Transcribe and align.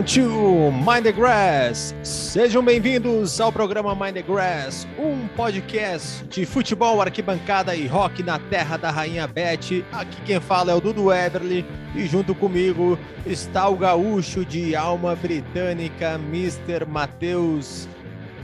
Welcome 0.00 0.14
to 0.14 0.70
Mind 0.82 1.02
the 1.02 1.12
Grass. 1.12 1.94
Sejam 2.02 2.64
bem-vindos 2.64 3.38
ao 3.38 3.52
programa 3.52 3.94
Mind 3.94 4.14
the 4.14 4.22
Grass, 4.22 4.88
um 4.98 5.28
podcast 5.36 6.24
de 6.24 6.46
futebol, 6.46 7.02
arquibancada 7.02 7.76
e 7.76 7.86
rock 7.86 8.22
na 8.22 8.38
terra 8.38 8.78
da 8.78 8.90
rainha 8.90 9.26
Beth. 9.26 9.84
Aqui 9.92 10.22
quem 10.24 10.40
fala 10.40 10.72
é 10.72 10.74
o 10.74 10.80
Dudu 10.80 11.12
Everly 11.12 11.66
e 11.94 12.06
junto 12.06 12.34
comigo 12.34 12.98
está 13.26 13.68
o 13.68 13.76
gaúcho 13.76 14.42
de 14.42 14.74
alma 14.74 15.14
britânica, 15.14 16.14
Mr. 16.14 16.86
Matheus 16.88 17.86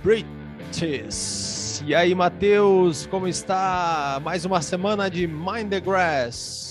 British. 0.04 1.82
E 1.86 1.94
aí, 1.94 2.14
Matheus, 2.14 3.06
como 3.06 3.26
está? 3.26 4.20
Mais 4.22 4.44
uma 4.44 4.60
semana 4.60 5.08
de 5.08 5.26
Mind 5.26 5.70
the 5.70 5.80
Grass. 5.80 6.65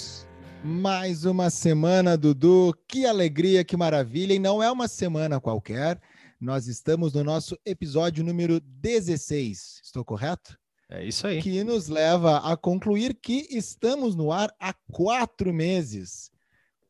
Mais 0.68 1.26
uma 1.26 1.52
semana, 1.52 2.18
Dudu. 2.18 2.76
Que 2.88 3.06
alegria, 3.06 3.64
que 3.64 3.78
maravilha. 3.78 4.34
E 4.34 4.40
não 4.40 4.64
é 4.64 4.72
uma 4.72 4.88
semana 4.88 5.40
qualquer. 5.40 6.02
Nós 6.42 6.66
estamos 6.66 7.14
no 7.14 7.24
nosso 7.24 7.56
episódio 7.64 8.24
número 8.24 8.60
16. 8.60 9.82
Estou 9.84 10.04
correto? 10.04 10.58
É 10.90 11.06
isso 11.06 11.28
aí. 11.28 11.40
Que 11.40 11.64
nos 11.64 11.88
leva 11.88 12.40
a 12.40 12.58
concluir 12.58 13.14
que 13.14 13.46
estamos 13.52 14.16
no 14.16 14.32
ar 14.32 14.52
há 14.60 14.74
quatro 14.92 15.54
meses. 15.54 16.32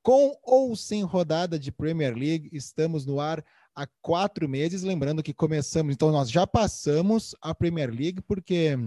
Com 0.02 0.34
ou 0.42 0.74
sem 0.78 1.04
rodada 1.04 1.60
de 1.60 1.70
Premier 1.70 2.16
League, 2.16 2.50
estamos 2.54 3.06
no 3.06 3.20
ar 3.20 3.44
há 3.76 3.86
quatro 4.02 4.48
meses. 4.48 4.84
Lembrando 4.84 5.22
que 5.22 5.34
começamos, 5.34 5.94
então 5.94 6.14
nós 6.14 6.32
já 6.32 6.48
passamos 6.48 7.36
a 7.42 7.54
Premier 7.54 7.90
League, 7.90 8.22
porque 8.22 8.78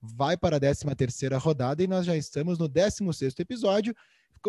vai 0.00 0.38
para 0.38 0.56
a 0.56 0.60
13 0.60 0.86
terceira 0.96 1.36
rodada 1.36 1.82
e 1.82 1.86
nós 1.86 2.06
já 2.06 2.16
estamos 2.16 2.58
no 2.58 2.66
16 2.66 3.14
sexto 3.14 3.40
episódio 3.40 3.94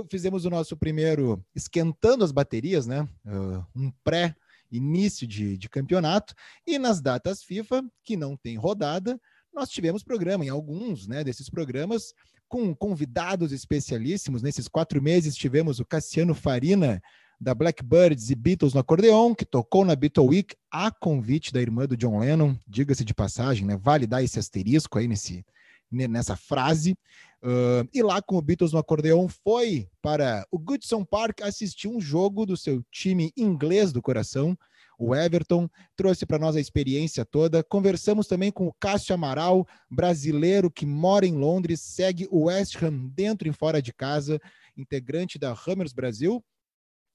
fizemos 0.10 0.46
o 0.46 0.50
nosso 0.50 0.76
primeiro 0.78 1.44
esquentando 1.56 2.24
as 2.24 2.32
baterias, 2.32 2.86
né? 2.86 3.08
Uh, 3.26 3.66
um 3.76 3.92
pré 4.04 4.36
início 4.72 5.28
de, 5.28 5.58
de 5.58 5.70
campeonato 5.70 6.34
e 6.66 6.78
nas 6.78 7.02
datas 7.02 7.44
FIFA 7.44 7.84
que 8.04 8.16
não 8.16 8.38
tem 8.38 8.56
rodada 8.56 9.20
nós 9.52 9.70
tivemos 9.70 10.04
programa 10.04 10.46
em 10.46 10.50
alguns 10.50 11.08
né 11.08 11.24
desses 11.24 11.50
programas 11.50 12.14
com 12.48 12.76
convidados 12.76 13.52
especialíssimos 13.52 14.44
nesses 14.44 14.68
quatro 14.68 15.02
meses 15.02 15.36
tivemos 15.36 15.80
o 15.80 15.86
Cassiano 15.86 16.36
Farina 16.36 17.02
da 17.40 17.56
Blackbirds 17.56 18.30
e 18.30 18.36
Beatles 18.36 18.74
no 18.74 18.82
acordeon, 18.82 19.34
que 19.34 19.46
tocou 19.46 19.86
na 19.86 19.96
Beatle 19.96 20.28
Week 20.28 20.56
a 20.70 20.92
convite 20.92 21.54
da 21.54 21.62
irmã 21.62 21.86
do 21.86 21.96
John 21.96 22.20
Lennon, 22.20 22.56
diga-se 22.68 23.06
de 23.06 23.14
passagem, 23.14 23.66
né? 23.66 23.78
Vale 23.78 24.06
dar 24.06 24.22
esse 24.22 24.38
asterisco 24.38 25.00
aí 25.00 25.08
nesse, 25.08 25.46
nessa 25.92 26.36
frase. 26.36 26.98
Uh, 27.42 27.88
e 27.94 28.04
lá 28.04 28.22
com 28.22 28.36
o 28.36 28.42
Beatles 28.42 28.74
no 28.74 28.80
acordeão 28.80 29.30
foi 29.30 29.88
para 30.02 30.46
o 30.52 30.60
Goodson 30.60 31.06
Park 31.06 31.42
assistir 31.42 31.88
um 31.88 32.00
jogo 32.00 32.46
do 32.46 32.58
seu 32.58 32.84
time 32.92 33.32
inglês 33.38 33.94
do 33.94 34.02
coração, 34.02 34.58
o 35.00 35.16
Everton, 35.16 35.70
trouxe 35.96 36.26
para 36.26 36.38
nós 36.38 36.58
a 36.58 36.60
experiência 36.60 37.24
toda. 37.24 37.64
Conversamos 37.64 38.28
também 38.28 38.52
com 38.52 38.68
o 38.68 38.74
Cássio 38.74 39.16
Amaral, 39.16 39.66
brasileiro 39.90 40.70
que 40.70 40.86
mora 40.86 41.26
em 41.26 41.36
Londres, 41.36 41.80
segue 41.80 42.28
o 42.30 42.48
West 42.48 42.76
Ham 42.84 43.08
dentro 43.14 43.48
e 43.48 43.54
fora 43.54 43.82
de 43.82 43.94
casa, 43.94 44.42
integrante 44.76 45.40
da 45.40 45.54
Hammers 45.54 45.94
Brasil. 45.94 46.44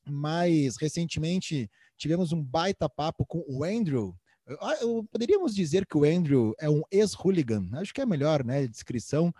Mais 0.09 0.79
recentemente 0.79 1.71
tivemos 1.99 2.33
um 2.33 2.43
baita 2.43 2.89
papo 2.89 3.27
com 3.27 3.45
o 3.47 3.63
Andrew, 3.63 4.17
poderíamos 5.11 5.55
dizer 5.55 5.87
que 5.87 5.97
o 5.97 6.05
Andrew 6.05 6.55
é 6.59 6.69
um 6.69 6.83
ex-hooligan, 6.91 7.69
acho 7.75 7.95
que 7.95 8.01
é 8.01 8.05
a 8.05 8.07
melhor 8.07 8.45
né, 8.45 8.67
descrição. 8.67 9.35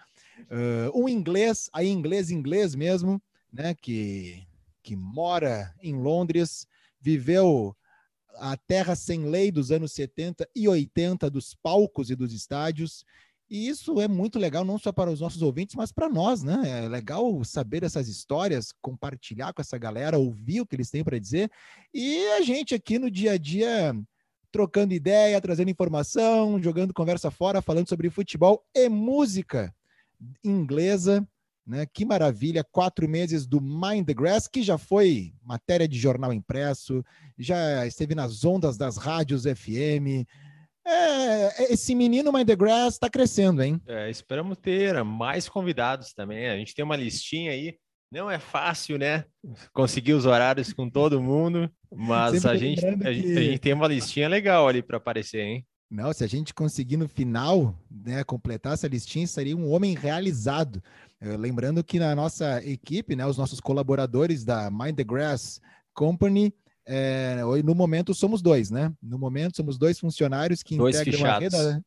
Uh, 0.51 1.03
um 1.03 1.09
inglês, 1.09 1.69
aí 1.73 1.89
inglês, 1.89 2.31
inglês 2.31 2.75
mesmo, 2.75 3.23
né, 3.53 3.75
que, 3.75 4.47
que 4.83 4.97
mora 4.97 5.75
em 5.83 5.95
Londres, 5.95 6.67
viveu 7.01 7.77
a 8.37 8.57
terra 8.57 8.97
sem 8.97 9.27
lei 9.27 9.53
dos 9.53 9.71
anos 9.71 9.93
70 9.93 10.49
e 10.55 10.67
80 10.69 11.31
dos 11.31 11.55
palcos 11.55 12.11
e 12.11 12.17
dos 12.17 12.33
estádios. 12.33 13.05
E 13.49 13.69
isso 13.69 14.01
é 14.01 14.09
muito 14.09 14.39
legal, 14.39 14.65
não 14.65 14.79
só 14.79 14.91
para 14.91 15.11
os 15.11 15.21
nossos 15.21 15.43
ouvintes, 15.43 15.77
mas 15.77 15.93
para 15.93 16.09
nós, 16.09 16.43
né? 16.43 16.85
É 16.85 16.89
legal 16.89 17.45
saber 17.45 17.85
essas 17.85 18.09
histórias, 18.09 18.73
compartilhar 18.81 19.53
com 19.53 19.61
essa 19.61 19.77
galera, 19.77 20.19
ouvir 20.19 20.63
o 20.63 20.67
que 20.67 20.75
eles 20.75 20.91
têm 20.91 21.05
para 21.05 21.19
dizer. 21.19 21.51
E 21.93 22.27
a 22.33 22.41
gente 22.41 22.75
aqui 22.75 22.99
no 22.99 23.11
dia 23.11 23.33
a 23.33 23.39
dia 23.39 23.95
trocando 24.55 24.95
ideia, 24.95 25.41
trazendo 25.41 25.69
informação, 25.69 26.63
jogando 26.63 26.95
conversa 26.95 27.29
fora, 27.29 27.61
falando 27.61 27.89
sobre 27.89 28.09
futebol 28.09 28.65
e 28.73 28.89
música 28.89 29.75
inglesa. 30.45 31.27
Né? 31.67 31.85
Que 31.93 32.05
maravilha! 32.05 32.63
Quatro 32.63 33.09
meses 33.09 33.49
do 33.49 33.61
Mind 33.61 34.07
the 34.07 34.15
Grass, 34.15 34.47
que 34.47 34.63
já 34.63 34.79
foi 34.79 35.35
matéria 35.43 35.89
de 35.89 35.99
jornal 35.99 36.33
impresso, 36.33 37.05
já 37.37 37.85
esteve 37.85 38.15
nas 38.15 38.45
ondas 38.45 38.77
das 38.77 38.97
rádios 38.97 39.43
FM. 39.43 40.25
É, 40.87 41.73
esse 41.73 41.93
menino 41.93 42.33
Mind 42.33 42.47
the 42.47 42.55
Grass 42.55 42.95
está 42.95 43.11
crescendo, 43.11 43.61
hein? 43.61 43.81
É, 43.89 44.09
esperamos 44.09 44.57
ter 44.57 45.03
mais 45.03 45.49
convidados 45.49 46.13
também. 46.13 46.49
A 46.49 46.57
gente 46.57 46.77
tem 46.77 46.85
uma 46.85 46.95
listinha 46.95 47.51
aí 47.51 47.77
não 48.15 48.31
é 48.31 48.39
fácil, 48.39 48.97
né? 48.97 49.25
Conseguir 49.73 50.13
os 50.13 50.25
horários 50.25 50.73
com 50.73 50.89
todo 50.89 51.21
mundo, 51.21 51.69
mas 51.93 52.47
a 52.47 52.57
gente, 52.57 52.87
a, 52.87 53.13
gente, 53.13 53.37
a 53.37 53.43
gente 53.43 53.59
tem 53.59 53.73
uma 53.73 53.89
listinha 53.89 54.29
legal 54.29 54.69
ali 54.69 54.81
para 54.81 54.99
aparecer, 54.99 55.41
hein? 55.41 55.67
Não, 55.91 56.13
se 56.13 56.23
a 56.23 56.27
gente 56.29 56.55
conseguir 56.55 56.97
no 56.97 57.09
final, 57.09 57.77
né, 57.91 58.23
completar 58.23 58.75
essa 58.75 58.87
listinha, 58.87 59.27
seria 59.27 59.57
um 59.57 59.69
homem 59.71 59.95
realizado. 59.97 60.83
Uh, 61.21 61.37
lembrando 61.37 61.83
que 61.83 61.99
na 61.99 62.15
nossa 62.15 62.65
equipe, 62.65 63.17
né, 63.17 63.27
os 63.27 63.37
nossos 63.37 63.59
colaboradores 63.59 64.45
da 64.45 64.71
Mind 64.71 64.97
the 64.97 65.05
Grass 65.05 65.61
Company, 65.93 66.55
é, 66.87 67.39
no 67.65 67.75
momento 67.75 68.15
somos 68.15 68.41
dois, 68.41 68.71
né? 68.71 68.93
No 69.03 69.19
momento 69.19 69.57
somos 69.57 69.77
dois 69.77 69.99
funcionários 69.99 70.63
que 70.63 70.77
dois 70.77 71.01
integram 71.01 71.31
a, 71.31 71.39
reda 71.39 71.85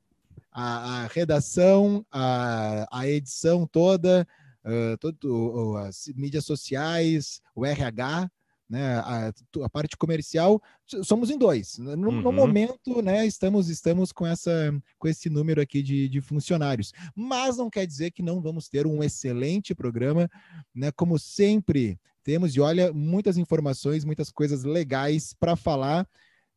a, 0.51 1.03
a, 1.03 1.07
redação, 1.07 2.05
a, 2.11 2.87
a 2.91 3.07
edição 3.07 3.67
toda, 3.67 4.27
uh, 4.67 4.97
todo, 4.99 5.77
as 5.77 6.07
mídias 6.15 6.45
sociais, 6.45 7.41
o 7.55 7.65
RH, 7.65 8.29
né, 8.69 8.95
a, 8.97 9.33
a, 9.63 9.69
parte 9.69 9.95
comercial, 9.95 10.61
somos 11.03 11.29
em 11.29 11.37
dois. 11.37 11.77
No, 11.77 11.91
uhum. 12.09 12.21
no, 12.21 12.31
momento, 12.31 13.01
né, 13.01 13.25
estamos, 13.25 13.69
estamos 13.69 14.11
com, 14.11 14.27
essa, 14.27 14.73
com 14.99 15.07
esse 15.07 15.29
número 15.29 15.61
aqui 15.61 15.81
de, 15.81 16.09
de, 16.09 16.19
funcionários. 16.19 16.93
Mas 17.15 17.57
não 17.57 17.69
quer 17.69 17.87
dizer 17.87 18.11
que 18.11 18.21
não 18.21 18.41
vamos 18.41 18.67
ter 18.67 18.85
um 18.85 19.01
excelente 19.01 19.73
programa, 19.73 20.29
né, 20.75 20.91
como 20.91 21.17
sempre 21.17 21.97
temos, 22.23 22.55
e 22.55 22.59
olha, 22.59 22.91
muitas 22.91 23.37
informações, 23.37 24.03
muitas 24.03 24.29
coisas 24.29 24.65
legais 24.65 25.33
para 25.33 25.55
falar 25.55 26.05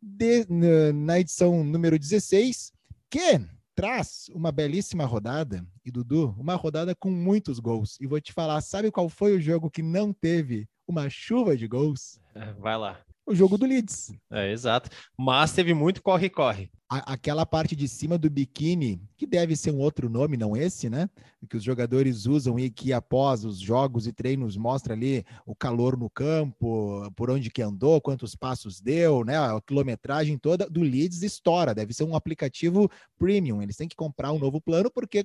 de, 0.03 0.47
na 0.93 1.21
edição 1.21 1.63
número 1.63 1.97
16, 1.97 2.73
que 3.09 3.41
traz 3.81 4.29
uma 4.35 4.53
belíssima 4.53 5.07
rodada, 5.07 5.67
e 5.83 5.91
Dudu, 5.91 6.37
uma 6.39 6.55
rodada 6.55 6.95
com 6.95 7.11
muitos 7.11 7.59
gols. 7.59 7.97
E 7.99 8.07
vou 8.07 8.21
te 8.21 8.31
falar, 8.31 8.61
sabe 8.61 8.91
qual 8.91 9.09
foi 9.09 9.35
o 9.35 9.41
jogo 9.41 9.71
que 9.71 9.83
não 9.83 10.13
teve 10.13 10.69
uma 10.87 11.09
chuva 11.09 11.57
de 11.57 11.67
gols? 11.67 12.21
Vai 12.59 12.77
lá 12.77 13.01
o 13.31 13.35
jogo 13.35 13.57
do 13.57 13.65
Leeds. 13.65 14.13
É, 14.31 14.51
exato. 14.51 14.91
Mas 15.17 15.53
teve 15.53 15.73
muito 15.73 16.03
corre-corre. 16.03 16.71
Aquela 16.89 17.47
parte 17.47 17.77
de 17.77 17.87
cima 17.87 18.19
do 18.19 18.29
biquíni, 18.29 19.01
que 19.17 19.25
deve 19.25 19.55
ser 19.55 19.71
um 19.71 19.79
outro 19.79 20.11
nome, 20.11 20.37
não 20.37 20.57
esse, 20.57 20.91
né? 20.91 21.09
Que 21.49 21.57
os 21.57 21.63
jogadores 21.63 22.27
usam 22.27 22.59
e 22.59 22.69
que 22.69 22.93
após 22.93 23.45
os 23.45 23.61
jogos 23.61 24.09
e 24.09 24.13
treinos 24.13 24.57
mostra 24.57 24.95
ali 24.95 25.25
o 25.47 25.55
calor 25.55 25.97
no 25.97 26.11
campo, 26.11 27.09
por 27.15 27.31
onde 27.31 27.49
que 27.49 27.63
andou, 27.63 28.01
quantos 28.01 28.35
passos 28.35 28.81
deu, 28.81 29.25
né? 29.25 29.39
A 29.39 29.61
quilometragem 29.61 30.37
toda 30.37 30.69
do 30.69 30.83
Leeds 30.83 31.23
estoura. 31.23 31.73
Deve 31.73 31.95
ser 31.95 32.03
um 32.03 32.17
aplicativo 32.17 32.91
premium. 33.17 33.63
Eles 33.63 33.77
têm 33.77 33.87
que 33.87 33.95
comprar 33.95 34.33
um 34.33 34.41
novo 34.41 34.61
plano 34.61 34.91
porque 34.91 35.25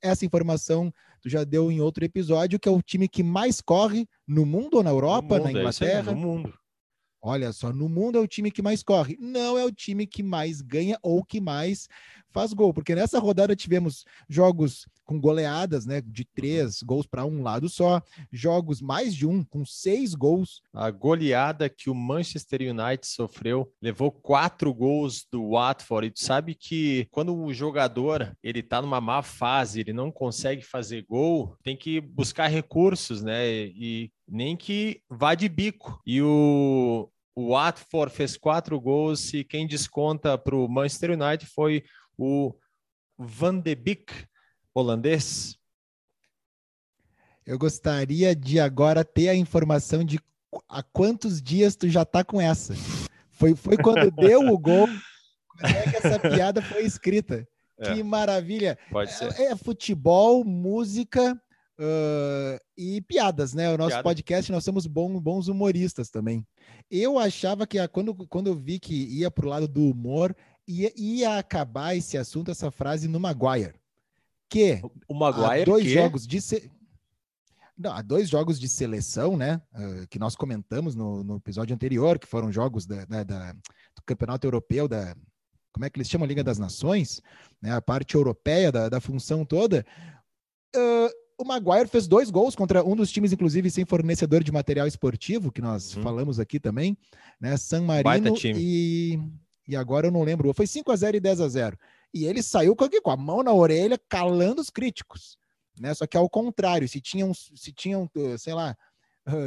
essa 0.00 0.24
informação 0.24 0.94
tu 1.20 1.28
já 1.28 1.42
deu 1.42 1.72
em 1.72 1.80
outro 1.80 2.04
episódio, 2.04 2.58
que 2.58 2.68
é 2.68 2.72
o 2.72 2.80
time 2.80 3.08
que 3.08 3.24
mais 3.24 3.60
corre 3.60 4.06
no 4.26 4.46
mundo 4.46 4.76
ou 4.76 4.82
na 4.84 4.90
Europa, 4.90 5.38
mundo, 5.38 5.42
na 5.42 5.50
é 5.50 5.52
Inglaterra. 5.60 6.12
É 6.12 6.14
no 6.14 6.16
mundo. 6.16 6.54
Olha 7.22 7.52
só, 7.52 7.70
no 7.72 7.88
mundo 7.88 8.16
é 8.16 8.20
o 8.20 8.26
time 8.26 8.50
que 8.50 8.62
mais 8.62 8.82
corre, 8.82 9.16
não 9.20 9.58
é 9.58 9.64
o 9.64 9.70
time 9.72 10.06
que 10.06 10.22
mais 10.22 10.62
ganha 10.62 10.98
ou 11.02 11.22
que 11.22 11.38
mais 11.40 11.86
faz 12.32 12.52
gol, 12.52 12.72
porque 12.72 12.94
nessa 12.94 13.18
rodada 13.18 13.56
tivemos 13.56 14.04
jogos 14.28 14.86
com 15.04 15.20
goleadas, 15.20 15.86
né, 15.86 16.00
de 16.00 16.24
três 16.24 16.82
gols 16.82 17.04
para 17.04 17.24
um 17.24 17.42
lado 17.42 17.68
só, 17.68 18.00
jogos 18.30 18.80
mais 18.80 19.14
de 19.14 19.26
um 19.26 19.42
com 19.42 19.64
seis 19.64 20.14
gols. 20.14 20.62
A 20.72 20.90
goleada 20.90 21.68
que 21.68 21.90
o 21.90 21.94
Manchester 21.94 22.60
United 22.62 23.06
sofreu 23.06 23.72
levou 23.82 24.12
quatro 24.12 24.72
gols 24.72 25.26
do 25.30 25.50
Watford. 25.50 26.06
E 26.06 26.10
tu 26.12 26.20
sabe 26.20 26.54
que 26.54 27.08
quando 27.10 27.36
o 27.36 27.52
jogador 27.52 28.36
ele 28.42 28.62
tá 28.62 28.80
numa 28.80 29.00
má 29.00 29.20
fase, 29.20 29.80
ele 29.80 29.92
não 29.92 30.12
consegue 30.12 30.62
fazer 30.62 31.04
gol, 31.08 31.56
tem 31.62 31.76
que 31.76 32.00
buscar 32.00 32.46
recursos, 32.46 33.20
né? 33.20 33.48
E 33.50 34.12
nem 34.28 34.56
que 34.56 35.00
vá 35.10 35.34
de 35.34 35.48
bico. 35.48 36.00
E 36.06 36.22
o, 36.22 37.10
o 37.34 37.50
Watford 37.50 38.14
fez 38.14 38.36
quatro 38.36 38.80
gols 38.80 39.32
e 39.34 39.42
quem 39.42 39.66
desconta 39.66 40.36
para 40.38 40.54
o 40.54 40.68
Manchester 40.68 41.10
United 41.10 41.50
foi 41.52 41.82
o 42.20 42.54
Van 43.18 43.58
de 43.58 43.74
Beek, 43.74 44.12
holandês. 44.74 45.56
Eu 47.46 47.58
gostaria 47.58 48.36
de 48.36 48.60
agora 48.60 49.02
ter 49.02 49.30
a 49.30 49.34
informação 49.34 50.04
de 50.04 50.20
há 50.68 50.82
quantos 50.82 51.40
dias 51.40 51.74
tu 51.74 51.88
já 51.88 52.04
tá 52.04 52.22
com 52.22 52.38
essa? 52.38 52.74
Foi, 53.30 53.56
foi 53.56 53.78
quando 53.78 54.10
deu 54.12 54.40
o 54.52 54.58
gol, 54.58 54.86
quando 55.58 55.74
é 55.74 55.90
que 55.90 55.96
essa 55.96 56.18
piada 56.20 56.60
foi 56.60 56.82
escrita. 56.82 57.48
É. 57.78 57.94
Que 57.94 58.02
maravilha. 58.02 58.78
Pode 58.90 59.12
ser. 59.12 59.32
É, 59.40 59.52
é 59.52 59.56
futebol, 59.56 60.44
música 60.44 61.32
uh, 61.80 62.60
e 62.76 63.00
piadas, 63.00 63.54
né? 63.54 63.72
O 63.72 63.78
nosso 63.78 63.90
Piada. 63.90 64.02
podcast, 64.02 64.52
nós 64.52 64.62
somos 64.62 64.86
bons, 64.86 65.18
bons 65.18 65.48
humoristas 65.48 66.10
também. 66.10 66.46
Eu 66.90 67.18
achava 67.18 67.66
que 67.66 67.86
quando, 67.88 68.14
quando 68.28 68.48
eu 68.48 68.54
vi 68.54 68.78
que 68.78 68.94
ia 68.94 69.30
para 69.30 69.46
o 69.46 69.48
lado 69.48 69.66
do 69.66 69.88
humor, 69.88 70.36
ia, 70.70 70.92
ia 70.96 71.38
acabar 71.38 71.96
esse 71.96 72.16
assunto, 72.16 72.50
essa 72.50 72.70
frase 72.70 73.08
no 73.08 73.18
Maguire. 73.18 73.74
Que 74.48 74.80
o 75.08 75.14
Maguire 75.14 75.64
dois 75.64 75.84
que... 75.84 75.92
jogos 75.92 76.26
de 76.26 76.40
se... 76.40 76.70
Não, 77.76 77.92
há 77.92 78.02
dois 78.02 78.28
jogos 78.28 78.60
de 78.60 78.68
seleção, 78.68 79.36
né? 79.36 79.60
Uh, 79.74 80.06
que 80.08 80.18
nós 80.18 80.36
comentamos 80.36 80.94
no, 80.94 81.24
no, 81.24 81.36
episódio 81.36 81.74
anterior, 81.74 82.18
que 82.18 82.26
foram 82.26 82.52
jogos 82.52 82.86
da, 82.86 83.06
da, 83.06 83.24
da, 83.24 83.52
do 83.52 84.02
Campeonato 84.04 84.46
Europeu, 84.46 84.86
da. 84.86 85.16
Como 85.72 85.86
é 85.86 85.88
que 85.88 85.96
eles 85.96 86.08
chamam? 86.10 86.26
Liga 86.26 86.44
das 86.44 86.58
Nações, 86.58 87.22
né? 87.62 87.72
A 87.72 87.80
parte 87.80 88.16
europeia 88.16 88.70
da, 88.70 88.90
da 88.90 89.00
função 89.00 89.46
toda. 89.46 89.86
Uh, 90.76 91.08
o 91.40 91.44
Maguire 91.44 91.88
fez 91.88 92.06
dois 92.06 92.30
gols 92.30 92.54
contra 92.54 92.84
um 92.84 92.94
dos 92.94 93.10
times, 93.10 93.32
inclusive, 93.32 93.70
sem 93.70 93.86
fornecedor 93.86 94.44
de 94.44 94.52
material 94.52 94.86
esportivo, 94.86 95.50
que 95.50 95.62
nós 95.62 95.96
uhum. 95.96 96.02
falamos 96.02 96.38
aqui 96.38 96.60
também, 96.60 96.98
né? 97.40 97.56
San 97.56 97.80
Marino 97.80 98.36
e, 98.44 99.18
e 99.66 99.76
agora 99.76 100.06
eu 100.06 100.10
não 100.10 100.22
lembro. 100.22 100.52
Foi 100.54 100.66
5 100.66 100.90
a 100.90 100.96
0 100.96 101.16
e 101.16 101.20
10 101.20 101.40
a 101.40 101.48
0 101.48 101.78
E 102.12 102.24
ele 102.24 102.42
saiu 102.42 102.74
com, 102.74 102.88
com 102.88 103.10
a 103.10 103.16
mão 103.16 103.42
na 103.42 103.52
orelha, 103.52 103.98
calando 104.08 104.60
os 104.60 104.70
críticos. 104.70 105.36
Né? 105.78 105.94
Só 105.94 106.06
que 106.06 106.16
ao 106.16 106.28
contrário, 106.28 106.88
se 106.88 107.00
tinham, 107.00 107.32
se 107.34 107.72
tinham, 107.72 108.10
sei 108.38 108.54
lá, 108.54 108.76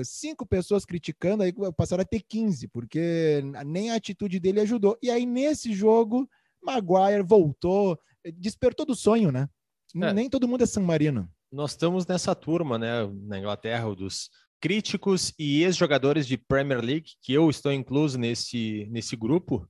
cinco 0.03 0.45
pessoas 0.45 0.85
criticando, 0.85 1.43
aí 1.43 1.53
passaram 1.75 2.01
a 2.01 2.05
ter 2.05 2.21
15, 2.21 2.67
porque 2.69 3.43
nem 3.65 3.91
a 3.91 3.95
atitude 3.95 4.39
dele 4.39 4.61
ajudou. 4.61 4.97
E 5.01 5.11
aí, 5.11 5.25
nesse 5.25 5.73
jogo, 5.73 6.27
Maguire 6.63 7.23
voltou, 7.23 7.99
despertou 8.35 8.85
do 8.85 8.95
sonho, 8.95 9.31
né? 9.31 9.49
É. 9.95 10.13
Nem 10.13 10.29
todo 10.29 10.47
mundo 10.47 10.63
é 10.63 10.65
San 10.65 10.81
Marino 10.81 11.29
nós 11.53 11.71
estamos 11.71 12.07
nessa 12.07 12.33
turma, 12.33 12.79
né, 12.79 13.07
na 13.27 13.37
Inglaterra, 13.37 13.93
dos 13.95 14.31
críticos 14.59 15.33
e 15.37 15.61
ex-jogadores 15.63 16.25
de 16.25 16.35
Premier 16.35 16.81
League, 16.81 17.11
que 17.21 17.31
eu 17.31 17.49
estou 17.49 17.71
incluso 17.71 18.17
nesse, 18.17 18.87
nesse 18.89 19.15
grupo. 19.15 19.67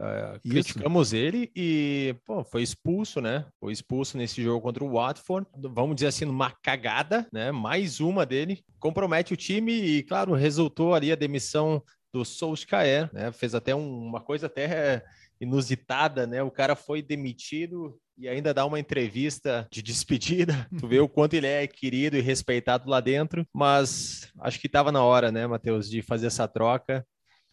Uh, 0.00 0.38
criticamos 0.48 1.12
ele 1.12 1.50
e 1.56 2.14
pô, 2.24 2.44
foi 2.44 2.62
expulso, 2.62 3.20
né? 3.20 3.46
Foi 3.58 3.72
expulso 3.72 4.16
nesse 4.16 4.40
jogo 4.42 4.60
contra 4.60 4.84
o 4.84 4.92
Watford. 4.92 5.46
Vamos 5.56 5.96
dizer 5.96 6.06
assim, 6.06 6.24
numa 6.24 6.50
cagada, 6.50 7.26
né? 7.32 7.50
Mais 7.50 7.98
uma 7.98 8.24
dele. 8.24 8.62
Compromete 8.78 9.34
o 9.34 9.36
time 9.36 9.72
e, 9.72 10.02
claro, 10.04 10.34
resultou 10.34 10.94
ali 10.94 11.10
a 11.10 11.16
demissão 11.16 11.82
do 12.12 12.24
Solskjaer, 12.24 13.10
né? 13.12 13.32
Fez 13.32 13.54
até 13.54 13.74
um, 13.74 14.06
uma 14.06 14.20
coisa 14.20 14.46
até 14.46 15.02
inusitada, 15.40 16.26
né? 16.26 16.42
O 16.42 16.50
cara 16.50 16.76
foi 16.76 17.02
demitido 17.02 17.98
e 18.16 18.28
ainda 18.28 18.52
dá 18.52 18.66
uma 18.66 18.80
entrevista 18.80 19.66
de 19.70 19.80
despedida. 19.80 20.66
Tu 20.78 20.88
vê 20.88 20.98
o 20.98 21.08
quanto 21.08 21.34
ele 21.34 21.46
é 21.46 21.66
querido 21.66 22.16
e 22.16 22.20
respeitado 22.20 22.90
lá 22.90 23.00
dentro, 23.00 23.46
mas 23.54 24.30
acho 24.40 24.58
que 24.58 24.66
estava 24.66 24.90
na 24.90 25.02
hora, 25.02 25.30
né, 25.30 25.46
Matheus, 25.46 25.88
de 25.88 26.02
fazer 26.02 26.26
essa 26.26 26.48
troca. 26.48 27.06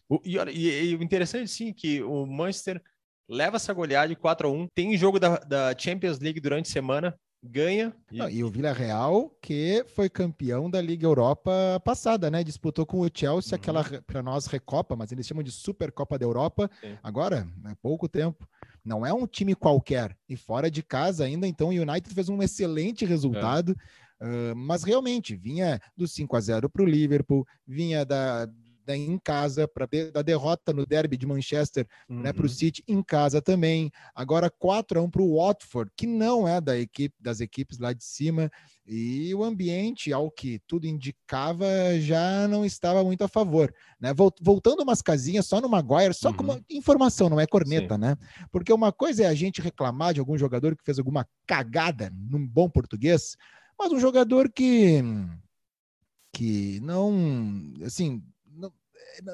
O, 0.08 0.20
e, 0.24 0.36
e, 0.36 0.94
o 0.94 1.02
interessante, 1.02 1.50
sim, 1.50 1.72
que 1.72 2.02
o 2.02 2.26
Manchester 2.26 2.80
leva 3.28 3.56
essa 3.56 3.72
goleada 3.72 4.08
de 4.08 4.16
4 4.16 4.48
a 4.48 4.50
1 4.50 4.68
tem 4.74 4.96
jogo 4.96 5.18
da, 5.18 5.36
da 5.38 5.74
Champions 5.76 6.20
League 6.20 6.40
durante 6.40 6.68
a 6.68 6.72
semana, 6.72 7.18
ganha. 7.42 7.94
E... 8.10 8.18
Não, 8.18 8.28
e 8.28 8.44
o 8.44 8.50
Villarreal, 8.50 9.30
que 9.42 9.84
foi 9.94 10.08
campeão 10.08 10.70
da 10.70 10.80
Liga 10.80 11.06
Europa 11.06 11.80
passada, 11.84 12.30
né? 12.30 12.44
Disputou 12.44 12.86
com 12.86 13.00
o 13.00 13.10
Chelsea 13.12 13.52
uhum. 13.52 13.60
aquela, 13.60 13.84
para 14.02 14.22
nós, 14.22 14.46
Recopa, 14.46 14.94
mas 14.96 15.12
eles 15.12 15.26
chamam 15.26 15.42
de 15.42 15.50
Supercopa 15.50 16.18
da 16.18 16.24
Europa. 16.24 16.70
Sim. 16.80 16.96
Agora, 17.02 17.48
há 17.64 17.68
né, 17.68 17.76
pouco 17.82 18.08
tempo. 18.08 18.48
Não 18.84 19.04
é 19.04 19.12
um 19.12 19.26
time 19.26 19.54
qualquer. 19.54 20.16
E 20.28 20.36
fora 20.36 20.70
de 20.70 20.82
casa 20.82 21.24
ainda, 21.24 21.46
então 21.46 21.68
o 21.68 21.72
United 21.72 22.14
fez 22.14 22.28
um 22.28 22.42
excelente 22.42 23.04
resultado. 23.04 23.72
É. 23.72 24.06
Uh, 24.18 24.56
mas 24.56 24.82
realmente 24.82 25.36
vinha 25.36 25.78
do 25.94 26.08
5 26.08 26.36
a 26.36 26.40
0 26.40 26.70
para 26.70 26.82
o 26.82 26.86
Liverpool, 26.86 27.46
vinha 27.66 28.02
da, 28.02 28.48
da, 28.86 28.96
em 28.96 29.18
casa, 29.18 29.66
para 29.66 29.88
da 30.12 30.22
derrota 30.22 30.72
no 30.72 30.86
derby 30.86 31.16
de 31.16 31.26
Manchester 31.26 31.86
uhum. 32.08 32.20
né, 32.20 32.32
para 32.32 32.46
o 32.46 32.48
City 32.48 32.84
em 32.86 33.02
casa 33.02 33.42
também. 33.42 33.90
Agora 34.14 34.48
4 34.48 35.00
a 35.00 35.02
1 35.02 35.10
para 35.10 35.22
o 35.22 35.36
Watford, 35.36 35.90
que 35.96 36.06
não 36.06 36.46
é 36.46 36.60
da 36.60 36.78
equipe 36.78 37.14
das 37.20 37.40
equipes 37.40 37.78
lá 37.78 37.92
de 37.92 38.04
cima. 38.04 38.50
E 38.86 39.34
o 39.34 39.42
ambiente, 39.42 40.12
ao 40.12 40.30
que 40.30 40.60
tudo 40.66 40.86
indicava, 40.86 41.66
já 41.98 42.46
não 42.46 42.64
estava 42.64 43.02
muito 43.02 43.24
a 43.24 43.28
favor. 43.28 43.74
Né? 44.00 44.12
Voltando 44.14 44.82
umas 44.82 45.02
casinhas 45.02 45.46
só 45.46 45.60
no 45.60 45.68
Maguire, 45.68 46.14
só 46.14 46.28
uhum. 46.28 46.36
como 46.36 46.64
informação, 46.70 47.28
não 47.28 47.40
é 47.40 47.46
corneta, 47.46 47.94
Sim. 47.94 48.00
né? 48.00 48.16
Porque 48.52 48.72
uma 48.72 48.92
coisa 48.92 49.24
é 49.24 49.26
a 49.26 49.34
gente 49.34 49.60
reclamar 49.60 50.14
de 50.14 50.20
algum 50.20 50.38
jogador 50.38 50.76
que 50.76 50.84
fez 50.84 50.98
alguma 51.00 51.26
cagada, 51.44 52.12
num 52.14 52.46
bom 52.46 52.70
português, 52.70 53.36
mas 53.76 53.90
um 53.90 53.98
jogador 53.98 54.50
que 54.52 55.02
que 56.36 56.80
não, 56.80 57.72
assim, 57.82 58.22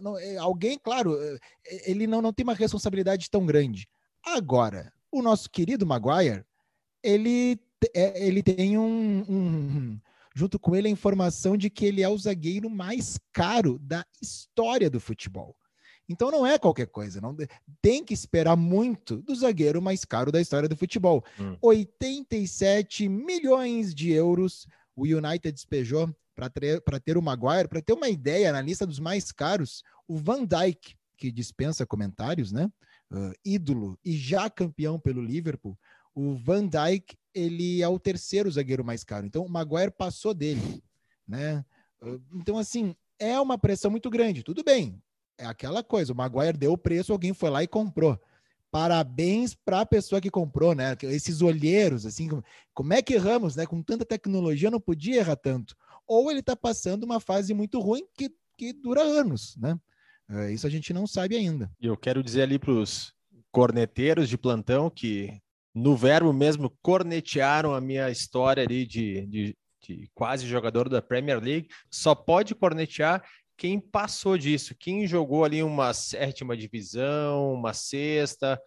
não, 0.03 0.19
é, 0.19 0.37
alguém, 0.37 0.79
claro, 0.79 1.17
é, 1.21 1.39
ele 1.91 2.07
não, 2.07 2.23
não 2.23 2.33
tem 2.33 2.45
uma 2.45 2.55
responsabilidade 2.55 3.31
tão 3.31 3.45
grande. 3.45 3.89
Agora, 4.25 4.93
o 5.11 5.23
nosso 5.23 5.51
querido 5.51 5.87
Maguire, 5.87 6.45
ele 7.03 7.59
é, 7.95 8.27
ele 8.27 8.43
tem 8.43 8.79
um, 8.79 9.25
um, 9.29 10.01
junto 10.35 10.59
com 10.59 10.77
ele 10.77 10.89
a 10.89 10.91
informação 10.91 11.57
de 11.57 11.69
que 11.69 11.85
ele 11.85 12.03
é 12.03 12.09
o 12.09 12.17
zagueiro 12.17 12.71
mais 12.71 13.19
caro 13.33 13.79
da 13.81 14.07
história 14.21 14.89
do 14.89 15.01
futebol. 15.01 15.57
Então 16.09 16.31
não 16.31 16.47
é 16.47 16.59
qualquer 16.59 16.87
coisa, 16.87 17.21
não 17.21 17.37
tem 17.81 18.05
que 18.05 18.13
esperar 18.13 18.57
muito 18.57 19.23
do 19.23 19.35
zagueiro 19.35 19.81
mais 19.81 20.05
caro 20.05 20.31
da 20.31 20.41
história 20.41 20.69
do 20.69 20.77
futebol. 20.77 21.25
Hum. 21.41 21.57
87 21.61 23.09
milhões 23.09 23.95
de 23.95 24.11
euros 24.13 24.67
o 24.95 25.05
United 25.05 25.53
despejou 25.53 26.15
para 26.35 26.49
ter, 26.49 26.83
ter 27.05 27.17
o 27.17 27.23
Maguire, 27.23 27.69
para 27.69 27.83
ter 27.83 27.93
uma 27.93 28.09
ideia 28.09 28.53
na 28.53 28.61
lista 28.61 28.87
dos 28.87 28.99
mais 28.99 29.31
caros, 29.33 29.83
o 30.09 30.17
Van 30.17 30.45
Dijk, 30.45 30.97
que 31.17 31.31
dispensa 31.31 31.87
comentários, 31.87 32.53
né? 32.53 32.71
Uh, 33.11 33.33
ídolo 33.45 33.99
e 34.05 34.17
já 34.17 34.49
campeão 34.49 34.99
pelo 34.99 35.23
Liverpool, 35.23 35.79
o 36.15 36.35
Van 36.35 36.67
Dijk 36.67 37.17
ele 37.35 37.83
é 37.83 37.89
o 37.89 37.99
terceiro 37.99 38.51
zagueiro 38.51 38.85
mais 38.85 39.05
caro. 39.05 39.27
Então 39.27 39.45
o 39.45 39.49
Maguire 39.49 39.91
passou 39.91 40.35
dele, 40.35 40.83
né? 41.27 41.65
Então 42.35 42.59
assim 42.59 42.95
é 43.19 43.39
uma 43.41 43.57
pressão 43.57 43.91
muito 43.91 44.11
grande. 44.11 44.43
Tudo 44.43 44.65
bem, 44.65 45.01
é 45.39 45.47
aquela 45.47 45.83
coisa. 45.83 46.13
O 46.13 46.17
Maguire 46.17 46.57
deu 46.57 46.73
o 46.73 46.79
preço, 46.79 47.13
alguém 47.13 47.33
foi 47.33 47.51
lá 47.51 47.63
e 47.63 47.69
comprou. 47.69 48.19
Parabéns 48.71 49.55
para 49.55 49.83
a 49.83 49.87
pessoa 49.87 50.21
que 50.21 50.31
comprou, 50.31 50.75
né? 50.75 50.97
Esses 51.03 51.43
olheiros, 51.43 52.07
assim, 52.07 52.29
como 52.73 52.95
é 52.95 53.03
que 53.03 53.15
erramos, 53.15 53.55
né? 53.55 53.67
Com 53.67 53.83
tanta 53.83 54.05
tecnologia 54.05 54.71
não 54.71 54.81
podia 54.81 55.19
errar 55.19 55.37
tanto. 55.37 55.77
Ou 56.07 56.31
ele 56.31 56.41
está 56.41 56.57
passando 56.57 57.05
uma 57.05 57.21
fase 57.21 57.55
muito 57.55 57.81
ruim 57.81 58.05
que, 58.15 58.31
que 58.57 58.73
dura 58.73 59.03
anos, 59.03 59.57
né? 59.57 59.79
É, 60.29 60.53
isso 60.53 60.67
a 60.67 60.71
gente 60.71 60.93
não 60.93 61.07
sabe 61.07 61.37
ainda. 61.37 61.71
E 61.81 61.87
eu 61.87 61.97
quero 61.97 62.23
dizer 62.23 62.43
ali 62.43 62.59
para 62.59 62.73
os 62.73 63.13
corneteiros 63.51 64.29
de 64.29 64.39
plantão 64.39 64.89
que 64.89 65.43
no 65.75 65.97
verbo 65.97 66.33
mesmo, 66.33 66.71
cornetearam 66.83 67.75
a 67.75 67.81
minha 67.81 68.11
história 68.11 68.63
ali 68.63 68.87
de, 68.87 69.27
de, 69.27 69.57
de, 69.83 70.11
quase 70.15 70.47
jogador 70.47 70.89
da 70.89 71.01
Premier 71.01 71.43
League. 71.43 71.69
Só 71.91 72.15
pode 72.15 72.55
cornetear 72.55 73.25
quem 73.57 73.81
passou 73.81 74.37
disso, 74.37 74.75
quem 74.75 75.07
jogou 75.07 75.45
ali 75.45 75.63
uma 75.63 75.93
sétima 75.95 76.57
divisão, 76.57 77.55
uma 77.55 77.73
sexta. 77.73 78.61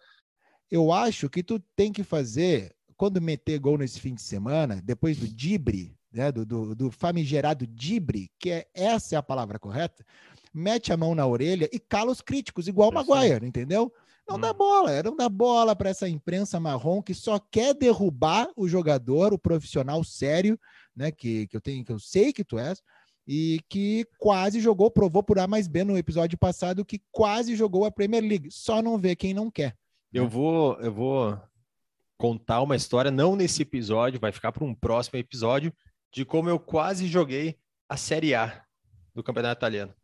Eu 0.70 0.92
acho 0.92 1.28
que 1.28 1.42
tu 1.42 1.60
tem 1.76 1.92
que 1.92 2.02
fazer, 2.02 2.74
quando 2.96 3.20
meter 3.20 3.58
gol 3.58 3.78
nesse 3.78 4.00
fim 4.00 4.14
de 4.14 4.22
semana, 4.22 4.80
depois 4.82 5.16
do 5.16 5.28
Dibre, 5.28 5.95
né, 6.16 6.32
do, 6.32 6.46
do, 6.46 6.74
do 6.74 6.90
famigerado 6.90 7.66
Dibre, 7.66 8.30
que 8.38 8.50
é, 8.50 8.66
essa 8.72 9.14
é 9.14 9.18
a 9.18 9.22
palavra 9.22 9.58
correta, 9.58 10.04
mete 10.52 10.90
a 10.90 10.96
mão 10.96 11.14
na 11.14 11.26
orelha 11.26 11.68
e 11.70 11.78
cala 11.78 12.10
os 12.10 12.22
críticos, 12.22 12.66
igual 12.66 12.88
o 12.88 12.94
Maguire, 12.94 13.44
entendeu? 13.44 13.92
Não 14.26 14.36
hum. 14.36 14.40
dá 14.40 14.52
bola, 14.54 15.02
não 15.02 15.14
dá 15.14 15.28
bola 15.28 15.76
para 15.76 15.90
essa 15.90 16.08
imprensa 16.08 16.58
marrom 16.58 17.02
que 17.02 17.12
só 17.12 17.38
quer 17.38 17.74
derrubar 17.74 18.48
o 18.56 18.66
jogador, 18.66 19.34
o 19.34 19.38
profissional 19.38 20.02
sério, 20.02 20.58
né? 20.96 21.12
Que, 21.12 21.46
que 21.48 21.56
eu 21.56 21.60
tenho, 21.60 21.84
que 21.84 21.92
eu 21.92 21.98
sei 21.98 22.32
que 22.32 22.42
tu 22.42 22.58
és, 22.58 22.82
e 23.28 23.60
que 23.68 24.06
quase 24.18 24.58
jogou, 24.58 24.90
provou 24.90 25.22
por 25.22 25.38
A 25.38 25.46
mais 25.46 25.68
B 25.68 25.84
no 25.84 25.98
episódio 25.98 26.38
passado 26.38 26.84
que 26.84 27.02
quase 27.12 27.54
jogou 27.54 27.84
a 27.84 27.90
Premier 27.90 28.22
League. 28.22 28.50
Só 28.50 28.80
não 28.80 28.96
vê 28.96 29.14
quem 29.14 29.34
não 29.34 29.50
quer. 29.50 29.76
Eu 30.12 30.24
né? 30.24 30.30
vou, 30.30 30.80
eu 30.80 30.92
vou 30.92 31.38
contar 32.16 32.62
uma 32.62 32.74
história, 32.74 33.10
não 33.10 33.36
nesse 33.36 33.60
episódio, 33.60 34.18
vai 34.18 34.32
ficar 34.32 34.50
para 34.50 34.64
um 34.64 34.74
próximo 34.74 35.18
episódio, 35.18 35.72
de 36.16 36.24
como 36.24 36.48
eu 36.48 36.58
quase 36.58 37.06
joguei 37.06 37.58
a 37.86 37.94
Série 37.94 38.34
A 38.34 38.64
do 39.14 39.22
Campeonato 39.22 39.58
Italiano. 39.58 39.94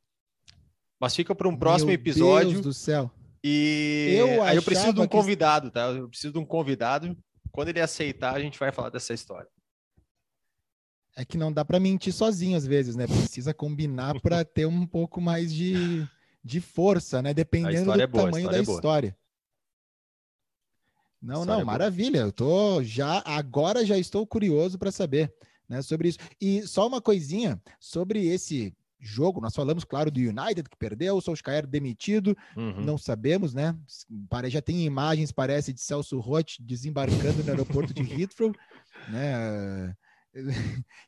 Mas 1.01 1.17
fica 1.17 1.35
para 1.35 1.49
um 1.49 1.57
próximo 1.57 1.87
Meu 1.87 1.95
episódio. 1.95 2.53
Deus 2.53 2.67
do 2.67 2.75
céu. 2.75 3.11
E 3.43 4.15
eu 4.19 4.43
aí 4.43 4.55
eu 4.55 4.63
preciso 4.63 4.93
de 4.93 5.01
um 5.01 5.09
convidado, 5.09 5.71
tá? 5.71 5.87
Eu 5.87 6.11
preciso 6.11 6.35
de 6.35 6.39
um 6.39 6.45
convidado. 6.45 7.17
Quando 7.51 7.71
ele 7.71 7.81
aceitar, 7.81 8.35
a 8.35 8.41
gente 8.41 8.59
vai 8.59 8.71
falar 8.71 8.91
dessa 8.91 9.15
história. 9.15 9.49
É 11.17 11.25
que 11.25 11.39
não 11.39 11.51
dá 11.51 11.65
para 11.65 11.81
mentir 11.81 12.13
sozinho 12.13 12.59
às 12.59 12.67
vezes, 12.67 12.95
né? 12.95 13.07
Precisa 13.07 13.55
combinar 13.55 14.21
para 14.21 14.45
ter 14.45 14.67
um 14.67 14.87
pouco 14.87 15.19
mais 15.19 15.51
de, 15.53 16.07
de 16.45 16.61
força, 16.61 17.23
né? 17.23 17.33
Dependendo 17.33 17.91
do 17.91 18.01
é 18.01 18.07
boa, 18.07 18.27
tamanho 18.27 18.51
da 18.51 18.59
é 18.59 18.63
história. 18.63 19.17
Não, 21.23 21.47
não, 21.47 21.61
é 21.61 21.65
maravilha. 21.65 22.19
Eu 22.19 22.33
tô 22.33 22.83
já 22.83 23.23
agora 23.25 23.87
já 23.87 23.97
estou 23.97 24.27
curioso 24.27 24.79
para 24.79 24.93
saber, 24.93 25.33
né, 25.73 25.81
sobre 25.81 26.09
isso. 26.09 26.19
E 26.39 26.63
só 26.67 26.87
uma 26.87 27.01
coisinha 27.01 27.61
sobre 27.81 28.27
esse 28.27 28.75
jogo. 29.01 29.41
Nós 29.41 29.55
falamos, 29.55 29.85
claro, 29.85 30.11
do 30.11 30.21
United 30.21 30.69
que 30.69 30.77
perdeu, 30.77 31.17
o 31.17 31.21
Solskjaer 31.21 31.67
demitido, 31.67 32.37
uhum. 32.55 32.83
não 32.83 32.99
sabemos, 32.99 33.55
né? 33.55 33.75
Já 34.49 34.61
tem 34.61 34.85
imagens, 34.85 35.33
parece, 35.33 35.73
de 35.73 35.81
Celso 35.81 36.21
Roth 36.21 36.57
desembarcando 36.61 37.43
no 37.43 37.51
aeroporto 37.51 37.95
de 37.95 38.03
Heathrow, 38.23 38.53
né? 39.09 39.95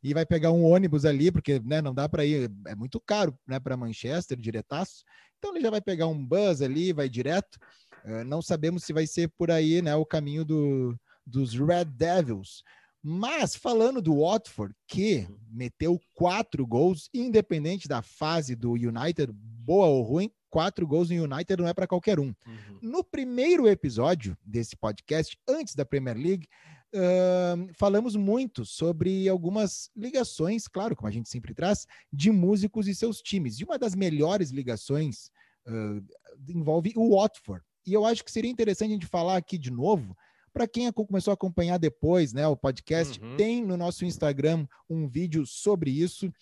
e 0.02 0.12
vai 0.12 0.26
pegar 0.26 0.50
um 0.50 0.64
ônibus 0.64 1.06
ali, 1.06 1.30
porque 1.30 1.58
né, 1.60 1.80
não 1.80 1.94
dá 1.94 2.06
para 2.06 2.26
ir, 2.26 2.50
é 2.66 2.74
muito 2.74 3.00
caro 3.00 3.34
né, 3.46 3.58
para 3.58 3.76
Manchester, 3.76 4.38
diretaço. 4.38 5.02
Então 5.38 5.54
ele 5.54 5.62
já 5.62 5.70
vai 5.70 5.80
pegar 5.80 6.06
um 6.08 6.26
bus 6.26 6.60
ali, 6.60 6.92
vai 6.92 7.08
direto. 7.08 7.58
Uh, 8.04 8.22
não 8.24 8.42
sabemos 8.42 8.84
se 8.84 8.92
vai 8.92 9.06
ser 9.06 9.30
por 9.38 9.50
aí 9.50 9.80
né, 9.80 9.94
o 9.94 10.04
caminho 10.04 10.44
do, 10.44 10.94
dos 11.26 11.54
Red 11.54 11.86
Devils. 11.86 12.62
Mas 13.06 13.54
falando 13.54 14.00
do 14.00 14.22
Watford, 14.22 14.74
que 14.88 15.28
meteu 15.50 16.00
quatro 16.14 16.66
gols, 16.66 17.10
independente 17.12 17.86
da 17.86 18.00
fase 18.00 18.56
do 18.56 18.72
United, 18.72 19.30
boa 19.30 19.86
ou 19.86 20.02
ruim, 20.02 20.30
quatro 20.48 20.86
gols 20.86 21.10
no 21.10 21.22
United 21.22 21.60
não 21.60 21.68
é 21.68 21.74
para 21.74 21.86
qualquer 21.86 22.18
um. 22.18 22.28
Uhum. 22.28 22.78
No 22.80 23.04
primeiro 23.04 23.68
episódio 23.68 24.34
desse 24.42 24.74
podcast, 24.74 25.36
antes 25.46 25.74
da 25.74 25.84
Premier 25.84 26.16
League, 26.16 26.48
uh, 26.94 27.68
falamos 27.74 28.16
muito 28.16 28.64
sobre 28.64 29.28
algumas 29.28 29.90
ligações, 29.94 30.66
claro, 30.66 30.96
como 30.96 31.06
a 31.06 31.12
gente 31.12 31.28
sempre 31.28 31.52
traz, 31.52 31.86
de 32.10 32.30
músicos 32.30 32.88
e 32.88 32.94
seus 32.94 33.20
times. 33.20 33.60
E 33.60 33.64
uma 33.64 33.78
das 33.78 33.94
melhores 33.94 34.50
ligações 34.50 35.30
uh, 35.66 36.02
envolve 36.48 36.94
o 36.96 37.18
Watford. 37.18 37.62
E 37.86 37.92
eu 37.92 38.06
acho 38.06 38.24
que 38.24 38.32
seria 38.32 38.50
interessante 38.50 38.92
a 38.92 38.94
gente 38.94 39.06
falar 39.06 39.36
aqui 39.36 39.58
de 39.58 39.70
novo. 39.70 40.16
Para 40.54 40.68
quem 40.68 40.90
começou 40.92 41.32
a 41.32 41.34
acompanhar 41.34 41.78
depois, 41.78 42.32
né, 42.32 42.46
o 42.46 42.56
podcast, 42.56 43.20
uhum. 43.20 43.36
tem 43.36 43.60
no 43.60 43.76
nosso 43.76 44.04
Instagram 44.04 44.68
um 44.88 45.08
vídeo 45.08 45.44
sobre 45.44 45.90
isso. 45.90 46.32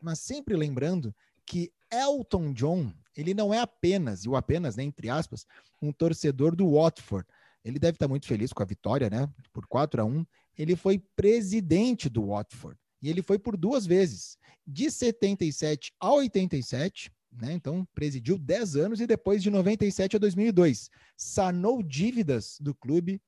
Mas 0.00 0.18
sempre 0.20 0.56
lembrando 0.56 1.14
que 1.44 1.70
Elton 1.92 2.54
John, 2.54 2.90
ele 3.14 3.34
não 3.34 3.52
é 3.52 3.60
apenas, 3.60 4.24
e 4.24 4.28
o 4.30 4.34
apenas, 4.34 4.76
né, 4.76 4.82
entre 4.82 5.10
aspas, 5.10 5.46
um 5.82 5.92
torcedor 5.92 6.56
do 6.56 6.72
Watford. 6.72 7.26
Ele 7.62 7.78
deve 7.78 7.96
estar 7.96 8.08
muito 8.08 8.26
feliz 8.26 8.50
com 8.50 8.62
a 8.62 8.66
vitória, 8.66 9.10
né? 9.10 9.28
Por 9.52 9.66
4 9.66 10.00
a 10.00 10.04
1 10.04 10.24
Ele 10.56 10.74
foi 10.74 10.98
presidente 11.14 12.08
do 12.08 12.28
Watford. 12.28 12.78
E 13.02 13.10
ele 13.10 13.20
foi 13.22 13.38
por 13.38 13.56
duas 13.56 13.86
vezes. 13.86 14.38
De 14.66 14.90
77 14.90 15.92
a 16.00 16.12
87, 16.12 17.12
né? 17.30 17.52
Então, 17.52 17.86
presidiu 17.94 18.38
10 18.38 18.76
anos 18.76 19.00
e 19.00 19.06
depois 19.06 19.42
de 19.42 19.50
97 19.50 20.16
a 20.16 20.18
2002, 20.18 20.90
sanou 21.16 21.82
dívidas 21.82 22.58
do 22.60 22.74
clube 22.74 23.20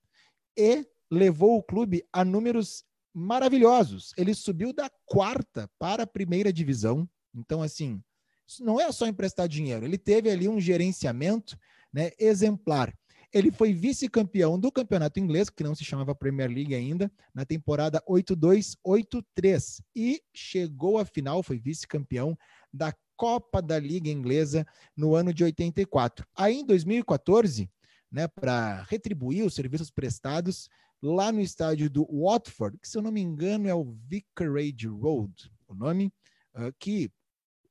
e 0.56 0.86
levou 1.10 1.56
o 1.56 1.62
clube 1.62 2.04
a 2.12 2.24
números 2.24 2.84
maravilhosos. 3.14 4.12
Ele 4.16 4.34
subiu 4.34 4.72
da 4.72 4.90
quarta 5.04 5.70
para 5.78 6.02
a 6.02 6.06
primeira 6.06 6.52
divisão. 6.52 7.08
Então, 7.34 7.62
assim, 7.62 8.02
não 8.60 8.80
é 8.80 8.90
só 8.92 9.06
emprestar 9.06 9.48
dinheiro, 9.48 9.84
ele 9.84 9.98
teve 9.98 10.30
ali 10.30 10.48
um 10.48 10.60
gerenciamento 10.60 11.58
né, 11.92 12.12
exemplar. 12.18 12.94
Ele 13.32 13.50
foi 13.50 13.72
vice-campeão 13.72 14.58
do 14.58 14.70
campeonato 14.70 15.18
inglês, 15.18 15.50
que 15.50 15.64
não 15.64 15.74
se 15.74 15.84
chamava 15.84 16.14
Premier 16.14 16.48
League 16.48 16.74
ainda, 16.74 17.10
na 17.34 17.44
temporada 17.44 18.02
82-83 18.08 19.80
e 19.94 20.22
chegou 20.32 20.98
à 20.98 21.04
final, 21.04 21.42
foi 21.42 21.58
vice-campeão 21.58 22.38
da 22.72 22.94
Copa 23.16 23.60
da 23.60 23.78
Liga 23.78 24.10
Inglesa 24.10 24.66
no 24.96 25.14
ano 25.14 25.32
de 25.32 25.42
84. 25.42 26.26
Aí 26.36 26.60
em 26.60 26.66
2014, 26.66 27.68
né, 28.10 28.28
para 28.28 28.82
retribuir 28.88 29.44
os 29.44 29.54
serviços 29.54 29.90
prestados 29.90 30.68
lá 31.02 31.30
no 31.30 31.40
estádio 31.40 31.90
do 31.90 32.06
Watford, 32.10 32.78
que 32.78 32.88
se 32.88 32.96
eu 32.96 33.02
não 33.02 33.12
me 33.12 33.20
engano 33.20 33.68
é 33.68 33.74
o 33.74 33.96
Vicarage 34.08 34.86
Road, 34.86 35.50
o 35.68 35.74
nome, 35.74 36.12
uh, 36.54 36.72
que 36.78 37.10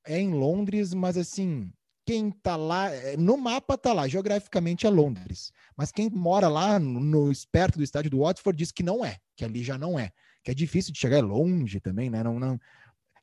é 0.05 0.19
em 0.19 0.31
Londres, 0.31 0.93
mas 0.93 1.17
assim, 1.17 1.71
quem 2.05 2.29
está 2.29 2.55
lá, 2.55 2.91
é, 2.91 3.17
no 3.17 3.35
mapa 3.35 3.73
está 3.73 3.91
lá, 3.91 4.07
geograficamente 4.07 4.85
é 4.85 4.89
Londres. 4.89 5.51
Mas 5.75 5.91
quem 5.91 6.09
mora 6.09 6.47
lá, 6.47 6.77
no, 6.77 6.99
no 6.99 7.31
perto 7.51 7.77
do 7.77 7.83
estádio 7.83 8.11
do 8.11 8.19
Watford, 8.19 8.57
diz 8.57 8.71
que 8.71 8.83
não 8.83 9.03
é, 9.03 9.17
que 9.35 9.43
ali 9.43 9.63
já 9.63 9.77
não 9.77 9.97
é. 9.97 10.11
Que 10.43 10.51
é 10.51 10.53
difícil 10.53 10.93
de 10.93 10.99
chegar, 10.99 11.17
é 11.17 11.21
longe 11.21 11.79
também, 11.79 12.09
né? 12.09 12.21
Não, 12.21 12.39
não, 12.39 12.59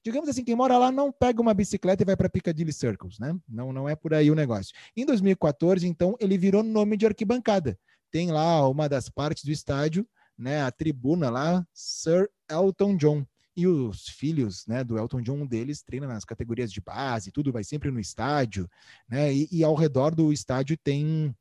digamos 0.04 0.28
assim, 0.28 0.44
quem 0.44 0.54
mora 0.54 0.76
lá 0.78 0.90
não 0.90 1.12
pega 1.12 1.40
uma 1.40 1.54
bicicleta 1.54 2.02
e 2.02 2.06
vai 2.06 2.16
para 2.16 2.28
Piccadilly 2.28 2.72
Circles, 2.72 3.18
né? 3.18 3.38
Não, 3.48 3.72
não 3.72 3.88
é 3.88 3.94
por 3.94 4.12
aí 4.14 4.30
o 4.30 4.34
negócio. 4.34 4.74
Em 4.96 5.06
2014, 5.06 5.86
então, 5.86 6.16
ele 6.18 6.36
virou 6.36 6.62
nome 6.62 6.96
de 6.96 7.06
arquibancada. 7.06 7.78
Tem 8.10 8.30
lá 8.30 8.68
uma 8.68 8.88
das 8.88 9.08
partes 9.08 9.44
do 9.44 9.50
estádio, 9.50 10.06
né? 10.36 10.62
A 10.62 10.70
tribuna 10.70 11.30
lá, 11.30 11.66
Sir 11.72 12.28
Elton 12.50 12.96
John 12.96 13.24
e 13.56 13.66
os 13.66 14.08
filhos 14.08 14.66
né, 14.66 14.82
do 14.82 14.98
Elton 14.98 15.20
John, 15.20 15.42
um 15.42 15.46
deles 15.46 15.82
treina 15.82 16.06
nas 16.06 16.24
categorias 16.24 16.72
de 16.72 16.80
base, 16.80 17.30
tudo 17.30 17.52
vai 17.52 17.62
sempre 17.62 17.90
no 17.90 18.00
estádio, 18.00 18.68
né? 19.08 19.32
E, 19.32 19.48
e, 19.52 19.62
ao 19.62 19.74
redor 19.74 20.14
do 20.14 20.32
estádio 20.32 20.76
tem, 20.76 21.34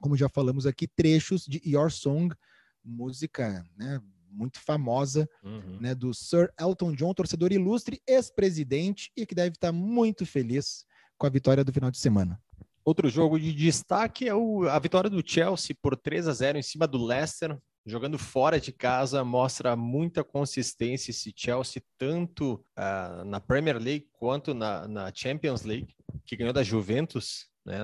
como 0.00 0.16
já 0.16 0.28
falamos 0.28 0.66
aqui, 0.66 0.88
trechos 0.88 1.44
de 1.44 1.60
Your 1.64 1.90
Song, 1.90 2.34
música 2.82 3.62
né, 3.76 4.00
muito 4.30 4.60
famosa 4.60 5.28
uhum. 5.42 5.78
né, 5.80 5.94
do 5.94 6.14
Sir 6.14 6.52
Elton 6.58 6.92
John, 6.92 7.12
torcedor 7.12 7.52
ilustre, 7.52 8.00
ex-presidente 8.06 9.10
e 9.16 9.26
que 9.26 9.34
deve 9.34 9.50
estar 9.50 9.72
muito 9.72 10.24
feliz 10.24 10.84
com 11.18 11.26
a 11.26 11.30
vitória 11.30 11.64
do 11.64 11.72
final 11.72 11.90
de 11.90 11.98
semana. 11.98 12.40
Outro 12.84 13.08
jogo 13.08 13.38
de 13.38 13.52
destaque 13.52 14.28
é 14.28 14.34
o, 14.34 14.68
a 14.68 14.78
vitória 14.78 15.10
do 15.10 15.22
Chelsea 15.24 15.76
por 15.82 15.96
3 15.96 16.28
a 16.28 16.32
0 16.32 16.58
em 16.58 16.62
cima 16.62 16.86
do 16.86 17.04
Leicester 17.04 17.58
jogando 17.86 18.18
fora 18.18 18.60
de 18.60 18.72
casa, 18.72 19.24
mostra 19.24 19.74
muita 19.74 20.22
consistência 20.22 21.10
esse 21.10 21.32
Chelsea, 21.34 21.82
tanto 21.98 22.64
uh, 22.78 23.24
na 23.24 23.40
Premier 23.40 23.78
League 23.78 24.08
quanto 24.12 24.54
na, 24.54 24.86
na, 24.86 25.12
Champions 25.14 25.62
League, 25.62 25.94
que 26.26 26.36
ganhou 26.36 26.52
da 26.52 26.62
Juventus 26.62 27.46
né, 27.64 27.78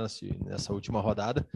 nessa 0.45 0.73
última 0.73 1.01
rodada. 1.01 1.47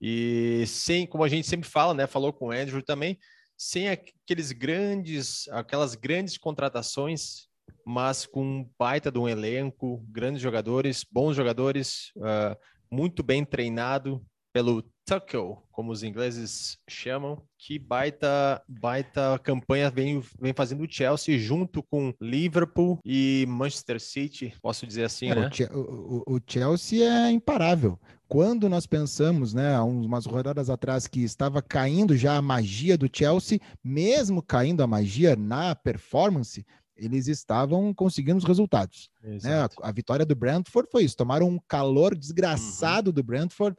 E 0.00 0.64
sem, 0.66 1.06
como 1.06 1.24
a 1.24 1.28
gente 1.28 1.46
sempre 1.46 1.68
fala, 1.68 1.94
né, 1.94 2.06
falou 2.06 2.32
com 2.32 2.48
o 2.48 2.50
Andrew 2.50 2.82
também, 2.82 3.18
sem 3.64 3.88
aqueles 3.88 4.52
grandes, 4.52 5.48
aquelas 5.48 5.94
grandes 5.94 6.36
contratações, 6.36 7.48
mas 7.82 8.26
com 8.26 8.44
um 8.44 8.70
baita 8.78 9.10
de 9.10 9.18
um 9.18 9.26
elenco, 9.26 10.04
grandes 10.10 10.42
jogadores, 10.42 11.02
bons 11.10 11.34
jogadores, 11.34 12.12
uh, 12.18 12.54
muito 12.90 13.22
bem 13.22 13.42
treinado 13.42 14.22
pelo 14.52 14.84
Tuchel, 15.06 15.62
como 15.72 15.90
os 15.90 16.02
ingleses 16.02 16.78
chamam, 16.88 17.42
que 17.58 17.78
baita, 17.78 18.62
baita 18.68 19.38
campanha 19.42 19.90
vem, 19.90 20.22
vem 20.38 20.52
fazendo 20.52 20.84
o 20.84 20.90
Chelsea 20.90 21.38
junto 21.38 21.82
com 21.82 22.14
Liverpool 22.20 23.00
e 23.02 23.46
Manchester 23.48 23.98
City, 23.98 24.54
posso 24.60 24.86
dizer 24.86 25.04
assim, 25.04 25.30
é, 25.30 25.34
né? 25.34 25.50
O, 25.72 26.36
o, 26.36 26.40
Chelsea 26.46 27.02
é 27.02 27.30
imparável. 27.30 27.98
Quando 28.34 28.68
nós 28.68 28.84
pensamos, 28.84 29.54
né, 29.54 29.76
há 29.76 29.84
umas 29.84 30.26
rodadas 30.26 30.68
atrás, 30.68 31.06
que 31.06 31.22
estava 31.22 31.62
caindo 31.62 32.16
já 32.16 32.36
a 32.36 32.42
magia 32.42 32.98
do 32.98 33.08
Chelsea, 33.08 33.60
mesmo 33.80 34.42
caindo 34.42 34.82
a 34.82 34.88
magia 34.88 35.36
na 35.36 35.72
performance, 35.72 36.66
eles 36.96 37.28
estavam 37.28 37.94
conseguindo 37.94 38.38
os 38.38 38.44
resultados. 38.44 39.08
Né? 39.22 39.60
A, 39.60 39.70
a, 39.82 39.92
vitória 39.92 40.26
do 40.26 40.34
Brentford 40.34 40.90
foi 40.90 41.04
isso, 41.04 41.16
tomaram 41.16 41.48
um 41.48 41.60
calor 41.68 42.16
desgraçado 42.16 43.10
uhum. 43.10 43.14
do 43.14 43.22
Brentford, 43.22 43.78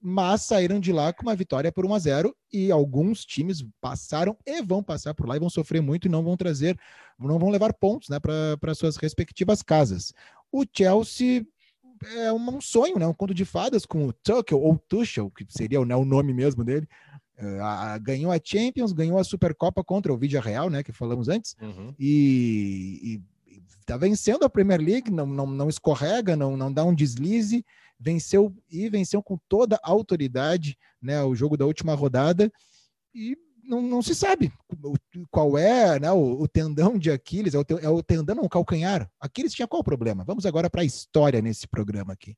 mas 0.00 0.42
saíram 0.42 0.78
de 0.78 0.92
lá 0.92 1.12
com 1.12 1.24
uma 1.24 1.34
vitória 1.34 1.72
por 1.72 1.84
1 1.84 1.92
a 1.92 1.98
0 1.98 2.36
e 2.52 2.70
alguns 2.70 3.24
times 3.24 3.66
passaram 3.80 4.36
e 4.46 4.62
vão 4.62 4.80
passar 4.80 5.12
por 5.12 5.26
lá 5.26 5.34
e 5.34 5.40
vão 5.40 5.50
sofrer 5.50 5.82
muito 5.82 6.06
e 6.06 6.08
não 6.08 6.22
vão 6.22 6.36
trazer, 6.36 6.78
não 7.18 7.36
vão 7.36 7.50
levar 7.50 7.74
pontos 7.74 8.08
né, 8.08 8.20
para 8.20 8.74
suas 8.76 8.96
respectivas 8.96 9.60
casas. 9.60 10.12
O 10.52 10.64
Chelsea 10.72 11.44
é 12.04 12.32
um 12.32 12.60
sonho, 12.60 12.98
né, 12.98 13.06
um 13.06 13.14
conto 13.14 13.34
de 13.34 13.44
fadas 13.44 13.84
com 13.86 14.06
o 14.06 14.12
Tuchel 14.12 14.60
ou 14.60 14.78
Tuchel, 14.78 15.30
que 15.30 15.44
seria 15.48 15.84
né, 15.84 15.96
o 15.96 16.04
nome 16.04 16.32
mesmo 16.32 16.64
dele. 16.64 16.88
Uh, 17.38 18.00
ganhou 18.02 18.32
a 18.32 18.40
Champions, 18.42 18.92
ganhou 18.92 19.18
a 19.18 19.24
Supercopa 19.24 19.84
contra 19.84 20.12
o 20.12 20.16
Vídeo 20.16 20.40
Real, 20.40 20.68
né, 20.68 20.82
que 20.82 20.92
falamos 20.92 21.28
antes, 21.28 21.56
uhum. 21.60 21.94
e, 21.98 23.20
está 23.80 23.96
vencendo 23.96 24.44
a 24.44 24.50
Premier 24.50 24.80
League, 24.80 25.10
não, 25.10 25.24
não, 25.24 25.46
não 25.46 25.68
escorrega, 25.68 26.36
não, 26.36 26.56
não 26.56 26.70
dá 26.70 26.84
um 26.84 26.94
deslize, 26.94 27.64
venceu 27.98 28.54
e 28.70 28.88
venceu 28.90 29.22
com 29.22 29.38
toda 29.48 29.76
a 29.76 29.90
autoridade 29.90 30.76
né, 31.00 31.22
o 31.22 31.34
jogo 31.34 31.56
da 31.56 31.64
última 31.64 31.94
rodada 31.94 32.52
e 33.14 33.36
não, 33.68 33.82
não 33.82 34.02
se 34.02 34.14
sabe 34.14 34.50
qual 35.30 35.58
é 35.58 36.00
né, 36.00 36.10
o, 36.10 36.40
o, 36.40 36.48
tendão 36.48 36.98
de 36.98 37.10
Aquiles, 37.10 37.54
é 37.54 37.58
o, 37.58 37.64
é 37.82 37.88
o 37.88 38.02
tendão, 38.02 38.34
não, 38.34 38.44
o 38.44 38.48
calcanhar. 38.48 39.08
Aquiles 39.20 39.52
tinha 39.52 39.68
qual 39.68 39.80
o 39.80 39.84
problema? 39.84 40.24
Vamos 40.24 40.46
agora 40.46 40.70
para 40.70 40.80
a 40.80 40.84
história 40.84 41.42
nesse 41.42 41.68
programa 41.68 42.14
aqui. 42.14 42.34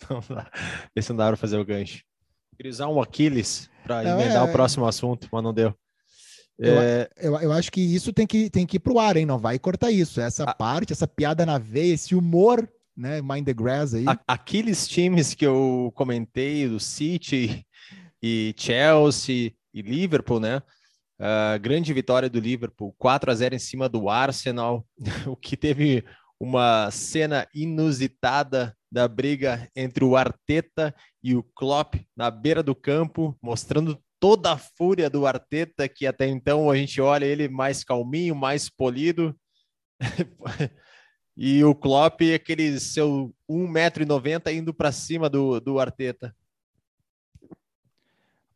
Vamos 0.08 0.28
lá, 0.28 0.48
ver 0.94 1.02
se 1.02 1.10
não 1.10 1.16
dá 1.16 1.26
para 1.26 1.36
fazer 1.36 1.58
o 1.58 1.64
gancho. 1.64 2.04
Queria 2.56 2.70
usar 2.70 2.88
um 2.88 3.00
Aquiles 3.00 3.68
para 3.82 4.04
emendar 4.04 4.46
é... 4.46 4.48
o 4.48 4.52
próximo 4.52 4.86
assunto, 4.86 5.28
mas 5.32 5.42
não 5.42 5.52
deu. 5.52 5.74
É... 6.60 7.10
Eu, 7.16 7.32
eu, 7.32 7.40
eu, 7.40 7.52
acho 7.52 7.72
que 7.72 7.80
isso 7.80 8.12
tem 8.12 8.26
que, 8.26 8.48
tem 8.48 8.64
que 8.64 8.76
ir 8.76 8.80
pro 8.80 9.00
ar, 9.00 9.16
hein? 9.16 9.26
Não 9.26 9.38
vai 9.38 9.58
cortar 9.58 9.90
isso. 9.90 10.20
Essa 10.20 10.44
a... 10.44 10.54
parte, 10.54 10.92
essa 10.92 11.08
piada 11.08 11.44
na 11.44 11.58
veia, 11.58 11.94
esse 11.94 12.14
humor, 12.14 12.68
né? 12.96 13.20
Mind 13.20 13.44
the 13.44 13.52
grass 13.52 13.94
aí. 13.94 14.04
A, 14.06 14.18
aqueles 14.28 14.86
times 14.86 15.34
que 15.34 15.44
eu 15.44 15.90
comentei, 15.96 16.68
do 16.68 16.78
City 16.78 17.66
e 18.22 18.54
Chelsea 18.56 19.52
e 19.72 19.82
Liverpool, 19.82 20.40
né? 20.40 20.62
Uh, 21.18 21.58
grande 21.60 21.92
vitória 21.92 22.28
do 22.28 22.40
Liverpool, 22.40 22.94
4 22.98 23.30
a 23.30 23.34
0 23.34 23.54
em 23.54 23.58
cima 23.58 23.88
do 23.88 24.08
Arsenal, 24.08 24.84
o 25.26 25.36
que 25.36 25.56
teve 25.56 26.04
uma 26.38 26.90
cena 26.90 27.46
inusitada 27.54 28.76
da 28.90 29.06
briga 29.06 29.70
entre 29.76 30.04
o 30.04 30.16
Arteta 30.16 30.94
e 31.22 31.36
o 31.36 31.42
Klopp 31.42 31.94
na 32.16 32.30
beira 32.30 32.62
do 32.62 32.74
campo, 32.74 33.38
mostrando 33.40 33.96
toda 34.18 34.52
a 34.52 34.58
fúria 34.58 35.08
do 35.08 35.26
Arteta, 35.26 35.88
que 35.88 36.06
até 36.06 36.26
então 36.26 36.70
a 36.70 36.76
gente 36.76 37.00
olha 37.00 37.24
ele 37.24 37.48
mais 37.48 37.84
calminho, 37.84 38.34
mais 38.34 38.68
polido. 38.68 39.36
e 41.36 41.62
o 41.64 41.74
Klopp, 41.74 42.20
aquele 42.34 42.78
seu 42.80 43.34
1,90m 43.48 44.54
indo 44.54 44.74
para 44.74 44.92
cima 44.92 45.30
do, 45.30 45.60
do 45.60 45.78
Arteta. 45.78 46.34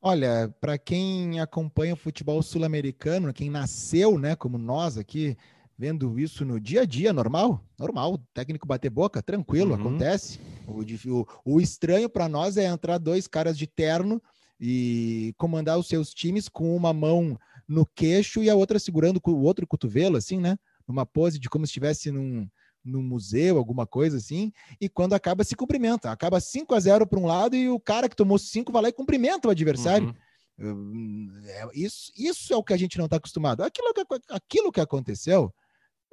Olha, 0.09 0.55
para 0.61 0.79
quem 0.79 1.41
acompanha 1.41 1.95
o 1.95 1.97
futebol 1.97 2.41
sul-americano, 2.41 3.35
quem 3.35 3.51
nasceu, 3.51 4.17
né, 4.17 4.37
como 4.37 4.57
nós 4.57 4.97
aqui, 4.97 5.37
vendo 5.77 6.17
isso 6.17 6.45
no 6.45 6.61
dia 6.61 6.83
a 6.83 6.85
dia, 6.85 7.13
normal, 7.13 7.61
normal, 7.77 8.17
técnico 8.33 8.69
bater 8.69 8.89
boca, 8.89 9.21
tranquilo, 9.21 9.75
uhum. 9.75 9.81
acontece. 9.81 10.39
O, 10.65 10.83
o, 11.13 11.27
o 11.45 11.61
estranho 11.61 12.09
para 12.09 12.29
nós 12.29 12.57
é 12.57 12.67
entrar 12.67 12.99
dois 12.99 13.27
caras 13.27 13.59
de 13.59 13.67
terno 13.67 14.23
e 14.61 15.35
comandar 15.37 15.77
os 15.77 15.89
seus 15.89 16.15
times 16.15 16.49
com 16.49 16.77
uma 16.77 16.93
mão 16.93 17.37
no 17.67 17.85
queixo 17.85 18.45
e 18.45 18.49
a 18.49 18.55
outra 18.55 18.79
segurando 18.79 19.21
o 19.27 19.43
outro 19.43 19.67
cotovelo, 19.67 20.17
assim, 20.17 20.39
né? 20.39 20.57
Numa 20.87 21.05
pose 21.05 21.37
de 21.37 21.49
como 21.49 21.67
se 21.67 21.71
estivesse 21.71 22.13
num, 22.13 22.49
num 22.87 23.03
museu, 23.03 23.59
alguma 23.59 23.87
coisa 23.87 24.17
assim, 24.17 24.53
e 24.81 24.89
quando 24.89 25.15
acaba 25.15 25.45
se 25.45 25.57
cumprimenta. 25.57 26.11
Acaba 26.11 26.41
5 26.41 26.75
a 26.75 26.81
0 26.81 27.07
para 27.07 27.19
um 27.19 27.27
lado 27.27 27.57
e 27.57 27.69
o 27.69 27.81
cara 27.81 28.09
que 28.09 28.17
tomou 28.17 28.39
5 28.39 28.73
vai 28.73 28.83
lá 28.83 28.89
e 28.89 28.93
cumprimenta 28.93 29.49
o 29.49 29.51
adversário. 29.51 30.15
Uhum. 30.59 31.31
É, 31.45 31.69
isso, 31.75 32.13
isso 32.17 32.55
é 32.55 32.57
o 32.57 32.63
que 32.65 32.73
a 32.73 32.77
gente 32.77 32.97
não 32.97 33.07
está 33.07 33.17
acostumado. 33.17 33.63
Aquilo 33.63 33.93
que, 33.93 34.05
aquilo 34.31 34.73
que 34.73 34.81
aconteceu 34.81 35.53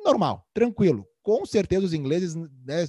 normal, 0.04 0.46
tranquilo. 0.54 1.08
Com 1.22 1.46
certeza 1.46 1.86
os 1.86 1.94
ingleses 1.94 2.36
né, 2.36 2.86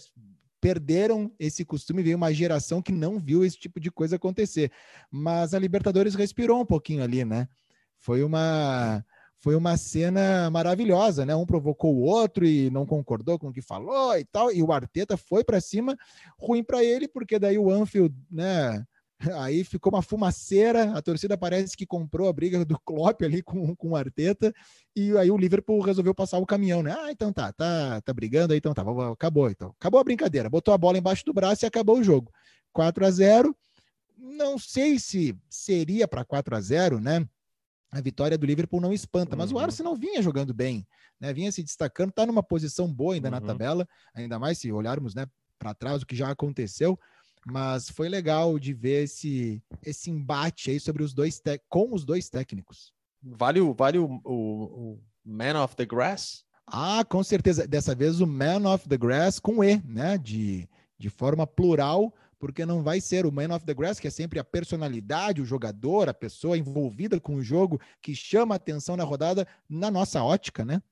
perderam 0.60 1.30
esse 1.38 1.64
costume, 1.64 2.02
veio 2.02 2.16
uma 2.16 2.32
geração 2.32 2.82
que 2.82 2.90
não 2.90 3.20
viu 3.20 3.44
esse 3.44 3.58
tipo 3.58 3.78
de 3.78 3.90
coisa 3.90 4.16
acontecer. 4.16 4.72
Mas 5.10 5.54
a 5.54 5.58
Libertadores 5.58 6.14
respirou 6.14 6.60
um 6.60 6.66
pouquinho 6.66 7.02
ali, 7.04 7.24
né? 7.24 7.46
Foi 7.98 8.24
uma 8.24 9.04
foi 9.44 9.54
uma 9.54 9.76
cena 9.76 10.48
maravilhosa, 10.50 11.26
né? 11.26 11.36
Um 11.36 11.44
provocou 11.44 11.94
o 11.94 12.00
outro 12.00 12.46
e 12.46 12.70
não 12.70 12.86
concordou 12.86 13.38
com 13.38 13.48
o 13.48 13.52
que 13.52 13.60
falou 13.60 14.16
e 14.16 14.24
tal, 14.24 14.50
e 14.50 14.62
o 14.62 14.72
Arteta 14.72 15.18
foi 15.18 15.44
para 15.44 15.60
cima, 15.60 15.94
ruim 16.38 16.64
para 16.64 16.82
ele, 16.82 17.06
porque 17.06 17.38
daí 17.38 17.58
o 17.58 17.70
Anfield, 17.70 18.16
né, 18.30 18.82
Aí 19.38 19.62
ficou 19.62 19.92
uma 19.92 20.00
fumaceira, 20.00 20.96
a 20.96 21.02
torcida 21.02 21.36
parece 21.36 21.76
que 21.76 21.84
comprou 21.84 22.26
a 22.26 22.32
briga 22.32 22.64
do 22.64 22.78
Klopp 22.80 23.20
ali 23.22 23.42
com, 23.42 23.76
com 23.76 23.90
o 23.90 23.96
Arteta, 23.96 24.50
e 24.96 25.14
aí 25.18 25.30
o 25.30 25.36
Liverpool 25.36 25.80
resolveu 25.82 26.14
passar 26.14 26.38
o 26.38 26.46
caminhão, 26.46 26.82
né? 26.82 26.96
Ah, 26.98 27.10
então 27.10 27.30
tá, 27.30 27.52
tá, 27.52 28.00
tá 28.00 28.12
brigando 28.14 28.54
aí, 28.54 28.58
então 28.58 28.72
tá, 28.72 28.82
acabou 29.12 29.50
então. 29.50 29.74
Acabou 29.78 30.00
a 30.00 30.04
brincadeira, 30.04 30.48
botou 30.48 30.72
a 30.72 30.78
bola 30.78 30.96
embaixo 30.96 31.22
do 31.24 31.34
braço 31.34 31.64
e 31.64 31.66
acabou 31.66 31.98
o 31.98 32.04
jogo. 32.04 32.32
4 32.72 33.04
a 33.04 33.10
0 33.10 33.54
Não 34.16 34.58
sei 34.58 34.98
se 34.98 35.36
seria 35.50 36.08
para 36.08 36.24
4 36.24 36.56
a 36.56 36.60
0 36.62 36.98
né? 36.98 37.28
A 37.94 38.00
vitória 38.00 38.36
do 38.36 38.46
Liverpool 38.46 38.80
não 38.80 38.92
espanta, 38.92 39.36
mas 39.36 39.50
uhum. 39.50 39.58
o 39.58 39.60
Arsenal 39.60 39.94
vinha 39.94 40.20
jogando 40.20 40.52
bem, 40.52 40.86
né? 41.20 41.32
Vinha 41.32 41.52
se 41.52 41.62
destacando, 41.62 42.12
tá 42.12 42.26
numa 42.26 42.42
posição 42.42 42.92
boa 42.92 43.14
ainda 43.14 43.28
uhum. 43.28 43.34
na 43.34 43.40
tabela, 43.40 43.88
ainda 44.14 44.38
mais 44.38 44.58
se 44.58 44.72
olharmos, 44.72 45.14
né, 45.14 45.26
para 45.58 45.74
trás 45.74 46.02
o 46.02 46.06
que 46.06 46.16
já 46.16 46.30
aconteceu 46.30 46.98
mas 47.46 47.90
foi 47.90 48.08
legal 48.08 48.58
de 48.58 48.72
ver 48.72 49.04
esse, 49.04 49.62
esse 49.82 50.10
embate 50.10 50.70
aí 50.70 50.80
sobre 50.80 51.02
os 51.02 51.12
dois 51.12 51.40
com 51.68 51.92
os 51.92 52.04
dois 52.04 52.30
técnicos. 52.30 52.92
Vale, 53.22 53.60
o, 53.60 53.74
vale 53.74 53.98
o, 53.98 54.20
o, 54.24 54.92
o 54.94 55.02
Man 55.24 55.62
of 55.62 55.76
the 55.76 55.84
Grass? 55.84 56.44
Ah, 56.66 57.04
com 57.04 57.22
certeza. 57.22 57.66
Dessa 57.66 57.94
vez 57.94 58.20
o 58.20 58.26
Man 58.26 58.72
of 58.72 58.88
the 58.88 58.96
Grass 58.96 59.38
com 59.38 59.62
E, 59.62 59.82
né? 59.84 60.16
De, 60.16 60.68
de 60.98 61.10
forma 61.10 61.46
plural, 61.46 62.14
porque 62.44 62.66
não 62.66 62.82
vai 62.82 63.00
ser 63.00 63.24
o 63.24 63.32
Man 63.32 63.56
of 63.56 63.64
the 63.64 63.72
Grass, 63.72 63.98
que 63.98 64.06
é 64.06 64.10
sempre 64.10 64.38
a 64.38 64.44
personalidade, 64.44 65.40
o 65.40 65.46
jogador, 65.46 66.10
a 66.10 66.12
pessoa 66.12 66.58
envolvida 66.58 67.18
com 67.18 67.36
o 67.36 67.42
jogo, 67.42 67.80
que 68.02 68.14
chama 68.14 68.54
a 68.54 68.56
atenção 68.56 68.98
na 68.98 69.02
rodada, 69.02 69.48
na 69.66 69.90
nossa 69.90 70.22
ótica, 70.22 70.62
né? 70.62 70.82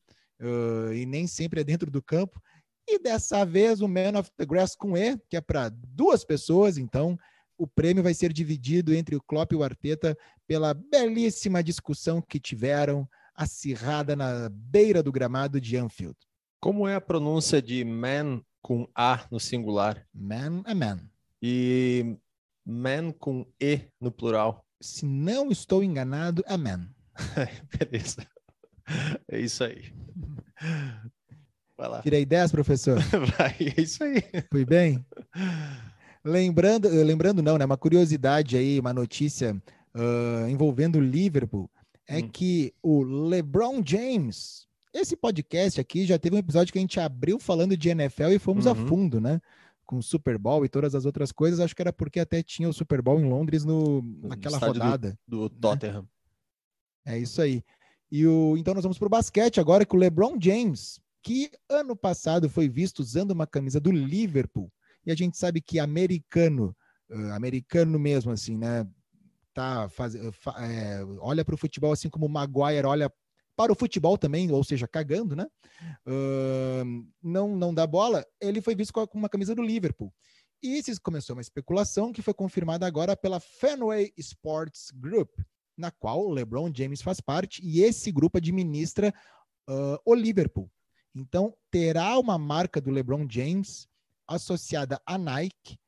Uh, 0.40 0.94
e 0.94 1.04
nem 1.04 1.26
sempre 1.26 1.60
é 1.60 1.64
dentro 1.64 1.90
do 1.90 2.00
campo. 2.00 2.40
E 2.88 2.98
dessa 2.98 3.44
vez 3.44 3.82
o 3.82 3.86
Man 3.86 4.18
of 4.18 4.30
the 4.34 4.46
Grass 4.46 4.74
com 4.74 4.96
E, 4.96 5.18
que 5.28 5.36
é 5.36 5.42
para 5.42 5.68
duas 5.68 6.24
pessoas, 6.24 6.78
então 6.78 7.18
o 7.58 7.66
prêmio 7.66 8.02
vai 8.02 8.14
ser 8.14 8.32
dividido 8.32 8.94
entre 8.94 9.14
o 9.14 9.20
Klopp 9.20 9.52
e 9.52 9.56
o 9.56 9.62
Arteta 9.62 10.16
pela 10.46 10.72
belíssima 10.72 11.62
discussão 11.62 12.22
que 12.22 12.40
tiveram 12.40 13.06
acirrada 13.34 14.16
na 14.16 14.48
beira 14.48 15.02
do 15.02 15.12
gramado 15.12 15.60
de 15.60 15.76
Anfield. 15.76 16.16
Como 16.58 16.88
é 16.88 16.94
a 16.94 17.00
pronúncia 17.00 17.60
de 17.60 17.84
man 17.84 18.40
com 18.62 18.88
A 18.94 19.26
no 19.30 19.38
singular? 19.38 20.06
Man 20.14 20.62
é 20.64 20.72
man. 20.72 21.11
E 21.42 22.16
man 22.64 23.10
com 23.12 23.44
E 23.60 23.80
no 24.00 24.12
plural? 24.12 24.64
Se 24.80 25.04
não 25.04 25.50
estou 25.50 25.82
enganado, 25.82 26.44
é 26.46 26.56
man. 26.56 26.88
Beleza. 27.78 28.26
É 29.28 29.40
isso 29.40 29.64
aí. 29.64 29.92
Vai 31.76 31.88
lá. 31.88 32.02
Tirei 32.02 32.24
10, 32.24 32.52
professor? 32.52 32.98
Vai, 33.36 33.56
é 33.76 33.80
isso 33.80 34.04
aí. 34.04 34.22
Fui 34.50 34.64
bem? 34.64 35.04
Lembrando, 36.24 36.88
lembrando 36.88 37.42
não, 37.42 37.58
né? 37.58 37.64
Uma 37.64 37.76
curiosidade 37.76 38.56
aí, 38.56 38.78
uma 38.78 38.92
notícia 38.92 39.60
uh, 39.94 40.48
envolvendo 40.48 40.98
o 40.98 41.02
Liverpool 41.02 41.68
é 42.06 42.18
hum. 42.18 42.28
que 42.28 42.72
o 42.82 43.02
LeBron 43.02 43.82
James, 43.84 44.66
esse 44.94 45.16
podcast 45.16 45.80
aqui 45.80 46.04
já 46.04 46.18
teve 46.18 46.36
um 46.36 46.38
episódio 46.38 46.72
que 46.72 46.78
a 46.78 46.82
gente 46.82 47.00
abriu 47.00 47.38
falando 47.38 47.76
de 47.76 47.88
NFL 47.88 48.30
e 48.30 48.38
fomos 48.38 48.66
uhum. 48.66 48.72
a 48.72 48.74
fundo, 48.74 49.20
né? 49.20 49.40
Com 49.84 49.98
o 49.98 50.02
Super 50.02 50.38
Bowl 50.38 50.64
e 50.64 50.68
todas 50.68 50.94
as 50.94 51.04
outras 51.04 51.32
coisas. 51.32 51.60
Acho 51.60 51.74
que 51.74 51.82
era 51.82 51.92
porque 51.92 52.20
até 52.20 52.42
tinha 52.42 52.68
o 52.68 52.72
Super 52.72 53.02
Bowl 53.02 53.20
em 53.20 53.28
Londres 53.28 53.64
no, 53.64 54.02
naquela 54.22 54.58
no 54.58 54.66
rodada. 54.66 55.18
Do, 55.26 55.48
do 55.48 55.50
Tottenham. 55.50 56.02
Né? 57.04 57.14
É 57.14 57.18
isso 57.18 57.42
aí. 57.42 57.62
E 58.10 58.26
o, 58.26 58.56
então 58.56 58.74
nós 58.74 58.84
vamos 58.84 58.98
para 58.98 59.06
o 59.06 59.10
basquete 59.10 59.58
agora 59.58 59.84
que 59.84 59.96
o 59.96 59.98
LeBron 59.98 60.36
James 60.40 61.00
que 61.22 61.50
ano 61.68 61.94
passado 61.94 62.50
foi 62.50 62.68
visto 62.68 62.98
usando 62.98 63.30
uma 63.30 63.46
camisa 63.46 63.78
do 63.78 63.92
Liverpool, 63.92 64.70
e 65.06 65.12
a 65.12 65.14
gente 65.14 65.38
sabe 65.38 65.60
que 65.60 65.78
americano, 65.78 66.76
uh, 67.10 67.32
americano 67.32 67.98
mesmo, 67.98 68.32
assim, 68.32 68.58
né? 68.58 68.86
Tá 69.54 69.88
faz, 69.88 70.14
uh, 70.14 70.32
é, 70.58 71.04
olha 71.20 71.44
para 71.44 71.54
o 71.54 71.58
futebol 71.58 71.92
assim 71.92 72.08
como 72.08 72.26
o 72.26 72.28
Maguire 72.28 72.86
olha 72.86 73.12
para 73.62 73.72
o 73.72 73.76
futebol 73.76 74.18
também, 74.18 74.50
ou 74.50 74.64
seja, 74.64 74.88
cagando, 74.88 75.36
né? 75.36 75.46
Uh, 76.04 77.06
não, 77.22 77.56
não 77.56 77.72
dá 77.72 77.86
bola. 77.86 78.26
Ele 78.40 78.60
foi 78.60 78.74
visto 78.74 78.92
com 78.92 79.06
uma 79.16 79.28
camisa 79.28 79.54
do 79.54 79.62
Liverpool. 79.62 80.12
E 80.60 80.78
isso 80.78 81.00
começou 81.00 81.36
uma 81.36 81.42
especulação 81.42 82.12
que 82.12 82.22
foi 82.22 82.34
confirmada 82.34 82.84
agora 82.84 83.16
pela 83.16 83.38
Fenway 83.38 84.12
Sports 84.16 84.90
Group, 84.92 85.30
na 85.76 85.92
qual 85.92 86.26
o 86.26 86.32
LeBron 86.32 86.72
James 86.74 87.02
faz 87.02 87.20
parte, 87.20 87.64
e 87.64 87.82
esse 87.82 88.10
grupo 88.10 88.38
administra 88.38 89.14
uh, 89.70 89.96
o 90.04 90.12
Liverpool. 90.12 90.68
Então, 91.14 91.54
terá 91.70 92.18
uma 92.18 92.36
marca 92.36 92.80
do 92.80 92.90
LeBron 92.90 93.28
James 93.30 93.86
associada 94.26 95.00
à 95.06 95.16
Nike 95.16 95.78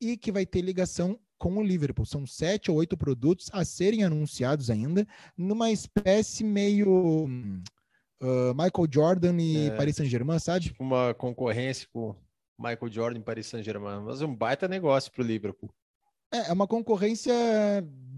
e 0.00 0.16
que 0.16 0.30
vai 0.30 0.46
ter 0.46 0.60
ligação 0.60 1.18
com 1.38 1.56
o 1.56 1.62
Liverpool. 1.62 2.06
São 2.06 2.26
sete 2.26 2.70
ou 2.70 2.76
oito 2.78 2.96
produtos 2.96 3.50
a 3.52 3.64
serem 3.64 4.04
anunciados 4.04 4.70
ainda, 4.70 5.06
numa 5.36 5.70
espécie 5.70 6.44
meio 6.44 7.26
uh, 8.22 8.54
Michael 8.54 8.88
Jordan 8.90 9.40
e 9.40 9.66
é, 9.68 9.76
Paris 9.76 9.96
Saint-Germain, 9.96 10.38
sabe? 10.38 10.66
Tipo 10.66 10.82
uma 10.82 11.14
concorrência 11.14 11.88
com 11.92 12.14
Michael 12.58 12.90
Jordan 12.90 13.20
e 13.20 13.22
Paris 13.22 13.46
Saint-Germain. 13.46 14.00
Mas 14.00 14.22
é 14.22 14.26
um 14.26 14.34
baita 14.34 14.68
negócio 14.68 15.12
para 15.12 15.22
o 15.22 15.26
Liverpool. 15.26 15.70
É, 16.32 16.48
é 16.48 16.52
uma 16.52 16.66
concorrência 16.66 17.34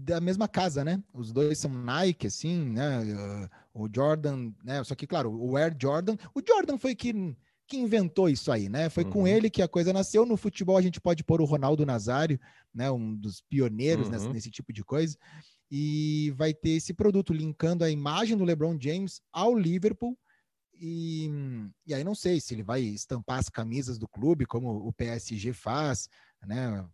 da 0.07 0.21
mesma 0.21 0.47
casa, 0.47 0.83
né? 0.83 1.03
Os 1.13 1.31
dois 1.31 1.57
são 1.57 1.71
Nike, 1.71 2.27
assim, 2.27 2.69
né? 2.69 3.49
O 3.73 3.87
Jordan, 3.93 4.51
né? 4.63 4.83
Só 4.83 4.95
que, 4.95 5.05
claro, 5.05 5.31
o 5.31 5.57
Air 5.57 5.75
Jordan. 5.79 6.15
O 6.33 6.41
Jordan 6.45 6.77
foi 6.77 6.95
que, 6.95 7.13
que 7.67 7.77
inventou 7.77 8.29
isso 8.29 8.51
aí, 8.51 8.69
né? 8.69 8.89
Foi 8.89 9.03
uhum. 9.03 9.11
com 9.11 9.27
ele 9.27 9.49
que 9.49 9.61
a 9.61 9.67
coisa 9.67 9.91
nasceu. 9.91 10.25
No 10.25 10.37
futebol, 10.37 10.77
a 10.77 10.81
gente 10.81 11.01
pode 11.01 11.23
pôr 11.23 11.41
o 11.41 11.45
Ronaldo 11.45 11.85
Nazário, 11.85 12.39
né? 12.73 12.89
Um 12.89 13.15
dos 13.15 13.41
pioneiros 13.41 14.07
uhum. 14.07 14.13
nesse, 14.13 14.29
nesse 14.29 14.51
tipo 14.51 14.71
de 14.71 14.83
coisa. 14.83 15.17
E 15.69 16.33
vai 16.37 16.53
ter 16.53 16.71
esse 16.71 16.93
produto 16.93 17.33
linkando 17.33 17.83
a 17.83 17.89
imagem 17.89 18.37
do 18.37 18.45
LeBron 18.45 18.77
James 18.79 19.21
ao 19.31 19.55
Liverpool. 19.55 20.17
E, 20.79 21.29
e 21.85 21.93
aí 21.93 22.03
não 22.03 22.15
sei 22.15 22.39
se 22.39 22.53
ele 22.53 22.63
vai 22.63 22.81
estampar 22.81 23.39
as 23.39 23.49
camisas 23.49 23.97
do 23.97 24.07
clube, 24.07 24.45
como 24.45 24.69
o 24.69 24.93
PSG 24.93 25.51
faz, 25.51 26.07
né? 26.45 26.87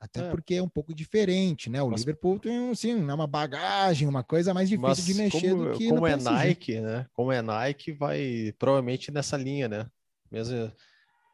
Até 0.00 0.20
é. 0.20 0.30
porque 0.30 0.54
é 0.54 0.62
um 0.62 0.68
pouco 0.68 0.94
diferente, 0.94 1.68
né? 1.68 1.82
O 1.82 1.90
Mas... 1.90 2.00
Liverpool 2.00 2.38
tem 2.38 2.70
assim, 2.70 2.94
uma 2.94 3.26
bagagem, 3.26 4.06
uma 4.06 4.22
coisa 4.22 4.54
mais 4.54 4.68
difícil 4.68 5.04
de 5.04 5.14
mexer 5.14 5.50
como, 5.50 5.64
do 5.64 5.78
que 5.78 5.88
como 5.88 6.06
é. 6.06 6.16
Nike, 6.16 6.80
né? 6.80 7.06
Como 7.12 7.32
é 7.32 7.42
Nike, 7.42 7.92
vai 7.92 8.54
provavelmente 8.58 9.10
nessa 9.10 9.36
linha, 9.36 9.68
né? 9.68 9.90
Mesma 10.30 10.74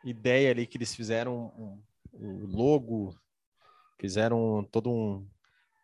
ideia 0.05 0.51
ali 0.51 0.67
que 0.67 0.77
eles 0.77 0.95
fizeram 0.95 1.53
um, 1.57 1.83
um 2.13 2.47
logo, 2.47 3.15
fizeram 3.99 4.67
todo 4.71 4.91
um, 4.91 5.27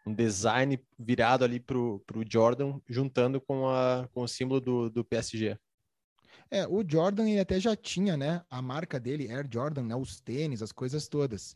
um 0.06 0.14
design 0.14 0.78
virado 0.98 1.44
ali 1.44 1.58
para 1.58 1.76
o 1.78 2.02
Jordan, 2.28 2.80
juntando 2.88 3.40
com, 3.40 3.68
a, 3.68 4.08
com 4.12 4.22
o 4.22 4.28
símbolo 4.28 4.60
do, 4.60 4.90
do 4.90 5.04
PSG. 5.04 5.58
É, 6.50 6.66
o 6.66 6.84
Jordan 6.86 7.28
ele 7.28 7.40
até 7.40 7.60
já 7.60 7.76
tinha, 7.76 8.16
né? 8.16 8.42
A 8.50 8.60
marca 8.60 8.98
dele, 8.98 9.30
Air 9.30 9.48
Jordan, 9.50 9.84
né? 9.84 9.94
Os 9.94 10.20
tênis, 10.20 10.62
as 10.62 10.72
coisas 10.72 11.06
todas. 11.06 11.54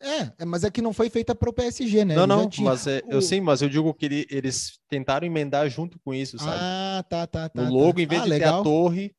É, 0.00 0.32
é 0.38 0.44
mas 0.46 0.64
é 0.64 0.70
que 0.70 0.80
não 0.80 0.94
foi 0.94 1.10
feita 1.10 1.34
para 1.34 1.50
o 1.50 1.52
PSG, 1.52 2.04
né? 2.04 2.14
Não, 2.14 2.22
ele 2.22 2.32
não, 2.32 2.64
mas 2.64 2.86
é, 2.86 3.02
o... 3.04 3.12
eu 3.12 3.22
sim, 3.22 3.42
mas 3.42 3.60
eu 3.60 3.68
digo 3.68 3.92
que 3.92 4.06
ele, 4.06 4.26
eles 4.30 4.80
tentaram 4.88 5.26
emendar 5.26 5.68
junto 5.68 5.98
com 5.98 6.14
isso, 6.14 6.38
sabe? 6.38 6.56
Ah, 6.58 7.04
tá, 7.08 7.26
tá, 7.26 7.48
tá. 7.50 7.62
No 7.62 7.74
logo, 7.74 7.96
tá. 7.96 8.02
em 8.02 8.06
vez 8.06 8.22
ah, 8.22 8.24
de 8.24 8.30
legal. 8.30 8.54
ter 8.54 8.60
a 8.60 8.62
torre, 8.62 9.14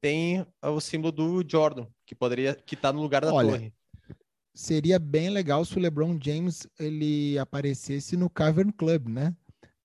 tem 0.00 0.46
o 0.62 0.80
símbolo 0.80 1.12
do 1.12 1.44
Jordan, 1.46 1.86
que 2.04 2.14
poderia 2.14 2.54
que 2.54 2.76
tá 2.76 2.92
no 2.92 3.00
lugar 3.00 3.22
da 3.22 3.32
Olha, 3.32 3.50
torre. 3.50 3.72
Seria 4.54 4.98
bem 4.98 5.28
legal 5.28 5.64
se 5.64 5.76
o 5.76 5.80
LeBron 5.80 6.18
James 6.22 6.66
ele 6.78 7.38
aparecesse 7.38 8.16
no 8.16 8.30
Cavern 8.30 8.72
Club, 8.72 9.08
né? 9.08 9.34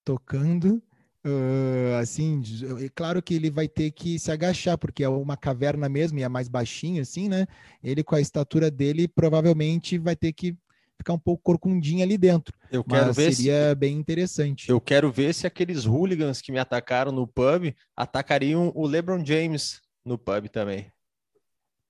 Tocando 0.03 0.81
Uh, 1.23 1.97
assim, 2.01 2.41
é 2.83 2.89
claro 2.89 3.21
que 3.21 3.35
ele 3.35 3.51
vai 3.51 3.67
ter 3.67 3.91
que 3.91 4.17
se 4.17 4.31
agachar, 4.31 4.75
porque 4.75 5.03
é 5.03 5.09
uma 5.09 5.37
caverna 5.37 5.87
mesmo 5.87 6.17
e 6.17 6.23
é 6.23 6.27
mais 6.27 6.47
baixinho, 6.47 6.99
assim, 7.01 7.29
né? 7.29 7.45
Ele, 7.83 8.03
com 8.03 8.15
a 8.15 8.21
estatura 8.21 8.71
dele, 8.71 9.07
provavelmente 9.07 9.99
vai 9.99 10.15
ter 10.15 10.33
que 10.33 10.55
ficar 10.97 11.13
um 11.13 11.19
pouco 11.19 11.43
corcundinho 11.43 12.01
ali 12.01 12.17
dentro. 12.17 12.57
Eu 12.71 12.83
quero 12.83 13.07
Mas 13.07 13.15
ver 13.15 13.35
seria 13.35 13.69
se... 13.69 13.75
bem 13.75 13.97
interessante. 13.97 14.69
Eu 14.69 14.81
quero 14.81 15.11
ver 15.11 15.33
se 15.33 15.45
aqueles 15.45 15.85
hooligans 15.85 16.41
que 16.41 16.51
me 16.51 16.57
atacaram 16.57 17.11
no 17.11 17.27
pub 17.27 17.71
atacariam 17.95 18.71
o 18.73 18.87
LeBron 18.87 19.23
James 19.23 19.79
no 20.05 20.17
pub 20.17 20.47
também. 20.49 20.91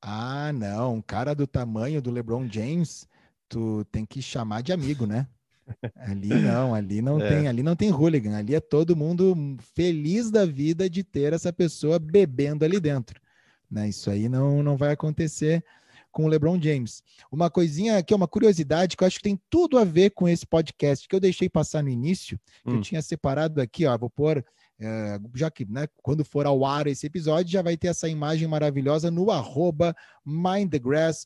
Ah, 0.02 0.52
não, 0.54 0.95
um 0.95 1.02
cara 1.02 1.36
do 1.36 1.45
tamanho 1.45 2.02
do 2.02 2.10
LeBron 2.10 2.47
James, 2.52 3.08
tu 3.47 3.86
tem 3.91 4.06
que 4.06 4.21
chamar 4.21 4.62
de 4.62 4.74
amigo, 4.74 5.06
né? 5.06 5.28
Ali 5.95 6.30
não, 6.30 6.74
ali 6.74 7.02
não 7.02 7.21
é. 7.21 7.30
tem, 7.30 7.47
ali 7.47 7.63
não 7.63 7.76
tem 7.76 7.91
hooligan, 7.93 8.36
ali 8.36 8.56
é 8.56 8.60
todo 8.60 8.95
mundo 8.95 9.58
feliz 9.74 10.30
da 10.30 10.45
vida 10.45 10.89
de 10.89 11.02
ter 11.02 11.32
essa 11.32 11.54
pessoa 11.54 11.97
bebendo 11.97 12.65
ali 12.65 12.78
dentro. 12.78 13.21
Né? 13.69 13.88
Isso 13.88 14.10
aí 14.10 14.28
não, 14.28 14.62
não 14.62 14.76
vai 14.76 14.91
acontecer 14.91 15.63
com 16.12 16.26
o 16.26 16.28
LeBron 16.28 16.62
James. 16.62 17.02
Uma 17.32 17.50
coisinha 17.50 17.97
aqui, 17.97 18.13
uma 18.13 18.28
curiosidade 18.28 18.97
que 18.97 19.04
eu 19.04 19.08
acho 19.08 19.17
que 19.17 19.24
tem 19.24 19.39
tudo 19.50 19.78
a 19.78 19.86
ver 19.86 20.10
com 20.10 20.28
esse 20.28 20.45
podcast 20.45 21.08
que 21.08 21.15
eu 21.15 21.19
deixei 21.19 21.47
passar 21.47 21.82
no 21.82 21.89
início, 21.89 22.38
que 22.63 22.71
hum. 22.71 22.76
eu 22.76 22.82
tinha 22.82 23.02
separado 23.02 23.62
aqui, 23.62 23.86
ó, 23.86 23.97
vou 23.97 24.10
pôr 24.10 24.43
é, 24.82 25.20
já 25.36 25.52
que 25.52 25.63
né, 25.63 25.88
quando 26.02 26.26
for 26.26 26.48
ao 26.48 26.65
ar 26.65 26.88
esse 26.88 27.06
episódio, 27.06 27.52
já 27.52 27.62
vai 27.62 27.78
ter 27.78 27.88
essa 27.88 28.10
imagem 28.10 28.48
maravilhosa 28.48 29.12
no 29.12 29.30
arroba 29.30 29.96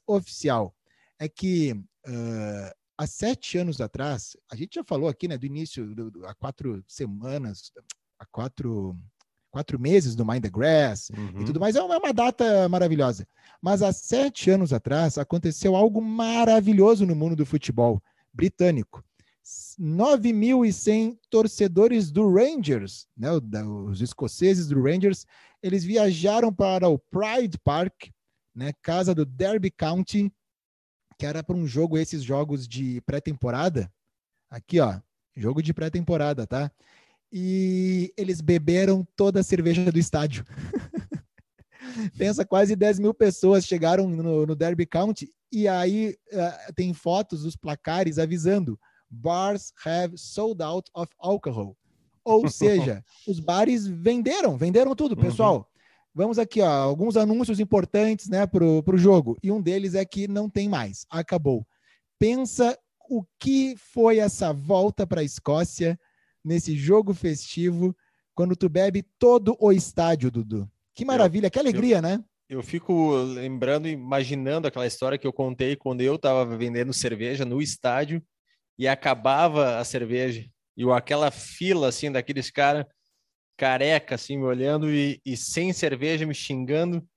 oficial. 0.06 0.76
É 1.18 1.30
que 1.30 1.72
uh, 1.72 2.76
há 2.98 3.08
sete 3.08 3.58
anos 3.58 3.80
atrás, 3.80 4.36
a 4.52 4.58
gente 4.58 4.76
já 4.76 4.84
falou 4.84 5.08
aqui, 5.08 5.30
né, 5.30 5.38
do 5.38 5.46
início, 5.46 5.96
do, 5.96 6.12
do, 6.12 6.26
há 6.26 6.36
quatro 6.36 6.84
semanas, 6.86 7.72
há 8.20 8.26
quatro, 8.26 8.98
quatro 9.50 9.80
meses 9.80 10.18
do 10.18 10.26
Mind 10.26 10.44
the 10.44 10.50
Grass 10.50 11.10
uhum. 11.12 11.41
e 11.41 11.46
tudo 11.46 11.58
mais, 11.58 11.78
é 11.78 11.82
uma, 11.82 11.96
é 11.96 11.98
uma 11.98 12.13
data 12.13 12.68
maravilhosa. 12.68 13.26
Mas 13.62 13.82
há 13.82 13.94
sete 13.94 14.50
anos 14.50 14.74
atrás 14.74 15.18
aconteceu 15.18 15.78
algo 15.78 16.02
maravilhoso 16.02 17.06
no 17.06 17.15
mundo 17.15 17.38
do 17.38 17.46
futebol 17.46 18.04
britânico. 18.34 19.02
9.100 19.79 21.19
torcedores 21.29 22.12
do 22.12 22.34
Rangers, 22.34 23.08
né, 23.15 23.31
os 23.31 24.01
escoceses 24.01 24.67
do 24.67 24.81
Rangers, 24.81 25.25
eles 25.62 25.84
viajaram 25.84 26.51
para 26.51 26.89
o 26.89 26.97
Pride 26.97 27.58
Park, 27.63 28.10
né, 28.55 28.73
casa 28.81 29.13
do 29.13 29.25
Derby 29.25 29.69
County, 29.69 30.34
que 31.17 31.25
era 31.25 31.43
para 31.43 31.55
um 31.55 31.67
jogo, 31.67 31.97
esses 31.97 32.23
jogos 32.23 32.67
de 32.67 33.01
pré-temporada. 33.01 33.91
Aqui, 34.49 34.79
ó, 34.79 34.99
jogo 35.36 35.62
de 35.62 35.73
pré-temporada, 35.73 36.47
tá? 36.47 36.71
E 37.31 38.13
eles 38.17 38.41
beberam 38.41 39.08
toda 39.15 39.41
a 39.41 39.43
cerveja 39.43 39.91
do 39.91 39.99
estádio. 39.99 40.45
Pensa, 42.17 42.45
quase 42.45 42.75
10 42.75 42.99
mil 42.99 43.13
pessoas 43.13 43.65
chegaram 43.65 44.08
no, 44.08 44.45
no 44.45 44.55
Derby 44.55 44.86
County 44.86 45.31
e 45.51 45.67
aí 45.67 46.17
uh, 46.31 46.73
tem 46.73 46.93
fotos 46.93 47.43
dos 47.43 47.55
placares 47.55 48.17
avisando 48.17 48.79
bars 49.15 49.73
have 49.86 50.17
sold 50.17 50.62
out 50.62 50.89
of 50.93 51.12
alcohol. 51.19 51.75
Ou 52.23 52.47
seja, 52.49 53.04
os 53.28 53.39
bares 53.39 53.88
venderam, 53.88 54.58
venderam 54.58 54.95
tudo, 54.95 55.15
uhum. 55.15 55.21
pessoal. 55.21 55.58
Uhum. 55.58 55.63
Vamos 56.13 56.39
aqui, 56.39 56.62
ó, 56.62 56.67
alguns 56.67 57.17
anúncios 57.17 57.60
importantes 57.60 58.30
né, 58.30 58.47
para 58.47 58.63
o 58.63 58.97
jogo. 58.97 59.38
E 59.43 59.51
um 59.51 59.62
deles 59.62 59.95
é 59.95 60.06
que 60.06 60.28
não 60.28 60.49
tem 60.49 60.69
mais, 60.69 61.06
acabou. 61.10 61.67
Pensa 62.17 62.78
o 63.10 63.23
que 63.38 63.75
foi 63.78 64.19
essa 64.19 64.54
volta 64.54 65.06
para 65.06 65.21
a 65.21 65.23
Escócia 65.23 65.99
nesse 66.43 66.75
jogo 66.78 67.13
festivo, 67.13 67.95
quando 68.34 68.56
tu 68.56 68.69
bebe 68.69 69.04
todo 69.19 69.58
o 69.60 69.71
estádio, 69.71 70.32
Dudu. 70.32 70.69
Que 70.93 71.04
maravilha, 71.04 71.47
eu, 71.47 71.51
que 71.51 71.60
alegria, 71.60 71.97
eu, 71.97 72.01
né? 72.01 72.23
Eu 72.47 72.63
fico 72.63 73.15
lembrando, 73.17 73.88
imaginando 73.88 74.67
aquela 74.67 74.88
história 74.88 75.17
que 75.17 75.25
eu 75.25 75.34
contei 75.34 75.75
quando 75.75 76.01
eu 76.01 76.15
estava 76.15 76.45
vendendo 76.56 76.93
cerveja 76.93 77.43
no 77.43 77.62
estádio 77.62 78.23
e 78.77 78.88
acabava 78.88 79.77
a 79.77 79.83
cerveja. 79.83 80.45
E 80.75 80.83
aquela 80.91 81.31
fila, 81.31 81.88
assim, 81.88 82.11
daqueles 82.11 82.51
caras 82.51 82.85
careca, 83.57 84.15
assim, 84.15 84.38
me 84.38 84.43
olhando 84.43 84.91
e, 84.91 85.21
e 85.25 85.38
sem 85.38 85.71
cerveja, 85.71 86.25
me 86.25 86.33
xingando, 86.33 87.07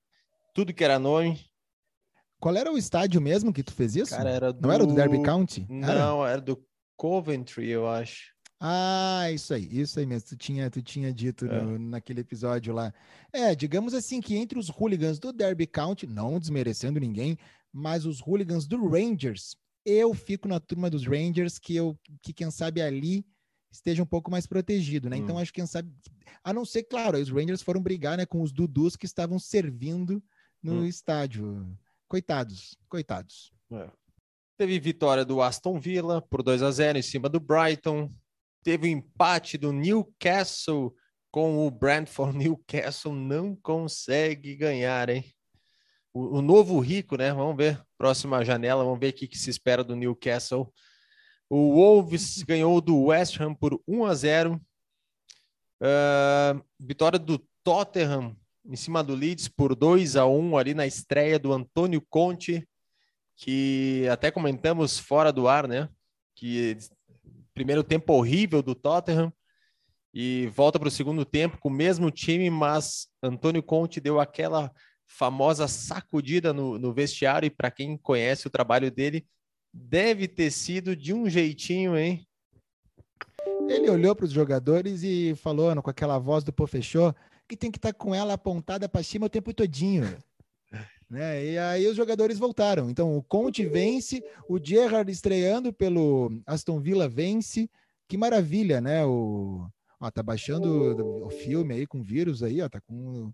tudo 0.53 0.73
que 0.73 0.83
era 0.83 0.97
nome. 0.97 1.45
Qual 2.39 2.55
era 2.55 2.71
o 2.71 2.77
estádio 2.77 3.19
mesmo 3.19 3.51
que 3.51 3.63
tu 3.63 3.73
fez 3.73 3.95
isso? 3.95 4.15
Cara, 4.15 4.29
era 4.29 4.53
do... 4.53 4.61
Não 4.61 4.73
era 4.73 4.85
do 4.85 4.95
Derby 4.95 5.21
County? 5.21 5.65
Não, 5.69 6.23
era, 6.25 6.33
era 6.33 6.41
do 6.41 6.65
Coventry, 6.95 7.69
eu 7.69 7.87
acho. 7.87 8.33
Ah, 8.61 9.29
isso 9.31 9.53
aí, 9.53 9.67
isso 9.71 9.99
aí 9.99 10.05
mesmo. 10.05 10.29
Tu 10.29 10.37
tinha, 10.37 10.69
tu 10.69 10.81
tinha 10.81 11.13
dito 11.13 11.45
é. 11.45 11.61
no, 11.61 11.79
naquele 11.79 12.21
episódio 12.21 12.73
lá. 12.73 12.93
É, 13.31 13.55
digamos 13.55 13.93
assim 13.93 14.19
que 14.19 14.35
entre 14.35 14.59
os 14.59 14.69
hooligans 14.69 15.17
do 15.17 15.31
Derby 15.31 15.65
County, 15.65 16.05
não 16.05 16.39
desmerecendo 16.39 16.99
ninguém, 16.99 17.37
mas 17.71 18.05
os 18.05 18.21
hooligans 18.21 18.67
do 18.67 18.87
Rangers, 18.87 19.55
eu 19.89 20.13
fico 20.13 20.47
na 20.47 20.59
turma 20.59 20.89
dos 20.89 21.05
Rangers, 21.05 21.57
que 21.57 21.75
eu, 21.75 21.97
que 22.21 22.33
quem 22.33 22.51
sabe 22.51 22.81
ali 22.81 23.25
esteja 23.71 24.03
um 24.03 24.05
pouco 24.05 24.31
mais 24.31 24.47
protegido, 24.47 25.09
né? 25.09 25.17
Então, 25.17 25.27
hum. 25.27 25.29
Então 25.29 25.37
acho 25.39 25.53
que 25.53 25.59
quem 25.59 25.67
sabe, 25.67 25.91
a 26.43 26.53
não 26.53 26.65
ser, 26.65 26.83
claro, 26.83 27.17
os 27.17 27.29
Rangers 27.29 27.61
foram 27.61 27.81
brigar, 27.81 28.17
né, 28.17 28.25
com 28.25 28.41
os 28.41 28.51
Dudus 28.51 28.95
que 28.95 29.05
estavam 29.05 29.39
servindo 29.39 30.23
no 30.61 30.81
hum. 30.81 30.85
estádio. 30.85 31.77
Coitados, 32.07 32.75
coitados. 32.87 33.51
É. 33.71 33.89
Teve 34.57 34.79
vitória 34.79 35.23
do 35.23 35.41
Aston 35.41 35.79
Villa 35.79 36.21
por 36.21 36.43
2 36.43 36.63
a 36.63 36.71
0 36.71 36.97
em 36.97 37.01
cima 37.01 37.29
do 37.29 37.39
Brighton. 37.39 38.11
Teve 38.63 38.87
o 38.87 38.91
empate 38.91 39.57
do 39.57 39.71
Newcastle 39.71 40.93
com 41.31 41.65
o 41.65 41.71
Brentford. 41.71 42.35
Newcastle 42.37 43.13
não 43.13 43.55
consegue 43.55 44.55
ganhar, 44.55 45.09
hein? 45.09 45.23
O, 46.13 46.37
o 46.37 46.41
novo 46.41 46.79
rico, 46.79 47.17
né? 47.17 47.33
Vamos 47.33 47.55
ver. 47.55 47.81
Próxima 47.97 48.43
janela, 48.43 48.83
vamos 48.83 48.99
ver 48.99 49.09
o 49.09 49.13
que, 49.13 49.27
que 49.27 49.37
se 49.37 49.49
espera 49.49 49.83
do 49.83 49.95
Newcastle. 49.95 50.73
O 51.49 51.73
Wolves 51.73 52.43
ganhou 52.47 52.79
do 52.81 53.05
West 53.05 53.39
Ham 53.39 53.53
por 53.53 53.81
1 53.87 54.05
a 54.05 54.15
0. 54.15 54.53
Uh, 54.53 54.61
ah, 55.81 56.61
vitória 56.79 57.17
do 57.17 57.39
Tottenham 57.63 58.35
em 58.65 58.75
cima 58.75 59.03
do 59.03 59.15
Leeds 59.15 59.47
por 59.47 59.75
2 59.75 60.15
a 60.15 60.25
1 60.25 60.57
ali 60.57 60.73
na 60.73 60.85
estreia 60.85 61.39
do 61.39 61.51
Antônio 61.51 62.01
Conte, 62.09 62.67
que 63.35 64.07
até 64.11 64.29
comentamos 64.29 64.99
fora 64.99 65.31
do 65.31 65.47
ar, 65.47 65.67
né? 65.67 65.89
Que 66.35 66.77
primeiro 67.53 67.83
tempo 67.83 68.13
horrível 68.13 68.61
do 68.61 68.75
Tottenham 68.75 69.33
e 70.13 70.47
volta 70.47 70.79
para 70.79 70.87
o 70.87 70.91
segundo 70.91 71.25
tempo 71.25 71.57
com 71.57 71.69
o 71.69 71.73
mesmo 71.73 72.11
time, 72.11 72.49
mas 72.49 73.07
Antônio 73.21 73.63
Conte 73.63 73.99
deu 73.99 74.19
aquela 74.19 74.71
famosa 75.09 75.67
sacudida 75.67 76.53
no, 76.53 76.77
no 76.77 76.93
vestiário 76.93 77.47
e 77.47 77.49
para 77.49 77.71
quem 77.71 77.97
conhece 77.97 78.45
o 78.45 78.49
trabalho 78.49 78.91
dele, 78.91 79.25
deve 79.73 80.27
ter 80.27 80.51
sido 80.51 80.95
de 80.95 81.13
um 81.13 81.27
jeitinho, 81.27 81.97
hein? 81.97 82.25
Ele 83.67 83.89
olhou 83.89 84.15
para 84.15 84.25
os 84.25 84.31
jogadores 84.31 85.01
e 85.03 85.35
falou 85.35 85.81
com 85.81 85.89
aquela 85.89 86.19
voz 86.19 86.43
do 86.43 86.53
Pofechô 86.53 87.13
que 87.47 87.57
tem 87.57 87.71
que 87.71 87.79
estar 87.79 87.91
tá 87.91 87.97
com 87.97 88.13
ela 88.13 88.33
apontada 88.33 88.87
para 88.87 89.01
cima 89.01 89.25
o 89.25 89.29
tempo 89.29 89.51
todinho. 89.51 90.03
né? 91.09 91.43
E 91.43 91.57
aí 91.57 91.87
os 91.87 91.97
jogadores 91.97 92.37
voltaram. 92.37 92.89
Então 92.89 93.17
o 93.17 93.23
Conte 93.23 93.65
vence, 93.65 94.23
o 94.47 94.63
Gerrard 94.63 95.11
estreando 95.11 95.73
pelo 95.73 96.31
Aston 96.45 96.79
Villa 96.79 97.09
vence. 97.09 97.69
Que 98.07 98.15
maravilha, 98.15 98.79
né? 98.79 99.03
O 99.05 99.67
ó, 99.99 100.11
tá 100.11 100.21
baixando 100.21 101.25
o 101.25 101.29
filme 101.29 101.73
aí 101.73 101.87
com 101.87 102.03
vírus 102.03 102.43
aí, 102.43 102.61
ó, 102.61 102.69
tá 102.69 102.79
com 102.79 103.33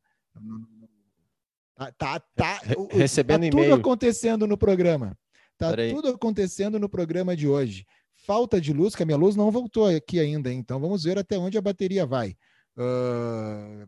tá 1.76 1.92
tá, 1.92 2.20
tá, 2.36 2.62
recebendo 2.92 3.44
tá 3.44 3.58
tudo 3.58 3.74
acontecendo 3.74 4.48
no 4.48 4.58
programa. 4.58 5.18
Tá 5.58 5.74
tudo 5.76 6.10
acontecendo 6.10 6.80
no 6.80 6.90
programa 6.90 7.36
de 7.36 7.48
hoje. 7.48 7.86
Falta 8.26 8.60
de 8.60 8.74
luz, 8.74 8.96
que 8.96 9.04
a 9.04 9.06
minha 9.06 9.18
luz 9.18 9.36
não 9.36 9.52
voltou 9.52 9.88
aqui 9.88 10.20
ainda, 10.20 10.52
então 10.52 10.80
vamos 10.80 11.04
ver 11.04 11.18
até 11.18 11.38
onde 11.38 11.58
a 11.58 11.62
bateria 11.62 12.06
vai. 12.06 12.36
Uh, 12.78 13.88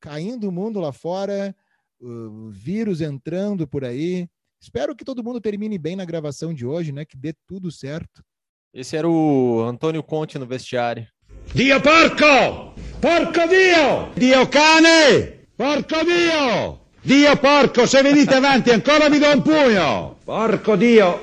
caindo 0.00 0.48
o 0.48 0.52
mundo 0.52 0.80
lá 0.80 0.92
fora, 0.92 1.54
uh, 2.00 2.50
vírus 2.50 3.00
entrando 3.00 3.66
por 3.66 3.84
aí. 3.84 4.28
Espero 4.60 4.96
que 4.96 5.04
todo 5.04 5.22
mundo 5.22 5.40
termine 5.40 5.78
bem 5.78 5.96
na 5.96 6.04
gravação 6.04 6.52
de 6.52 6.66
hoje, 6.66 6.92
né? 6.92 7.04
Que 7.04 7.16
dê 7.16 7.34
tudo 7.46 7.70
certo. 7.70 8.22
Esse 8.74 8.96
era 8.96 9.08
o 9.08 9.62
Antônio 9.62 10.02
Conte 10.02 10.38
no 10.38 10.46
vestiário. 10.46 11.06
Dio 11.54 11.80
porco! 11.80 12.74
Porco 13.00 13.48
Dio! 13.48 14.12
Dio 14.18 14.48
cane! 14.48 15.46
Porco 15.56 16.04
Dio! 16.04 16.85
Dio 17.06 17.36
porco, 17.36 17.86
se 17.86 18.02
venite 18.02 18.34
avanti 18.34 18.72
ancora 18.72 19.08
vi 19.08 19.20
do 19.20 19.26
um 19.26 19.40
punho! 19.40 20.16
Porco 20.24 20.76
Dio! 20.76 21.20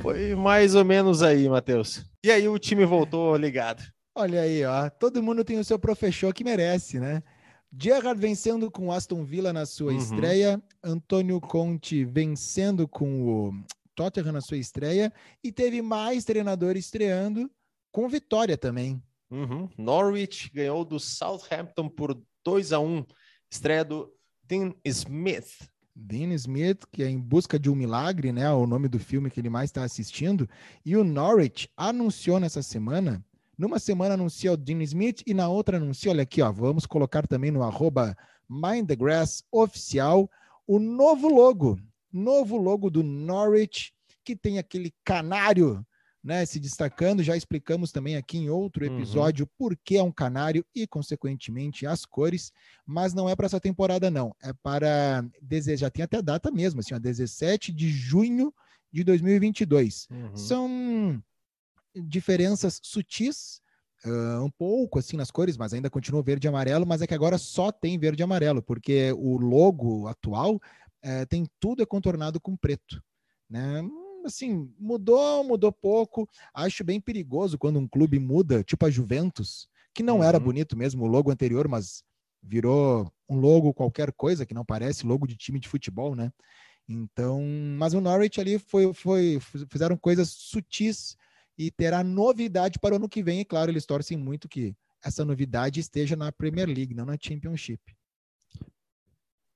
Foi 0.00 0.36
mais 0.36 0.76
ou 0.76 0.84
menos 0.84 1.20
aí, 1.20 1.48
Matheus. 1.48 2.04
E 2.24 2.30
aí 2.30 2.46
o 2.46 2.56
time 2.56 2.86
voltou 2.86 3.36
ligado. 3.36 3.82
Olha 4.14 4.42
aí, 4.42 4.64
ó. 4.64 4.88
Todo 4.88 5.20
mundo 5.20 5.42
tem 5.42 5.58
o 5.58 5.64
seu 5.64 5.80
professor 5.80 6.32
que 6.32 6.44
merece, 6.44 7.00
né? 7.00 7.24
Gerrard 7.76 8.20
vencendo 8.20 8.70
com 8.70 8.92
Aston 8.92 9.24
Villa 9.24 9.52
na 9.52 9.66
sua 9.66 9.90
uhum. 9.90 9.98
estreia, 9.98 10.62
Antônio 10.80 11.40
Conte 11.40 12.04
vencendo 12.04 12.86
com 12.86 13.22
o 13.24 13.52
Tottenham 13.96 14.30
na 14.30 14.40
sua 14.40 14.58
estreia 14.58 15.12
e 15.42 15.50
teve 15.50 15.82
mais 15.82 16.24
treinadores 16.24 16.84
estreando 16.84 17.50
com 17.90 18.08
vitória 18.08 18.56
também. 18.56 19.02
Uhum. 19.28 19.68
Norwich 19.76 20.52
ganhou 20.54 20.84
do 20.84 21.00
Southampton 21.00 21.88
por 21.88 22.16
2 22.44 22.72
a 22.72 22.78
1 22.78 23.04
estreia 23.50 23.84
do 23.84 24.15
Dean 24.48 24.74
Smith. 24.84 25.68
Dean 25.94 26.32
Smith, 26.34 26.84
que 26.92 27.02
é 27.02 27.08
em 27.08 27.18
busca 27.18 27.58
de 27.58 27.70
um 27.70 27.74
milagre, 27.74 28.32
né? 28.32 28.50
O 28.52 28.66
nome 28.66 28.88
do 28.88 28.98
filme 28.98 29.30
que 29.30 29.40
ele 29.40 29.48
mais 29.48 29.70
está 29.70 29.82
assistindo. 29.82 30.48
E 30.84 30.96
o 30.96 31.04
Norwich 31.04 31.70
anunciou 31.76 32.38
nessa 32.38 32.62
semana 32.62 33.24
numa 33.58 33.78
semana 33.78 34.14
anuncia 34.14 34.52
o 34.52 34.56
Dean 34.56 34.82
Smith 34.82 35.22
e 35.26 35.32
na 35.32 35.48
outra 35.48 35.78
anuncia, 35.78 36.10
olha 36.10 36.22
aqui, 36.22 36.42
ó, 36.42 36.52
vamos 36.52 36.84
colocar 36.84 37.26
também 37.26 37.50
no 37.50 37.62
arroba 37.62 38.16
Mind 38.48 38.86
the 38.86 38.94
Grass 38.94 39.42
oficial 39.50 40.30
o 40.66 40.78
novo 40.78 41.28
logo, 41.28 41.78
novo 42.12 42.56
logo 42.56 42.90
do 42.90 43.02
Norwich, 43.02 43.94
que 44.24 44.36
tem 44.36 44.58
aquele 44.58 44.92
canário 45.02 45.86
né, 46.26 46.44
se 46.44 46.58
destacando. 46.58 47.22
Já 47.22 47.36
explicamos 47.36 47.92
também 47.92 48.16
aqui 48.16 48.36
em 48.36 48.50
outro 48.50 48.84
uhum. 48.84 48.96
episódio 48.96 49.44
uhum. 49.44 49.50
por 49.56 49.76
que 49.76 49.96
é 49.96 50.02
um 50.02 50.10
canário 50.10 50.66
e, 50.74 50.84
consequentemente, 50.84 51.86
as 51.86 52.04
cores, 52.04 52.52
mas 52.84 53.14
não 53.14 53.28
é 53.28 53.36
para 53.36 53.46
essa 53.46 53.60
temporada, 53.60 54.10
não. 54.10 54.34
É 54.42 54.52
para. 54.52 55.24
Já 55.76 55.88
tem 55.88 56.02
até 56.02 56.16
a 56.18 56.20
data 56.20 56.50
mesmo, 56.50 56.80
assim, 56.80 56.94
ó, 56.94 56.98
17 56.98 57.72
de 57.72 57.88
junho 57.88 58.52
de 58.92 59.04
2022. 59.04 60.08
Uhum. 60.10 60.36
São 60.36 61.22
diferenças 61.94 62.80
sutis, 62.82 63.62
uh, 64.04 64.42
um 64.42 64.50
pouco 64.50 64.98
assim 64.98 65.16
nas 65.16 65.30
cores, 65.30 65.56
mas 65.56 65.72
ainda 65.72 65.88
continua 65.88 66.24
verde 66.24 66.46
e 66.46 66.48
amarelo, 66.48 66.84
mas 66.84 67.02
é 67.02 67.06
que 67.06 67.14
agora 67.14 67.38
só 67.38 67.70
tem 67.70 67.96
verde 67.98 68.22
e 68.22 68.24
amarelo, 68.24 68.60
porque 68.60 69.12
o 69.12 69.38
logo 69.38 70.08
atual 70.08 70.56
uh, 70.56 71.26
tem 71.28 71.46
tudo 71.60 71.84
é 71.84 71.86
contornado 71.86 72.40
com 72.40 72.56
preto, 72.56 73.00
né? 73.48 73.80
Assim, 74.26 74.72
mudou, 74.78 75.44
mudou 75.44 75.72
pouco. 75.72 76.28
Acho 76.52 76.84
bem 76.84 77.00
perigoso 77.00 77.58
quando 77.58 77.78
um 77.78 77.88
clube 77.88 78.18
muda, 78.18 78.62
tipo 78.62 78.84
a 78.84 78.90
Juventus, 78.90 79.68
que 79.94 80.02
não 80.02 80.18
uhum. 80.18 80.24
era 80.24 80.38
bonito 80.38 80.76
mesmo 80.76 81.04
o 81.04 81.08
logo 81.08 81.30
anterior, 81.30 81.68
mas 81.68 82.02
virou 82.42 83.10
um 83.28 83.38
logo 83.38 83.74
qualquer 83.74 84.12
coisa 84.12 84.46
que 84.46 84.54
não 84.54 84.64
parece 84.64 85.06
logo 85.06 85.26
de 85.26 85.36
time 85.36 85.58
de 85.58 85.68
futebol, 85.68 86.14
né? 86.14 86.30
Então, 86.88 87.42
mas 87.78 87.94
o 87.94 88.00
Norwich 88.00 88.40
ali 88.40 88.58
foi, 88.58 88.92
foi 88.94 89.40
fizeram 89.68 89.96
coisas 89.96 90.28
sutis 90.30 91.16
e 91.58 91.70
terá 91.70 92.04
novidade 92.04 92.78
para 92.78 92.94
o 92.94 92.96
ano 92.96 93.08
que 93.08 93.22
vem. 93.22 93.40
E 93.40 93.44
claro, 93.44 93.70
eles 93.70 93.86
torcem 93.86 94.16
muito 94.16 94.48
que 94.48 94.76
essa 95.02 95.24
novidade 95.24 95.80
esteja 95.80 96.14
na 96.14 96.30
Premier 96.30 96.68
League, 96.68 96.94
não 96.94 97.06
na 97.06 97.16
Championship. 97.20 97.80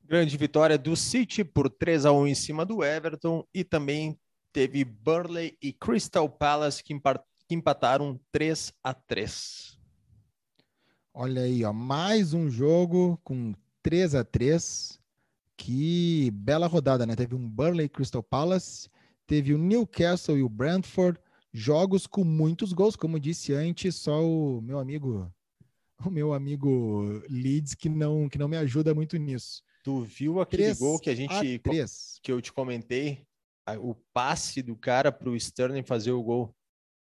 Grande 0.04 0.37
vitória 0.37 0.76
do 0.76 0.96
City 0.96 1.44
por 1.44 1.70
3 1.70 2.06
a 2.06 2.12
1 2.12 2.26
em 2.26 2.35
cima 2.35 2.66
do 2.66 2.83
Everton 2.83 3.46
e 3.54 3.62
também 3.62 4.18
teve 4.53 4.85
Burley 4.85 5.57
e 5.63 5.73
Crystal 5.73 6.29
Palace 6.29 6.83
que 6.83 6.95
empataram 7.51 8.21
3 8.33 8.73
a 8.83 8.95
3. 8.95 9.79
Olha 11.13 11.43
aí, 11.43 11.65
ó, 11.65 11.73
mais 11.73 12.33
um 12.33 12.49
jogo 12.49 13.21
com 13.25 13.55
3 13.83 14.15
a 14.15 14.25
3. 14.25 14.99
Que 15.57 16.31
bela 16.31 16.67
rodada, 16.67 17.05
né? 17.05 17.15
Teve 17.15 17.35
um 17.35 17.49
Burley 17.49 17.89
Crystal 17.89 18.23
Palace, 18.23 18.89
teve 19.27 19.53
o 19.53 19.59
Newcastle 19.59 20.39
e 20.39 20.43
o 20.43 20.49
Brentford, 20.49 21.21
jogos 21.53 22.07
com 22.07 22.25
muitos 22.25 22.73
gols, 22.73 22.97
como 22.97 23.21
disse 23.21 23.53
antes, 23.53 23.97
só 23.97 24.25
o 24.25 24.63
meu 24.63 24.79
amigo 24.79 25.31
o 26.05 26.11
meu 26.11 26.33
amigo 26.33 27.23
Leeds 27.29 27.75
que 27.75 27.89
não 27.89 28.29
que 28.29 28.39
não 28.39 28.49
me 28.49 28.57
ajuda 28.57 28.95
muito 28.95 29.19
nisso. 29.19 29.63
Tu 29.83 30.01
viu 30.03 30.41
aquele 30.41 30.65
3 30.65 30.79
gol 30.79 30.99
que 30.99 31.11
a 31.11 31.15
gente 31.15 31.33
a 31.33 32.21
que 32.23 32.33
eu 32.33 32.41
te 32.41 32.53
comentei, 32.53 33.27
o 33.79 33.94
passe 34.12 34.62
do 34.62 34.77
cara 34.77 35.12
para 35.12 35.29
o 35.29 35.37
Sterling 35.37 35.83
fazer 35.83 36.12
o 36.12 36.23
gol. 36.23 36.55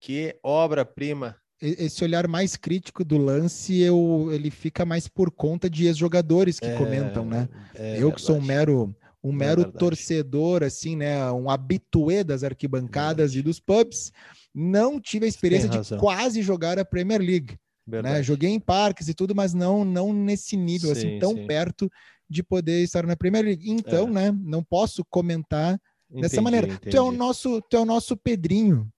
Que 0.01 0.39
obra-prima. 0.43 1.37
Esse 1.61 2.05
olhar 2.05 2.29
mais 2.29 2.57
crítico 2.57 3.05
do 3.05 3.17
lance, 3.17 3.81
eu, 3.81 4.29
ele 4.33 4.51
fica 4.51 4.85
mais 4.85 5.09
por 5.09 5.31
conta 5.31 5.71
de 5.71 5.87
ex-jogadores 5.87 6.59
que 6.61 6.67
é, 6.67 6.77
comentam, 6.77 7.25
né? 7.25 7.49
É 7.75 8.03
eu 8.03 8.13
que 8.13 8.21
sou 8.21 8.37
um 8.37 8.43
mero 8.43 8.95
um 9.25 9.33
é 9.33 9.37
mero 9.37 9.63
é 9.63 9.65
torcedor, 9.65 10.63
assim, 10.63 10.95
né? 10.95 11.33
Um 11.33 11.49
habituê 11.49 12.23
das 12.23 12.45
arquibancadas 12.45 13.35
e 13.35 13.41
dos 13.41 13.59
pubs. 13.59 14.13
Não 14.55 15.01
tive 15.01 15.25
a 15.25 15.29
experiência 15.29 15.69
de 15.69 15.97
quase 15.97 16.43
jogar 16.43 16.79
a 16.79 16.85
Premier 16.85 17.21
League. 17.21 17.57
Né? 17.87 18.23
Joguei 18.23 18.51
em 18.51 18.61
parques 18.61 19.09
e 19.09 19.15
tudo, 19.15 19.35
mas 19.35 19.55
não, 19.55 19.85
não 19.85 20.13
nesse 20.13 20.57
nível, 20.57 20.93
assim, 20.93 21.01
sim, 21.01 21.09
assim, 21.09 21.19
tão 21.19 21.35
sim. 21.35 21.47
perto 21.47 21.91
de 22.29 22.43
poder 22.43 22.83
estar 22.83 23.07
na 23.07 23.17
Premier 23.17 23.45
League. 23.45 23.71
Então, 23.71 24.09
é. 24.09 24.11
né? 24.11 24.39
Não 24.43 24.63
posso 24.63 25.03
comentar 25.09 25.79
entendi, 26.19 26.23
dessa 26.23 26.43
maneira. 26.43 26.67
Entendi. 26.67 26.91
Tu 26.91 26.97
é 26.97 27.01
o 27.01 27.13
nosso, 27.13 27.61
tu 27.63 27.77
é 27.77 27.81
o 27.81 27.85
nosso 27.85 28.17
Pedrinho. 28.17 28.91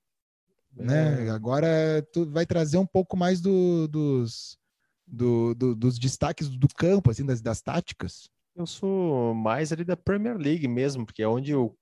Né? 0.75 1.23
É. 1.23 1.25
Né? 1.25 1.31
Agora 1.31 1.69
tu 2.13 2.31
vai 2.31 2.45
trazer 2.45 2.79
um 2.79 2.87
pouco 2.87 3.17
mais 3.17 3.41
do, 3.41 3.89
dos, 3.89 4.59
do, 5.07 5.55
do, 5.55 5.75
dos 5.75 5.99
destaques 5.99 6.49
do 6.49 6.69
campo, 6.69 7.11
assim, 7.11 7.25
das, 7.25 7.41
das 7.41 7.63
táticas. 7.63 8.31
Eu 8.55 8.67
sou 8.67 9.35
mais 9.35 9.73
ali 9.73 9.85
da 9.85 9.97
Premier 9.97 10.37
League 10.37 10.67
mesmo, 10.69 11.05
porque 11.05 11.23
é 11.23 11.29
onde 11.29 11.53
eu 11.53 11.77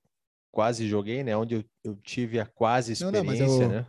quase 0.51 0.89
joguei, 0.89 1.23
né? 1.23 1.37
Onde 1.37 1.57
eu, 1.57 1.65
eu 1.83 1.97
tive 1.97 2.39
a 2.39 2.47
quase 2.47 2.93
experiência, 2.93 3.47
não, 3.47 3.59
não, 3.59 3.63
eu, 3.63 3.69
né? 3.69 3.87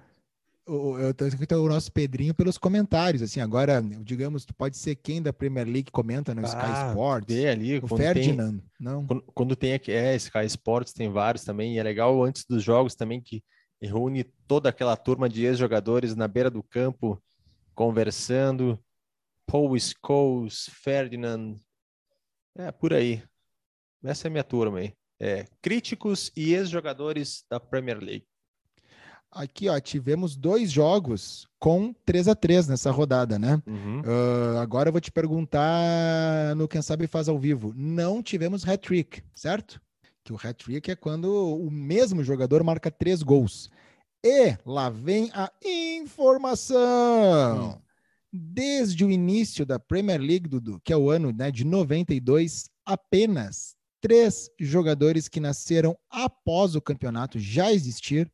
Eu, 0.68 0.98
eu, 1.00 1.16
eu, 1.50 1.64
o 1.64 1.70
nosso 1.70 1.92
Pedrinho 1.92 2.34
pelos 2.34 2.58
comentários, 2.58 3.22
assim, 3.22 3.40
agora, 3.40 3.82
digamos, 3.82 4.46
pode 4.58 4.78
ser 4.78 4.96
quem 4.96 5.22
da 5.22 5.32
Premier 5.32 5.68
League 5.68 5.92
comenta 5.92 6.34
no 6.34 6.42
ah, 6.42 6.46
Sky 6.46 6.90
Sports, 6.90 7.46
ali, 7.46 7.78
o 7.78 7.88
Ferdinand, 7.88 8.58
tem, 8.58 8.64
não? 8.80 9.06
Quando, 9.06 9.22
quando, 9.34 9.56
tem 9.56 9.74
aqui, 9.74 9.92
é, 9.92 10.16
Sky 10.16 10.46
Sports 10.46 10.92
tem 10.92 11.12
vários 11.12 11.44
também, 11.44 11.76
e 11.76 11.78
é 11.78 11.84
legal 11.84 12.24
antes 12.24 12.46
dos 12.46 12.64
jogos 12.64 12.96
também 12.96 13.22
que 13.22 13.44
reúne 13.80 14.24
toda 14.48 14.70
aquela 14.70 14.98
turma 14.98 15.30
de 15.30 15.46
ex-jogadores 15.46 16.16
na 16.16 16.28
beira 16.28 16.50
do 16.50 16.64
campo, 16.64 17.22
conversando, 17.76 18.80
Paul 19.46 19.78
Scholes, 19.78 20.70
Ferdinand, 20.82 21.58
é, 22.58 22.72
por 22.72 22.94
aí. 22.94 23.22
Essa 24.04 24.28
é 24.28 24.30
a 24.30 24.32
minha 24.32 24.44
turma 24.44 24.80
aí. 24.80 24.94
É, 25.20 25.46
críticos 25.62 26.32
e 26.36 26.54
ex-jogadores 26.54 27.46
da 27.50 27.60
Premier 27.60 28.00
League. 28.00 28.26
Aqui, 29.36 29.68
ó, 29.68 29.78
tivemos 29.82 30.38
dois 30.38 30.72
jogos 30.72 31.46
com 31.60 31.94
3 32.06 32.30
a 32.30 32.36
3 32.36 32.70
nessa 32.70 32.90
rodada, 32.90 33.38
né? 33.38 33.62
Uhum. 33.68 34.00
Uh, 34.00 34.60
agora 34.60 34.88
eu 34.88 34.94
vou 34.94 35.02
te 35.02 35.12
perguntar 35.12 36.56
no 36.56 36.70
Quem 36.70 36.82
Sabe 36.82 37.06
Faz 37.06 37.28
ao 37.28 37.38
Vivo. 37.38 37.74
Não 37.76 38.24
tivemos 38.24 38.66
hat-trick, 38.66 39.22
certo? 39.36 39.82
Que 40.24 40.32
o 40.32 40.40
hat-trick 40.42 40.90
é 40.90 40.96
quando 40.96 41.26
o 41.26 41.70
mesmo 41.70 42.24
jogador 42.24 42.64
marca 42.64 42.90
três 42.90 43.22
gols. 43.22 43.70
E 44.24 44.58
lá 44.66 44.90
vem 44.90 45.30
a 45.34 45.52
informação. 45.62 47.72
Hum. 47.72 47.78
Desde 48.32 49.04
o 49.04 49.12
início 49.12 49.66
da 49.66 49.78
Premier 49.78 50.22
League, 50.22 50.48
Dudu, 50.48 50.80
que 50.82 50.94
é 50.94 50.98
o 50.98 51.10
ano 51.10 51.34
né, 51.34 51.52
de 51.52 51.66
92, 51.66 52.70
apenas 52.86 53.76
três 54.00 54.50
jogadores 54.58 55.28
que 55.28 55.42
nasceram 55.42 55.98
após 56.10 56.74
o 56.74 56.82
campeonato 56.82 57.38
já 57.38 57.74
existir 57.74 58.32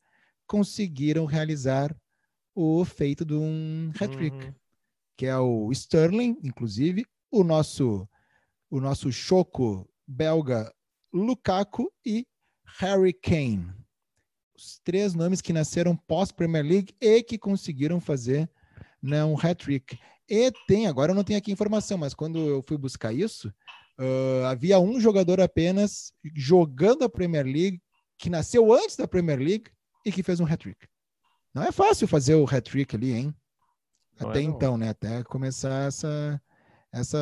conseguiram 0.51 1.23
realizar 1.23 1.95
o 2.53 2.83
feito 2.83 3.23
de 3.23 3.33
um 3.33 3.89
hat-trick, 3.97 4.35
uhum. 4.35 4.53
que 5.15 5.25
é 5.25 5.37
o 5.37 5.71
Sterling, 5.71 6.37
inclusive, 6.43 7.05
o 7.31 7.41
nosso 7.41 8.05
o 8.69 8.81
nosso 8.81 9.09
choco 9.13 9.89
belga 10.05 10.69
Lukaku 11.13 11.89
e 12.05 12.27
Harry 12.79 13.13
Kane. 13.13 13.71
Os 14.53 14.81
três 14.83 15.13
nomes 15.13 15.39
que 15.39 15.53
nasceram 15.53 15.95
pós 15.95 16.33
Premier 16.33 16.65
League 16.65 16.93
e 16.99 17.23
que 17.23 17.37
conseguiram 17.37 18.01
fazer 18.01 18.49
né, 19.01 19.23
um 19.23 19.37
hat-trick. 19.37 19.97
E 20.29 20.51
tem, 20.67 20.85
agora 20.85 21.13
eu 21.13 21.15
não 21.15 21.23
tenho 21.23 21.39
aqui 21.39 21.53
informação, 21.53 21.97
mas 21.97 22.13
quando 22.13 22.39
eu 22.39 22.61
fui 22.61 22.77
buscar 22.77 23.13
isso, 23.13 23.47
uh, 23.97 24.45
havia 24.47 24.81
um 24.81 24.99
jogador 24.99 25.39
apenas 25.39 26.11
jogando 26.35 27.05
a 27.05 27.09
Premier 27.09 27.45
League 27.45 27.81
que 28.17 28.29
nasceu 28.29 28.73
antes 28.73 28.97
da 28.97 29.07
Premier 29.07 29.39
League 29.39 29.71
e 30.05 30.11
que 30.11 30.23
fez 30.23 30.39
um 30.39 30.45
hat-trick. 30.45 30.87
Não 31.53 31.63
é 31.63 31.71
fácil 31.71 32.07
fazer 32.07 32.35
o 32.35 32.45
hat-trick 32.45 32.95
ali, 32.95 33.11
hein? 33.13 33.35
Não 34.19 34.29
Até 34.29 34.39
é, 34.39 34.43
então, 34.43 34.77
né? 34.77 34.89
Até 34.89 35.23
começar 35.23 35.87
essa, 35.87 36.41
essa 36.93 37.17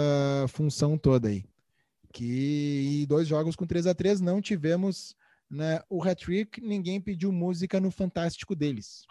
função 0.50 0.98
toda 0.98 1.30
aí. 1.30 1.44
Que 2.12 3.06
dois 3.08 3.28
jogos 3.28 3.56
com 3.56 3.66
3 3.66 3.88
a 3.88 3.94
3 3.94 4.20
não 4.22 4.42
tivemos 4.42 5.16
né, 5.50 5.80
o 5.90 6.04
hat-trick, 6.04 6.60
ninguém 6.62 7.00
pediu 7.02 7.32
música 7.32 7.80
no 7.80 7.92
Fantástico 7.92 8.56
deles. 8.56 9.04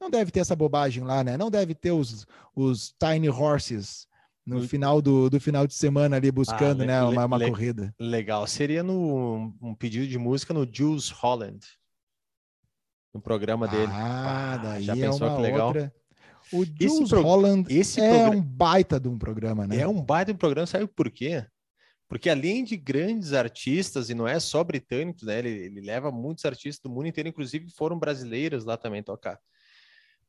Não 0.00 0.10
deve 0.10 0.30
ter 0.32 0.40
essa 0.40 0.56
bobagem 0.56 1.04
lá, 1.04 1.22
né? 1.22 1.36
Não 1.36 1.50
deve 1.50 1.74
ter 1.74 1.92
os, 1.92 2.26
os 2.56 2.92
Tiny 2.98 3.28
Horses 3.28 4.06
no 4.44 4.58
No- 4.60 4.68
final 4.68 5.00
do, 5.00 5.30
do 5.30 5.40
final 5.40 5.66
de 5.66 5.74
semana 5.74 6.16
ali 6.16 6.32
buscando 6.32 6.80
le- 6.80 6.86
né, 6.86 7.00
uma, 7.04 7.24
uma 7.26 7.38
corrida. 7.38 7.94
Legal. 8.00 8.44
Seria 8.48 8.82
no, 8.82 9.54
um 9.62 9.74
pedido 9.74 10.08
de 10.08 10.18
música 10.18 10.52
no 10.52 10.66
Jules 10.70 11.10
Holland. 11.10 11.64
No 13.12 13.20
programa 13.20 13.68
dele. 13.68 13.90
Ah, 13.92 14.58
daí 14.62 14.82
já 14.82 14.94
é 14.94 15.00
pensou 15.00 15.26
uma 15.28 15.36
que 15.36 15.42
legal? 15.42 15.66
outra. 15.68 15.94
O 16.52 16.62
Esse 16.64 16.88
Jules 16.88 17.08
pro- 17.10 17.22
Holland 17.22 17.66
Esse 17.74 18.00
é 18.00 18.28
um 18.28 18.40
baita 18.42 18.98
de 19.00 19.08
um 19.08 19.16
programa, 19.18 19.66
né? 19.66 19.78
é 19.78 19.88
um 19.88 20.02
baita 20.02 20.32
de 20.32 20.38
programa, 20.38 20.66
sabe 20.66 20.86
por 20.86 21.10
quê? 21.10 21.46
Porque 22.08 22.28
além 22.28 22.62
de 22.62 22.76
grandes 22.76 23.32
artistas, 23.32 24.10
e 24.10 24.14
não 24.14 24.28
é 24.28 24.38
só 24.38 24.62
britânicos, 24.62 25.22
né? 25.22 25.38
Ele, 25.38 25.48
ele 25.48 25.80
leva 25.80 26.10
muitos 26.10 26.44
artistas 26.44 26.78
do 26.82 26.90
mundo 26.90 27.06
inteiro, 27.06 27.28
inclusive 27.28 27.70
foram 27.70 27.98
brasileiros 27.98 28.64
lá 28.66 28.76
também 28.76 29.02
tocar. 29.02 29.38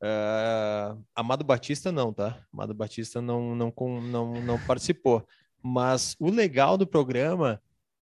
Ah, 0.02 0.98
Amado 1.15 1.43
Batista 1.43 1.91
não, 1.91 2.13
tá? 2.13 2.46
Amado 2.54 2.74
Batista 2.74 3.22
não, 3.22 3.56
não, 3.56 3.74
não, 4.02 4.41
não 4.41 4.60
participou. 4.65 5.26
Mas 5.62 6.15
o 6.19 6.30
legal 6.30 6.78
do 6.78 6.86
programa 6.86 7.62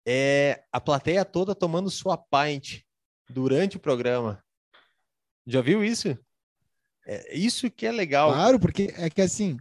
é 0.05 0.63
a 0.71 0.81
plateia 0.81 1.23
toda 1.23 1.53
tomando 1.55 1.89
sua 1.89 2.17
pint 2.17 2.81
durante 3.29 3.77
o 3.77 3.79
programa. 3.79 4.43
Já 5.45 5.61
viu 5.61 5.83
isso? 5.83 6.17
É 7.05 7.35
isso 7.35 7.69
que 7.69 7.85
é 7.85 7.91
legal. 7.91 8.31
Claro, 8.31 8.59
porque 8.59 8.93
é 8.97 9.09
que 9.09 9.21
assim, 9.21 9.57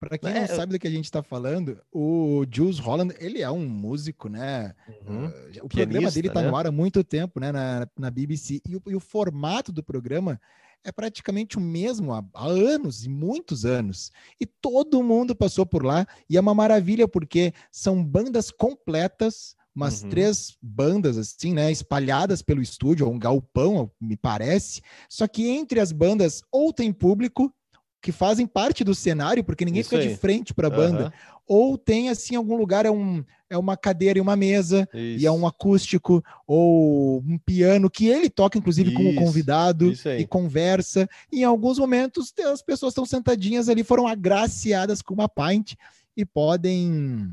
para 0.00 0.16
quem 0.16 0.30
É, 0.30 0.40
não 0.40 0.46
sabe 0.48 0.72
do 0.72 0.78
que 0.78 0.86
a 0.86 0.90
gente 0.90 1.04
está 1.04 1.22
falando, 1.22 1.80
o 1.92 2.44
Jules 2.50 2.78
Holland, 2.78 3.14
ele 3.18 3.42
é 3.42 3.50
um 3.50 3.66
músico, 3.66 4.28
né? 4.28 4.74
Uhum. 5.06 5.26
Uh, 5.26 5.32
o 5.62 5.68
programa 5.68 6.10
dele 6.10 6.28
está 6.28 6.42
né? 6.42 6.48
no 6.48 6.56
ar 6.56 6.66
há 6.66 6.72
muito 6.72 7.02
tempo, 7.02 7.40
né, 7.40 7.50
na, 7.50 7.88
na 7.98 8.10
BBC, 8.10 8.60
e 8.68 8.76
o, 8.76 8.82
e 8.86 8.94
o 8.94 9.00
formato 9.00 9.72
do 9.72 9.82
programa 9.82 10.40
é 10.84 10.92
praticamente 10.92 11.58
o 11.58 11.60
mesmo 11.60 12.12
há, 12.12 12.24
há 12.32 12.46
anos 12.46 13.04
e 13.04 13.08
muitos 13.08 13.64
anos. 13.64 14.12
E 14.40 14.46
todo 14.46 15.02
mundo 15.02 15.34
passou 15.34 15.66
por 15.66 15.84
lá, 15.84 16.06
e 16.30 16.36
é 16.36 16.40
uma 16.40 16.54
maravilha, 16.54 17.08
porque 17.08 17.52
são 17.70 18.04
bandas 18.04 18.52
completas, 18.52 19.56
umas 19.78 20.02
Uhum. 20.02 20.08
três 20.08 20.56
bandas, 20.60 21.16
assim, 21.16 21.54
né, 21.54 21.70
espalhadas 21.70 22.42
pelo 22.42 22.60
estúdio, 22.60 23.06
ou 23.06 23.12
um 23.12 23.18
galpão, 23.18 23.88
me 24.00 24.16
parece. 24.16 24.82
Só 25.08 25.28
que 25.28 25.48
entre 25.48 25.78
as 25.78 25.92
bandas, 25.92 26.42
ou 26.50 26.72
tem 26.72 26.92
público 26.92 27.54
que 28.02 28.10
fazem 28.10 28.44
parte 28.46 28.82
do 28.82 28.94
cenário, 28.94 29.44
porque 29.44 29.64
ninguém 29.64 29.80
Isso 29.80 29.90
fica 29.90 30.02
aí. 30.02 30.08
de 30.08 30.16
frente 30.16 30.52
para 30.52 30.66
a 30.66 30.70
banda, 30.70 31.04
Aham, 31.04 31.12
ou 31.46 31.78
tem 31.78 32.08
assim 32.10 32.34
algum 32.34 32.56
lugar 32.56 32.84
é 32.86 32.90
um 32.90 33.24
é 33.50 33.56
uma 33.56 33.76
cadeira 33.76 34.18
e 34.18 34.20
uma 34.20 34.36
mesa 34.36 34.86
e 34.92 35.24
é 35.26 35.30
um 35.30 35.38
isso. 35.38 35.46
acústico 35.46 36.22
ou 36.46 37.20
um 37.20 37.38
piano 37.38 37.88
que 37.88 38.06
ele 38.06 38.28
toca 38.28 38.58
inclusive 38.58 38.92
como 38.92 39.08
Isso, 39.10 39.18
convidado 39.18 39.90
isso 39.90 40.08
aí. 40.08 40.20
e 40.20 40.26
conversa. 40.26 41.08
E 41.32 41.40
em 41.40 41.44
alguns 41.44 41.78
momentos 41.78 42.32
as 42.52 42.62
pessoas 42.62 42.92
estão 42.92 43.06
sentadinhas 43.06 43.68
ali, 43.68 43.82
foram 43.82 44.06
agraciadas 44.06 45.00
com 45.00 45.14
uma 45.14 45.28
pint 45.28 45.74
e 46.16 46.24
podem 46.24 47.32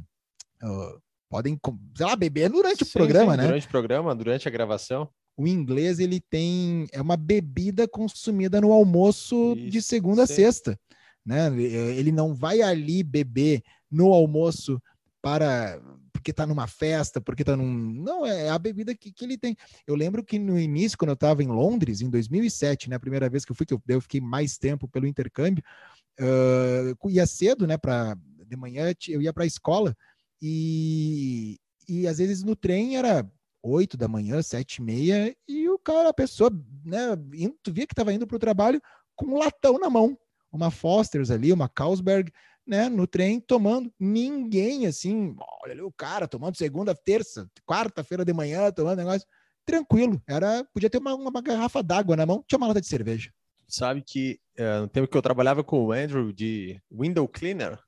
ah, 0.63 0.95
podem, 1.35 1.59
sei 1.95 2.05
lá, 2.05 2.15
beber 2.15 2.49
durante 2.49 2.83
o 2.83 2.85
Sim, 2.85 2.93
programa, 2.93 3.31
sim, 3.31 3.37
né? 3.37 3.43
Durante 3.43 3.67
o 3.67 3.69
programa, 3.69 4.15
durante 4.15 4.47
a 4.47 4.51
gravação. 4.51 5.09
O 5.35 5.45
inglês 5.45 5.99
ele 5.99 6.21
tem 6.21 6.87
é 6.93 7.01
uma 7.01 7.17
bebida 7.17 7.85
consumida 7.87 8.61
no 8.61 8.71
almoço 8.71 9.53
de 9.55 9.79
Isso, 9.79 9.89
segunda 9.89 10.23
a 10.23 10.27
sim. 10.27 10.35
sexta, 10.35 10.79
né? 11.25 11.47
Ele 11.57 12.11
não 12.11 12.33
vai 12.33 12.61
ali 12.61 13.03
beber 13.03 13.61
no 13.91 14.13
almoço 14.13 14.81
para 15.21 15.77
porque 16.13 16.31
tá 16.31 16.47
numa 16.47 16.65
festa, 16.65 17.19
porque 17.19 17.43
tá 17.43 17.55
num 17.55 17.71
não 17.71 18.25
é 18.25 18.49
a 18.49 18.57
bebida 18.57 18.95
que, 18.95 19.11
que 19.11 19.25
ele 19.25 19.37
tem. 19.37 19.57
Eu 19.85 19.93
lembro 19.93 20.23
que 20.23 20.39
no 20.39 20.57
início 20.57 20.97
quando 20.97 21.09
eu 21.09 21.15
estava 21.15 21.43
em 21.43 21.47
Londres 21.47 21.99
em 21.99 22.09
2007, 22.09 22.89
né, 22.89 22.95
a 22.95 22.99
primeira 22.99 23.29
vez 23.29 23.43
que 23.43 23.51
eu 23.51 23.55
fui 23.55 23.65
que 23.65 23.73
eu, 23.73 23.81
eu 23.89 23.99
fiquei 23.99 24.21
mais 24.21 24.57
tempo 24.57 24.87
pelo 24.87 25.05
intercâmbio, 25.05 25.63
eu 26.17 27.09
ia 27.09 27.27
cedo, 27.27 27.67
né, 27.67 27.77
para 27.77 28.17
de 28.47 28.55
manhã 28.55 28.93
eu 29.09 29.21
ia 29.21 29.33
para 29.33 29.43
a 29.43 29.47
escola 29.47 29.93
e 30.41 31.57
e 31.87 32.07
às 32.07 32.17
vezes 32.17 32.43
no 32.43 32.55
trem 32.55 32.97
era 32.97 33.29
8 33.65 33.97
da 33.97 34.07
manhã, 34.07 34.41
sete 34.41 34.77
e 34.77 34.81
meia, 34.81 35.35
e 35.47 35.67
o 35.69 35.79
cara, 35.79 36.09
a 36.09 36.13
pessoa, 36.13 36.51
né, 36.83 37.15
tu 37.63 37.73
via 37.73 37.87
que 37.87 37.93
estava 37.93 38.13
indo 38.13 38.27
para 38.27 38.35
o 38.35 38.39
trabalho 38.39 38.81
com 39.15 39.25
um 39.25 39.37
latão 39.37 39.79
na 39.79 39.89
mão, 39.89 40.17
uma 40.51 40.69
Foster's 40.69 41.31
ali, 41.31 41.51
uma 41.51 41.67
Carlsberg, 41.67 42.31
né, 42.65 42.89
no 42.89 43.07
trem, 43.07 43.39
tomando. 43.39 43.91
Ninguém, 43.99 44.87
assim, 44.87 45.35
olha 45.63 45.73
ali 45.73 45.81
o 45.81 45.91
cara 45.91 46.27
tomando 46.27 46.57
segunda, 46.57 46.95
terça, 46.95 47.49
quarta-feira 47.65 48.23
de 48.23 48.33
manhã, 48.33 48.71
tomando 48.71 48.97
negócio. 48.97 49.27
Tranquilo, 49.65 50.21
era, 50.27 50.63
podia 50.73 50.89
ter 50.89 50.99
uma, 50.99 51.15
uma 51.15 51.41
garrafa 51.41 51.81
d'água 51.81 52.15
na 52.15 52.25
mão, 52.25 52.43
tinha 52.47 52.57
uma 52.57 52.67
lata 52.67 52.81
de 52.81 52.87
cerveja. 52.87 53.31
Sabe 53.67 54.03
que 54.05 54.39
eh, 54.55 54.79
no 54.79 54.87
tempo 54.87 55.07
que 55.07 55.17
eu 55.17 55.23
trabalhava 55.23 55.63
com 55.63 55.85
o 55.85 55.91
Andrew 55.91 56.31
de 56.31 56.79
window 56.91 57.27
cleaner, 57.27 57.79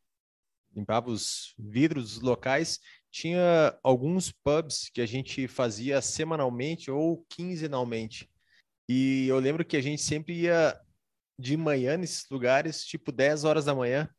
limpava 0.77 1.09
os 1.09 1.55
vidros 1.57 2.13
dos 2.13 2.21
locais, 2.21 2.79
tinha 3.11 3.77
alguns 3.83 4.31
pubs 4.31 4.89
que 4.93 5.01
a 5.01 5.05
gente 5.05 5.47
fazia 5.47 6.01
semanalmente 6.01 6.91
ou 6.91 7.25
quinzenalmente. 7.29 8.29
E 8.87 9.27
eu 9.27 9.39
lembro 9.39 9.65
que 9.65 9.75
a 9.75 9.81
gente 9.81 10.01
sempre 10.01 10.33
ia 10.41 10.79
de 11.39 11.57
manhã 11.57 11.97
nesses 11.97 12.29
lugares, 12.29 12.85
tipo 12.85 13.11
10 13.11 13.43
horas 13.43 13.65
da 13.65 13.75
manhã. 13.75 14.09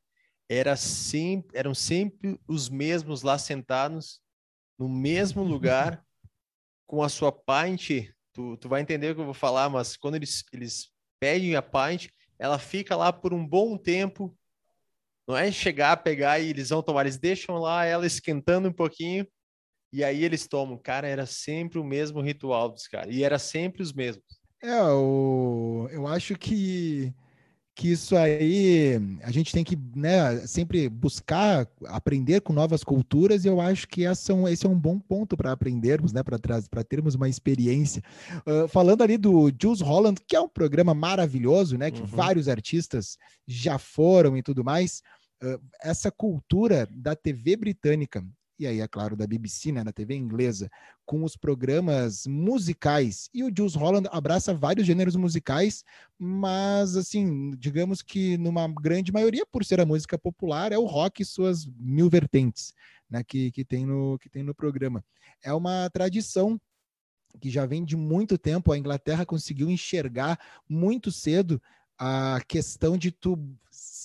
Era 0.49 0.77
sempre, 0.77 1.57
eram 1.57 1.75
sempre 1.75 2.39
os 2.47 2.69
mesmos 2.69 3.23
lá 3.23 3.39
sentados, 3.39 4.21
no 4.79 4.89
mesmo 4.89 5.43
lugar, 5.43 6.05
com 6.87 7.03
a 7.03 7.09
sua 7.09 7.33
pint. 7.33 8.11
Tu, 8.33 8.57
tu 8.57 8.69
vai 8.69 8.81
entender 8.81 9.11
o 9.11 9.15
que 9.15 9.21
eu 9.21 9.27
vou 9.27 9.35
falar, 9.35 9.69
mas 9.69 9.97
quando 9.97 10.15
eles, 10.15 10.45
eles 10.53 10.91
pedem 11.21 11.57
a 11.57 11.63
pint, 11.63 12.09
ela 12.39 12.59
fica 12.59 12.97
lá 12.97 13.13
por 13.13 13.35
um 13.35 13.47
bom 13.47 13.77
tempo. 13.77 14.37
Não 15.29 15.37
é 15.37 15.53
chegar, 15.53 15.97
pegar 15.99 16.41
e 16.41 16.51
eles 16.51 16.71
vão 16.71 16.83
tomar, 16.83 17.03
eles 17.03 17.19
deixam 17.19 17.57
lá 17.59 17.85
ela 17.85 18.07
esquentando 18.07 18.69
um 18.69 18.73
pouquinho 18.73 19.27
e 19.93 20.05
aí 20.05 20.25
eles 20.25 20.49
tomam. 20.49 20.79
Cara, 20.79 21.09
era 21.09 21.27
sempre 21.27 21.79
o 21.79 21.85
mesmo 21.85 22.21
ritual 22.23 22.71
dos 22.71 22.89
caras 22.89 23.15
e 23.15 23.25
era 23.25 23.39
sempre 23.39 23.83
os 23.83 23.93
mesmos. 23.93 24.25
É, 24.63 24.83
o, 24.83 25.89
eu 25.93 26.07
acho 26.09 26.35
que, 26.37 27.15
que 27.77 27.91
isso 27.93 28.17
aí 28.17 28.97
a 29.23 29.31
gente 29.31 29.53
tem 29.53 29.65
que 29.65 29.77
né, 29.97 30.47
sempre 30.47 30.89
buscar 30.89 31.69
aprender 31.87 32.41
com 32.43 32.53
novas 32.53 32.85
culturas, 32.85 33.45
e 33.45 33.49
eu 33.49 33.61
acho 33.61 33.89
que 33.89 34.05
essa, 34.05 34.33
é 34.33 34.35
um- 34.35 34.49
esse 34.49 34.67
é 34.67 34.69
um 34.69 34.79
bom 34.79 34.99
ponto 34.99 35.37
para 35.37 35.53
aprendermos, 35.53 36.13
né, 36.13 36.23
para 36.25 36.85
termos 36.85 37.15
uma 37.17 37.29
experiência. 37.29 38.03
Ah, 38.47 38.69
falando 38.69 39.03
ali 39.03 39.19
do 39.19 39.51
Jules 39.61 39.81
Holland, 39.81 40.21
que 40.27 40.37
é 40.37 40.41
um 40.41 40.49
programa 40.49 40.95
maravilhoso, 40.95 41.79
né, 41.79 41.91
que 41.93 42.03
Uhum. 42.03 42.09
vários 42.09 42.49
artistas 42.49 43.19
já 43.47 43.79
foram 43.79 44.37
e 44.37 44.43
tudo 44.43 44.65
mais, 44.65 45.03
essa 45.83 46.11
cultura 46.11 46.89
da 46.91 47.15
TV 47.15 47.57
britânica. 47.57 48.25
E 48.59 48.67
aí, 48.67 48.81
é 48.81 48.89
claro, 48.89 49.15
da 49.15 49.25
BBC, 49.25 49.71
né, 49.71 49.85
da 49.85 49.93
TV 49.93 50.17
inglesa, 50.17 50.69
com 51.07 51.23
os 51.23 51.37
programas 51.37 52.27
musicais. 52.27 53.31
E 53.33 53.45
o 53.45 53.53
Jules 53.57 53.77
Holland 53.77 54.09
abraça 54.11 54.53
vários 54.53 54.85
gêneros 54.85 55.15
musicais, 55.15 55.85
mas, 56.19 56.97
assim, 56.97 57.53
digamos 57.57 58.03
que 58.03 58.37
numa 58.37 58.67
grande 58.67 59.13
maioria, 59.13 59.47
por 59.47 59.65
ser 59.65 59.81
a 59.81 59.87
música 59.87 60.19
popular, 60.19 60.73
é 60.73 60.79
o 60.79 60.87
rock 60.87 61.23
e 61.23 61.25
suas 61.25 61.67
mil 61.79 62.11
vertentes 62.11 62.75
né, 63.09 63.23
que, 63.25 63.51
que, 63.53 63.65
tem 63.65 63.87
no, 63.87 64.19
que 64.19 64.29
tem 64.29 64.43
no 64.43 64.55
programa. 64.55 65.05
É 65.43 65.53
uma 65.53 65.89
tradição 65.91 66.61
que 67.41 67.51
já 67.51 67.65
vem 67.65 67.85
de 67.85 67.97
muito 67.97 68.37
tempo. 68.37 68.73
A 68.73 68.79
Inglaterra 68.79 69.25
conseguiu 69.25 69.71
enxergar 69.71 70.39
muito 70.69 71.11
cedo 71.11 71.61
a 71.99 72.41
questão 72.47 72.97
de 72.97 73.11
tu 73.11 73.37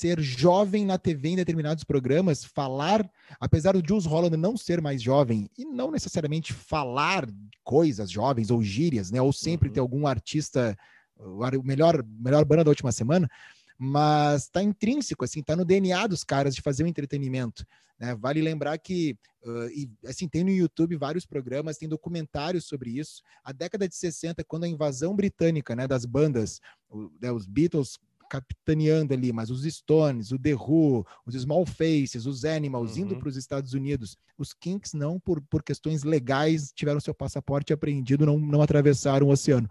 ser 0.03 0.19
jovem 0.19 0.85
na 0.85 0.97
TV 0.97 1.29
em 1.29 1.35
determinados 1.37 1.85
programas, 1.85 2.43
falar, 2.43 3.09
apesar 3.39 3.71
do 3.71 3.87
Jules 3.87 4.05
Holland 4.05 4.35
não 4.35 4.57
ser 4.57 4.81
mais 4.81 5.01
jovem 5.01 5.49
e 5.57 5.63
não 5.63 5.89
necessariamente 5.91 6.51
falar 6.51 7.25
coisas 7.63 8.11
jovens 8.11 8.51
ou 8.51 8.61
gírias, 8.61 9.09
né, 9.09 9.21
ou 9.21 9.31
sempre 9.31 9.69
Uhum. 9.69 9.73
ter 9.73 9.79
algum 9.79 10.05
artista, 10.05 10.77
o 11.17 11.41
o 11.41 11.63
melhor 11.63 12.03
melhor 12.19 12.43
banda 12.43 12.65
da 12.65 12.69
última 12.69 12.91
semana, 12.91 13.29
mas 13.77 14.43
está 14.43 14.61
intrínseco, 14.61 15.23
assim, 15.23 15.39
está 15.39 15.55
no 15.55 15.63
DNA 15.63 16.05
dos 16.07 16.25
caras 16.25 16.53
de 16.53 16.61
fazer 16.61 16.83
um 16.83 16.87
entretenimento. 16.87 17.65
Né? 17.97 18.13
Vale 18.13 18.41
lembrar 18.41 18.77
que, 18.79 19.15
uh, 19.45 19.67
e, 19.69 19.89
assim, 20.05 20.27
tem 20.27 20.43
no 20.43 20.49
YouTube 20.49 20.97
vários 20.97 21.25
programas, 21.25 21.77
tem 21.77 21.87
documentários 21.87 22.65
sobre 22.65 22.89
isso. 22.99 23.21
A 23.41 23.53
década 23.53 23.87
de 23.87 23.95
60, 23.95 24.43
quando 24.43 24.65
a 24.65 24.67
invasão 24.67 25.15
britânica, 25.15 25.73
né, 25.77 25.87
das 25.87 26.03
bandas, 26.05 26.59
o- 26.89 27.09
né, 27.21 27.31
os 27.31 27.45
Beatles 27.45 27.97
capitaneando 28.29 29.13
ali, 29.13 29.31
mas 29.31 29.49
os 29.49 29.63
Stones, 29.63 30.31
o 30.31 30.39
The 30.39 30.55
Who, 30.55 31.05
os 31.25 31.35
Small 31.35 31.65
Faces, 31.65 32.25
os 32.25 32.45
Animals 32.45 32.95
Uhum. 32.95 33.03
indo 33.03 33.15
para 33.17 33.29
os 33.29 33.37
Estados 33.37 33.73
Unidos. 33.73 34.17
Os 34.37 34.53
Kinks 34.53 34.93
não, 34.93 35.19
por, 35.19 35.41
por 35.41 35.63
questões 35.63 36.03
legais, 36.03 36.71
tiveram 36.73 36.99
seu 36.99 37.13
passaporte 37.13 37.73
apreendido, 37.73 38.25
não, 38.25 38.37
não 38.39 38.61
atravessaram 38.61 39.27
o 39.27 39.31
oceano. 39.31 39.69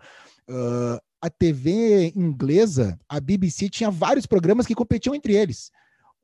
Ah, 0.48 1.02
a 1.22 1.30
TV 1.30 2.12
inglesa, 2.16 2.98
a 3.08 3.20
BBC, 3.20 3.68
tinha 3.68 3.90
vários 3.90 4.26
programas 4.26 4.66
que 4.66 4.74
competiam 4.74 5.14
entre 5.14 5.34
eles. 5.36 5.70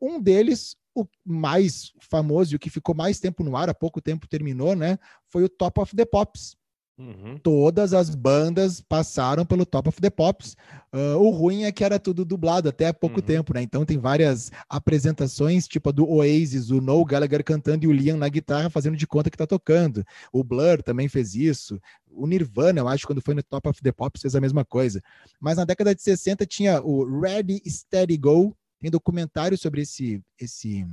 Um 0.01 0.21
deles, 0.21 0.75
o 0.95 1.07
mais 1.25 1.93
famoso 2.11 2.53
e 2.53 2.57
o 2.57 2.59
que 2.59 2.69
ficou 2.69 2.95
mais 2.95 3.21
tempo 3.21 3.45
no 3.45 3.57
ar, 3.57 3.69
há 3.69 3.75
pouco 3.75 4.01
tempo 4.01 4.27
terminou, 4.27 4.75
né? 4.75 4.99
Foi 5.29 5.45
o 5.45 5.49
Top 5.49 5.81
of 5.81 5.95
the 5.95 6.05
Pops 6.05 6.57
Uhum. 6.99 7.39
todas 7.41 7.95
as 7.95 8.13
bandas 8.13 8.81
passaram 8.81 9.47
pelo 9.47 9.65
Top 9.65 9.89
of 9.89 10.01
the 10.01 10.11
Pops. 10.11 10.57
Ah, 10.93 11.17
o 11.17 11.31
ruim 11.31 11.63
é 11.63 11.71
que 11.71 11.85
era 11.85 11.97
tudo 11.99 12.25
dublado 12.25 12.69
até 12.69 12.89
há 12.89 12.93
pouco 12.95 13.21
Uhum. 13.21 13.27
tempo, 13.27 13.55
né? 13.55 13.63
Então 13.63 13.85
tem 13.85 13.97
várias 13.99 14.51
apresentações, 14.69 15.69
tipo 15.69 15.91
a 15.91 15.93
do 15.93 16.09
Oasis, 16.09 16.71
o 16.71 16.81
Noel 16.81 17.05
Gallagher 17.05 17.45
cantando 17.45 17.85
e 17.85 17.89
o 17.89 17.93
Liam 17.93 18.17
na 18.17 18.29
guitarra 18.29 18.69
fazendo 18.69 18.97
de 18.97 19.07
conta 19.07 19.31
que 19.31 19.37
tá 19.37 19.47
tocando. 19.47 20.05
O 20.33 20.43
Blur 20.43 20.83
também 20.83 21.09
fez 21.09 21.35
isso. 21.35 21.81
O 22.11 22.27
Nirvana, 22.27 22.81
eu 22.81 22.89
acho, 22.89 23.07
quando 23.07 23.23
foi 23.23 23.35
no 23.35 23.43
Top 23.45 23.69
of 23.69 23.81
the 23.81 23.93
Pops, 23.93 24.21
fez 24.23 24.35
a 24.35 24.41
mesma 24.41 24.65
coisa. 24.65 25.01
Mas 25.41 25.57
na 25.57 25.65
década 25.65 25.95
de 25.95 26.03
60 26.03 26.45
tinha 26.47 26.83
o 26.83 27.21
Ready, 27.21 27.63
Steady, 27.65 28.17
Go. 28.17 28.57
Tem 28.81 28.91
documentário 28.91 29.59
sobre 29.59 29.83
esse, 29.83 30.23
esse, 30.41 30.87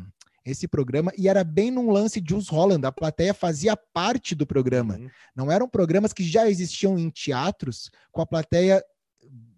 esse 0.45 0.67
programa 0.67 1.11
e 1.17 1.27
era 1.27 1.43
bem 1.43 1.71
num 1.71 1.89
lance 1.91 2.21
de 2.21 2.29
Jules 2.29 2.47
Holland. 2.49 2.85
A 2.85 2.91
plateia 2.91 3.33
fazia 3.33 3.75
parte 3.75 4.35
do 4.35 4.45
programa. 4.45 4.95
Uhum. 4.97 5.09
Não 5.35 5.51
eram 5.51 5.67
programas 5.67 6.13
que 6.13 6.23
já 6.23 6.49
existiam 6.49 6.97
em 6.99 7.09
teatros 7.09 7.89
com 8.11 8.21
a 8.21 8.25
plateia 8.25 8.83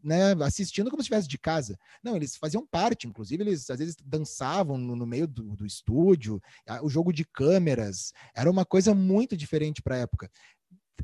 né, 0.01 0.31
assistindo 0.41 0.89
como 0.89 1.01
se 1.01 1.05
estivesse 1.07 1.27
de 1.27 1.37
casa. 1.37 1.77
Não, 2.01 2.15
eles 2.15 2.37
faziam 2.37 2.65
parte, 2.65 3.07
inclusive 3.07 3.43
eles 3.43 3.69
às 3.69 3.79
vezes 3.79 3.95
dançavam 4.05 4.77
no, 4.77 4.95
no 4.95 5.05
meio 5.05 5.27
do, 5.27 5.55
do 5.55 5.65
estúdio, 5.65 6.41
a- 6.65 6.81
o 6.81 6.89
jogo 6.89 7.11
de 7.11 7.25
câmeras, 7.25 8.13
era 8.33 8.49
uma 8.49 8.63
coisa 8.63 8.95
muito 8.95 9.35
diferente 9.35 9.81
para 9.81 9.95
a 9.95 9.99
época. 9.99 10.31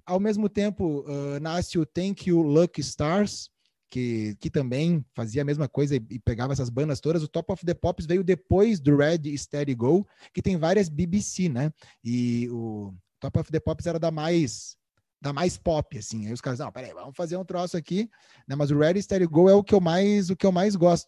Ao 0.05 0.19
mesmo 0.19 0.47
tempo, 0.47 1.05
ah, 1.07 1.39
nasce 1.39 1.77
o 1.77 1.85
Thank 1.85 2.29
You 2.29 2.41
Lucky 2.41 2.81
Stars, 2.81 3.49
que, 3.93 4.35
que 4.39 4.49
também 4.49 5.05
fazia 5.13 5.43
a 5.43 5.45
mesma 5.45 5.69
coisa 5.69 5.95
e, 5.95 6.03
e 6.09 6.17
pegava 6.17 6.51
essas 6.51 6.67
bandas 6.67 6.99
todas. 6.99 7.21
O 7.21 7.27
Top 7.27 7.53
of 7.53 7.63
the 7.63 7.75
Pops 7.75 8.07
veio 8.07 8.23
depois 8.23 8.79
do 8.79 8.97
Red 8.97 9.37
Steady 9.37 9.75
Go, 9.75 10.07
que 10.33 10.41
tem 10.41 10.57
várias 10.57 10.89
BBC, 10.89 11.47
né? 11.47 11.71
E 12.03 12.49
o 12.49 12.91
Top 13.19 13.37
of 13.37 13.51
the 13.51 13.59
Pops 13.59 13.85
era 13.85 13.99
da 13.99 14.09
mais 14.09 14.75
da 15.21 15.31
mais 15.31 15.57
pop, 15.57 15.95
assim. 15.95 16.25
Aí 16.25 16.33
os 16.33 16.41
caras, 16.41 16.57
não, 16.57 16.71
peraí, 16.71 16.91
vamos 16.91 17.15
fazer 17.15 17.37
um 17.37 17.45
troço 17.45 17.77
aqui, 17.77 18.09
né? 18.47 18.55
Mas 18.55 18.71
o 18.71 18.77
Ready 18.79 18.99
Steady 18.99 19.27
Go 19.27 19.47
é 19.47 19.53
o 19.53 19.63
que 19.63 19.75
eu 19.75 19.79
mais, 19.79 20.31
o 20.31 20.35
que 20.35 20.45
eu 20.45 20.51
mais 20.51 20.75
gosto. 20.75 21.07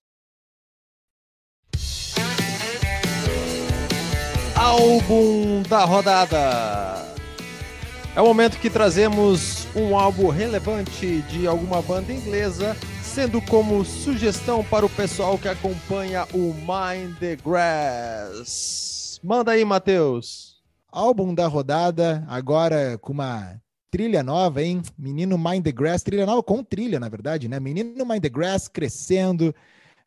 Álbum 4.56 5.64
da 5.64 5.86
rodada. 5.86 6.95
É 8.16 8.22
o 8.22 8.26
momento 8.26 8.58
que 8.60 8.70
trazemos 8.70 9.68
um 9.76 10.00
álbum 10.00 10.30
relevante 10.30 11.22
de 11.24 11.46
alguma 11.46 11.82
banda 11.82 12.14
inglesa, 12.14 12.74
sendo 13.04 13.42
como 13.42 13.84
sugestão 13.84 14.64
para 14.64 14.86
o 14.86 14.90
pessoal 14.90 15.38
que 15.38 15.50
acompanha 15.50 16.26
o 16.34 16.54
Mind 16.54 17.18
the 17.20 17.36
Grass. 17.36 19.20
Manda 19.22 19.52
aí, 19.52 19.66
Matheus. 19.66 20.62
Álbum 20.90 21.36
da 21.36 21.46
rodada, 21.48 22.24
agora 22.30 22.98
com 23.00 23.12
uma 23.12 23.60
trilha 23.92 24.24
nova, 24.24 24.64
hein? 24.64 24.82
Menino 24.98 25.38
Mind 25.38 25.66
the 25.66 25.74
Grass, 25.74 26.02
trilha 26.02 26.26
nova 26.26 26.42
com 26.42 26.64
trilha, 26.64 27.02
na 27.02 27.10
verdade, 27.10 27.50
né? 27.50 27.60
Menino 27.60 28.06
Mind 28.06 28.22
the 28.22 28.30
Grass 28.30 28.70
crescendo. 28.70 29.54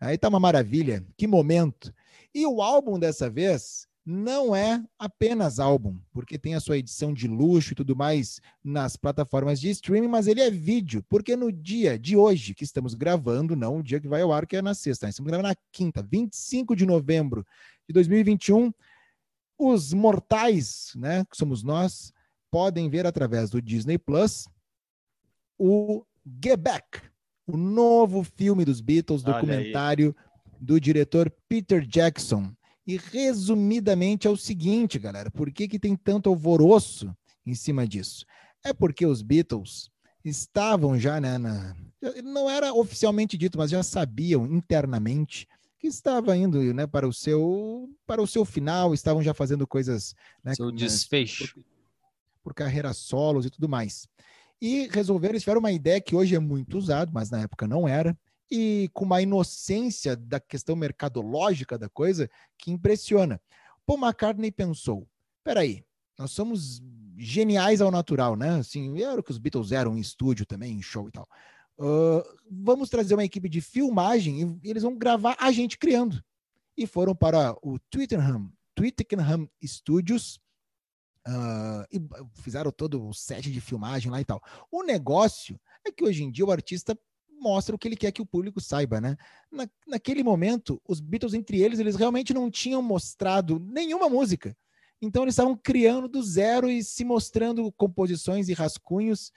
Aí 0.01 0.17
tá 0.17 0.31
uma 0.31 0.41
maravilha. 0.41 1.05
Que 1.15 1.27
momento. 1.27 1.93
E 2.35 2.47
o 2.47 2.63
álbum 2.63 2.99
dessa 2.99 3.29
vez 3.29 3.88
não 4.11 4.57
é 4.57 4.83
apenas 4.99 5.61
álbum, 5.61 6.01
porque 6.15 6.39
tem 6.39 6.55
a 6.55 6.61
sua 6.61 6.79
edição 6.79 7.13
de 7.13 7.29
luxo 7.29 7.73
e 7.73 7.77
tudo 7.77 7.95
mais 7.95 8.41
nas 8.65 8.97
plataformas 8.97 9.61
de 9.61 9.69
streaming, 9.69 10.09
mas 10.09 10.27
ele 10.27 10.41
é 10.41 10.51
vídeo, 10.51 11.05
porque 11.11 11.37
no 11.37 11.53
dia 11.53 11.99
de 11.99 12.17
hoje 12.17 12.55
que 12.55 12.65
estamos 12.65 12.95
gravando, 12.95 13.55
não 13.55 13.81
o 13.81 13.83
dia 13.83 14.01
que 14.01 14.09
vai 14.09 14.23
ao 14.23 14.33
ar, 14.33 14.47
que 14.47 14.57
é 14.57 14.63
na 14.63 14.73
sexta, 14.73 15.11
estamos 15.11 15.29
gravando 15.29 15.51
na 15.51 15.57
quinta, 15.71 16.03
25 16.03 16.75
de 16.75 16.87
novembro 16.87 17.47
de 17.87 17.93
2021, 17.93 18.73
os 19.59 19.93
mortais, 19.93 20.93
né, 20.97 21.23
que 21.31 21.37
somos 21.37 21.63
nós, 21.63 22.11
podem 22.51 22.89
ver 22.89 23.05
através 23.05 23.51
do 23.51 23.61
Disney 23.61 23.99
Plus 23.99 24.49
o 25.59 26.03
Get 26.43 26.59
Back, 26.59 27.03
o 27.47 27.59
novo 27.59 28.25
filme 28.25 28.65
dos 28.65 28.81
Beatles, 28.81 29.23
documentário 29.23 30.17
do 30.59 30.81
diretor 30.81 31.31
Peter 31.47 31.87
Jackson. 31.87 32.55
E 32.89 32.97
resumidamente 32.97 34.27
é 34.27 34.31
o 34.31 34.37
seguinte, 34.37 34.99
galera, 34.99 35.31
por 35.31 35.53
que, 35.53 35.69
que 35.69 35.79
tem 35.79 35.95
tanto 35.95 36.31
alvoroço 36.31 37.15
em 37.45 37.55
cima 37.55 37.87
disso? 37.87 38.25
É 38.65 38.73
porque 38.73 39.05
os 39.05 39.21
Beatles 39.21 39.91
estavam 40.25 40.99
já, 40.99 41.21
né, 41.21 41.37
na, 41.37 41.77
não 42.25 42.49
era 42.49 42.73
oficialmente 42.73 43.37
dito, 43.37 43.59
mas 43.59 43.71
já 43.71 43.83
sabiam 43.83 44.47
internamente 44.47 45.47
que 45.79 45.87
estava 45.87 46.35
indo, 46.35 46.73
né, 46.73 46.87
para 46.87 47.07
o 47.07 47.13
seu 47.13 47.91
para 48.07 48.23
o 48.23 48.27
seu 48.27 48.43
final, 48.47 48.95
estavam 48.95 49.23
já 49.23 49.35
fazendo 49.35 49.67
coisas, 49.67 50.15
né, 50.43 50.55
Seu 50.55 50.73
desfecho. 50.73 51.55
por, 51.55 51.65
por 52.43 52.55
carreiras 52.55 52.97
solos 52.97 53.45
e 53.45 53.51
tudo 53.51 53.69
mais. 53.69 54.09
E 54.63 54.89
resolveram, 54.91 55.33
eles 55.33 55.43
tiveram 55.43 55.61
uma 55.61 55.73
ideia 55.73 56.01
que 56.01 56.17
hoje 56.17 56.35
é 56.35 56.39
muito 56.39 56.79
usado, 56.79 57.13
mas 57.13 57.29
na 57.29 57.43
época 57.43 57.69
não 57.69 57.87
era, 57.87 58.17
e 58.51 58.91
com 58.93 59.05
uma 59.05 59.21
inocência 59.21 60.17
da 60.17 60.41
questão 60.41 60.75
mercadológica 60.75 61.79
da 61.79 61.89
coisa 61.89 62.31
que 62.57 62.71
impressiona. 62.71 63.41
Paul 63.87 63.99
McCartney 63.99 64.51
pensou: 64.51 65.09
peraí, 65.45 65.85
nós 66.19 66.31
somos 66.31 66.83
geniais 67.17 67.81
ao 67.81 67.91
natural, 67.91 68.37
né? 68.37 68.59
Assim, 68.59 69.01
era 69.03 69.21
o 69.21 69.23
que 69.23 69.31
os 69.31 69.39
Beatles 69.39 69.73
eram 69.73 69.97
em 69.97 70.01
estúdio 70.01 70.47
também, 70.47 70.77
em 70.77 70.83
show 70.83 71.09
e 71.09 71.13
tal. 71.13 71.29
Uh, 71.79 72.23
vamos 72.51 72.91
trazer 72.91 73.15
uma 73.15 73.25
equipe 73.25 73.49
de 73.49 73.61
filmagem 73.61 74.59
e 74.63 74.71
eles 74.71 74.83
vão 74.83 74.97
gravar 74.97 75.37
a 75.39 75.53
gente 75.53 75.79
criando. 75.79 76.23
E 76.77 76.87
foram 76.87 77.15
para 77.15 77.57
o 77.63 77.79
Twickenham, 77.91 78.53
Twickenham 78.75 79.49
Studios, 79.65 80.41
Uh, 81.27 81.85
e 81.93 82.01
fizeram 82.41 82.73
todo 82.73 83.07
o 83.07 83.13
set 83.13 83.53
de 83.53 83.61
filmagem 83.61 84.11
lá 84.11 84.19
e 84.19 84.25
tal. 84.25 84.43
O 84.71 84.83
negócio 84.83 85.61
é 85.85 85.93
que 85.93 86.03
hoje 86.03 86.25
em 86.25 86.31
dia 86.31 86.47
o 86.47 86.51
artista 86.51 86.99
mostra 87.39 87.75
o 87.75 87.79
que 87.79 87.89
ele 87.89 87.97
quer 87.97 88.13
que 88.13 88.23
o 88.23 88.27
público 88.27 88.61
saiba, 88.61 89.01
né? 89.01 89.17
Na, 89.51 89.69
naquele 89.87 90.23
momento, 90.23 90.81
os 90.87 91.01
Beatles, 91.01 91.35
entre 91.35 91.61
eles, 91.61 91.79
eles 91.79 91.97
realmente 91.97 92.35
não 92.35 92.51
tinham 92.51 92.83
mostrado 92.83 93.59
nenhuma 93.59 94.09
música. 94.09 94.57
Então 95.01 95.23
eles 95.23 95.35
estavam 95.35 95.57
criando 95.57 96.09
do 96.09 96.23
zero 96.23 96.69
e 96.69 96.83
se 96.83 97.05
mostrando 97.05 97.71
composições 97.73 98.49
e 98.49 98.53
rascunhos 98.53 99.31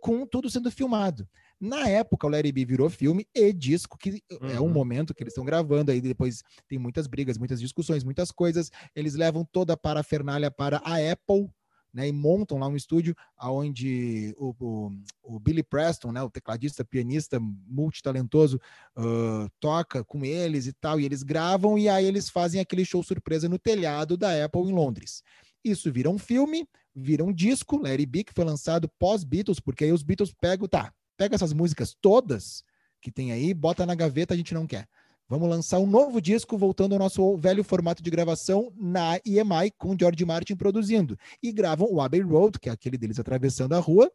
com 0.00 0.24
tudo 0.24 0.48
sendo 0.48 0.70
filmado. 0.70 1.28
Na 1.60 1.86
época, 1.88 2.26
o 2.26 2.30
Larry 2.30 2.52
B 2.52 2.64
virou 2.64 2.88
filme 2.88 3.26
e 3.34 3.52
disco, 3.52 3.98
que 3.98 4.22
uhum. 4.32 4.50
é 4.50 4.60
um 4.60 4.70
momento 4.70 5.12
que 5.12 5.22
eles 5.22 5.32
estão 5.32 5.44
gravando, 5.44 5.90
aí 5.90 6.00
depois 6.00 6.42
tem 6.66 6.78
muitas 6.78 7.06
brigas, 7.06 7.36
muitas 7.36 7.60
discussões, 7.60 8.02
muitas 8.02 8.30
coisas. 8.30 8.70
Eles 8.94 9.14
levam 9.14 9.44
toda 9.44 9.74
a 9.74 9.76
parafernália 9.76 10.50
para 10.50 10.78
a 10.78 10.94
Apple, 11.12 11.50
né, 11.92 12.08
e 12.08 12.12
montam 12.12 12.58
lá 12.58 12.68
um 12.68 12.76
estúdio 12.76 13.14
onde 13.40 14.34
o, 14.38 14.54
o, 14.58 14.92
o, 15.22 15.40
Billy 15.40 15.62
Preston, 15.62 16.12
né, 16.12 16.22
o 16.22 16.30
tecladista, 16.30 16.84
pianista, 16.84 17.38
multitalentoso, 17.40 18.60
uh, 18.96 19.50
toca 19.58 20.04
com 20.04 20.24
eles 20.24 20.66
e 20.66 20.72
tal, 20.72 21.00
e 21.00 21.04
eles 21.04 21.22
gravam, 21.22 21.78
e 21.78 21.88
aí 21.88 22.04
eles 22.04 22.28
fazem 22.28 22.60
aquele 22.60 22.84
show 22.84 23.02
surpresa 23.02 23.48
no 23.48 23.58
telhado 23.58 24.16
da 24.16 24.44
Apple 24.44 24.62
em 24.62 24.72
Londres. 24.72 25.22
Isso 25.64 25.92
vira 25.92 26.08
um 26.08 26.18
filme, 26.18 26.66
vira 26.94 27.24
um 27.24 27.32
disco, 27.32 27.82
Larry 27.82 28.06
B, 28.06 28.24
que 28.24 28.32
foi 28.34 28.44
lançado 28.44 28.88
pós-Beatles, 28.98 29.60
porque 29.60 29.84
aí 29.84 29.92
os 29.92 30.02
Beatles 30.02 30.32
pegam, 30.32 30.66
tá, 30.68 30.92
pega 31.16 31.34
essas 31.34 31.52
músicas 31.52 31.96
todas 32.00 32.64
que 33.00 33.10
tem 33.10 33.32
aí, 33.32 33.54
bota 33.54 33.86
na 33.86 33.94
gaveta, 33.94 34.34
a 34.34 34.36
gente 34.36 34.54
não 34.54 34.66
quer. 34.66 34.86
Vamos 35.30 35.48
lançar 35.48 35.78
um 35.78 35.86
novo 35.86 36.20
disco, 36.20 36.58
voltando 36.58 36.92
ao 36.92 36.98
nosso 36.98 37.36
velho 37.36 37.62
formato 37.62 38.02
de 38.02 38.10
gravação 38.10 38.72
na 38.76 39.16
EMI, 39.24 39.70
com 39.78 39.96
George 39.96 40.24
Martin 40.24 40.56
produzindo. 40.56 41.16
E 41.40 41.52
gravam 41.52 41.86
o 41.88 42.00
Abbey 42.00 42.20
Road, 42.20 42.58
que 42.58 42.68
é 42.68 42.72
aquele 42.72 42.98
deles 42.98 43.16
atravessando 43.16 43.74
a 43.74 43.78
rua, 43.78 44.10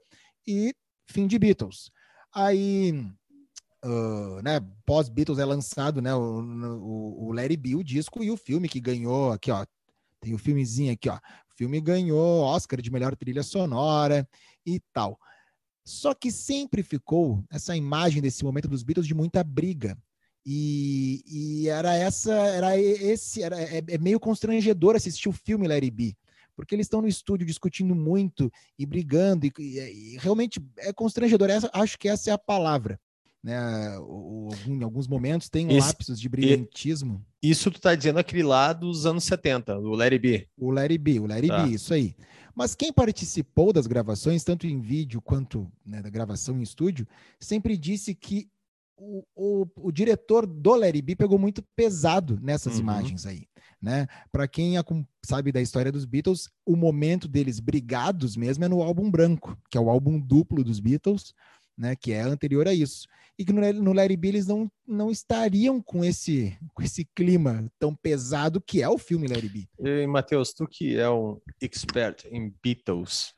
e 0.46 0.76
fim 1.08 1.26
de 1.26 1.40
Beatles. 1.40 1.90
Aí, 2.34 2.92
uh, 3.86 4.42
né, 4.44 4.60
pós-Beatles 4.86 5.40
é 5.40 5.46
lançado 5.46 6.02
né, 6.02 6.14
o, 6.14 6.42
o, 6.42 7.28
o 7.28 7.32
Larry 7.32 7.56
B, 7.56 7.76
o 7.76 7.84
disco, 7.84 8.22
e 8.22 8.30
o 8.30 8.36
filme 8.36 8.68
que 8.68 8.82
ganhou, 8.82 9.32
aqui 9.32 9.50
ó, 9.52 9.66
tem 10.20 10.34
o 10.34 10.38
filmezinho 10.38 10.92
aqui, 10.92 11.08
ó. 11.08 11.16
O 11.16 11.56
filme 11.56 11.80
ganhou 11.80 12.42
Oscar 12.42 12.82
de 12.82 12.92
melhor 12.92 13.16
trilha 13.16 13.42
sonora 13.42 14.28
e 14.66 14.82
tal. 14.92 15.18
Só 15.86 16.14
que 16.14 16.30
sempre 16.30 16.84
ficou 16.84 17.42
essa 17.50 17.74
imagem 17.74 18.22
desse 18.22 18.44
momento 18.44 18.68
dos 18.68 18.84
Beatles 18.84 19.08
de 19.08 19.14
muita 19.14 19.42
briga. 19.46 19.98
E, 20.46 21.24
e 21.28 21.68
era 21.70 21.96
essa, 21.96 22.34
era 22.34 22.78
esse, 22.80 23.42
era, 23.42 23.60
é, 23.60 23.82
é, 23.88 23.98
meio 23.98 24.20
constrangedor 24.20 24.96
assistir 24.96 25.28
o 25.28 25.34
filme 25.34 25.68
Larry 25.68 25.90
B, 25.90 26.16
porque 26.56 26.76
eles 26.76 26.86
estão 26.86 27.02
no 27.02 27.08
estúdio 27.08 27.48
discutindo 27.48 27.96
muito 27.96 28.52
e 28.78 28.86
brigando, 28.86 29.46
e, 29.48 29.52
e, 29.58 30.14
e 30.14 30.18
realmente 30.18 30.62
é 30.78 30.94
constrangedor. 30.94 31.50
Essa, 31.50 31.70
acho 31.74 31.98
que 31.98 32.08
essa 32.08 32.30
é 32.30 32.34
a 32.34 32.38
palavra. 32.38 33.00
né? 33.44 33.98
O, 34.00 34.50
o, 34.50 34.72
em 34.72 34.84
alguns 34.84 35.08
momentos 35.08 35.50
tem 35.50 35.68
Esse- 35.76 35.88
lapsos 35.88 36.20
de 36.20 36.30
brilhantismo. 36.30 37.26
Isso 37.42 37.70
tu 37.72 37.80
tá 37.82 37.94
dizendo 37.96 38.20
aquele 38.20 38.44
lá 38.44 38.72
dos 38.74 39.06
anos 39.06 39.24
70, 39.24 39.76
do 39.82 39.92
Larry 39.92 40.20
B. 40.20 40.48
O 40.58 40.70
Larry 40.72 40.98
B, 40.98 41.20
o 41.20 41.26
Larry 41.28 41.48
Tá. 41.48 41.64
B, 41.64 41.74
isso 41.74 41.94
aí. 41.94 42.16
Mas 42.56 42.74
quem 42.74 42.94
participou 42.94 43.74
das 43.74 43.86
gravações, 43.86 44.44
tanto 44.44 44.66
em 44.66 44.80
vídeo 44.80 45.22
quanto 45.22 45.70
né, 45.86 46.02
da 46.02 46.10
gravação 46.10 46.58
em 46.58 46.62
estúdio, 46.62 47.06
sempre 47.40 47.76
disse 47.78 48.16
que 48.16 48.48
o, 48.98 49.24
o, 49.36 49.68
o 49.78 49.92
diretor 49.92 50.46
do 50.46 50.76
Larry 50.76 51.02
B 51.02 51.16
pegou 51.16 51.38
muito 51.38 51.64
pesado 51.76 52.40
nessas 52.42 52.76
Uhum. 52.76 52.82
imagens 52.82 53.26
aí, 53.26 53.48
né? 53.82 54.08
Para 54.32 54.48
quem 54.48 54.78
acom- 54.78 55.06
sabe 55.26 55.52
da 55.52 55.62
história 55.62 55.92
dos 55.92 56.06
Beatles, 56.06 56.50
o 56.66 56.76
momento 56.76 57.28
deles 57.28 57.60
brigados 57.60 58.36
mesmo 58.36 58.64
é 58.64 58.68
no 58.68 58.82
álbum 58.82 59.10
branco, 59.12 59.58
que 59.70 59.78
é 59.78 59.82
o 59.82 59.90
álbum 59.90 60.20
duplo 60.20 60.64
dos 60.64 60.80
Beatles, 60.80 61.34
né? 61.78 61.96
Que 61.96 62.14
é 62.14 62.22
anterior 62.22 62.68
a 62.68 62.74
isso. 62.74 63.08
E 63.38 63.44
que 63.44 63.52
no, 63.52 63.62
no 63.74 63.92
Larry 63.92 64.16
B 64.16 64.30
eles 64.30 64.48
não, 64.48 64.72
não 64.88 65.12
estariam 65.12 65.82
com 65.82 66.06
esse, 66.06 66.58
com 66.74 66.82
esse 66.82 67.04
clima 67.14 67.70
tão 67.78 67.94
pesado 67.94 68.62
que 68.62 68.82
é 68.82 68.88
o 68.88 68.98
filme 68.98 69.28
Larry 69.28 69.50
B. 69.50 69.68
E, 69.80 70.08
Matheus, 70.08 70.54
tu 70.54 70.66
que 70.66 70.96
é 70.96 71.10
um 71.10 71.38
expert 71.62 72.26
em 72.32 72.54
Beatles. 72.64 73.34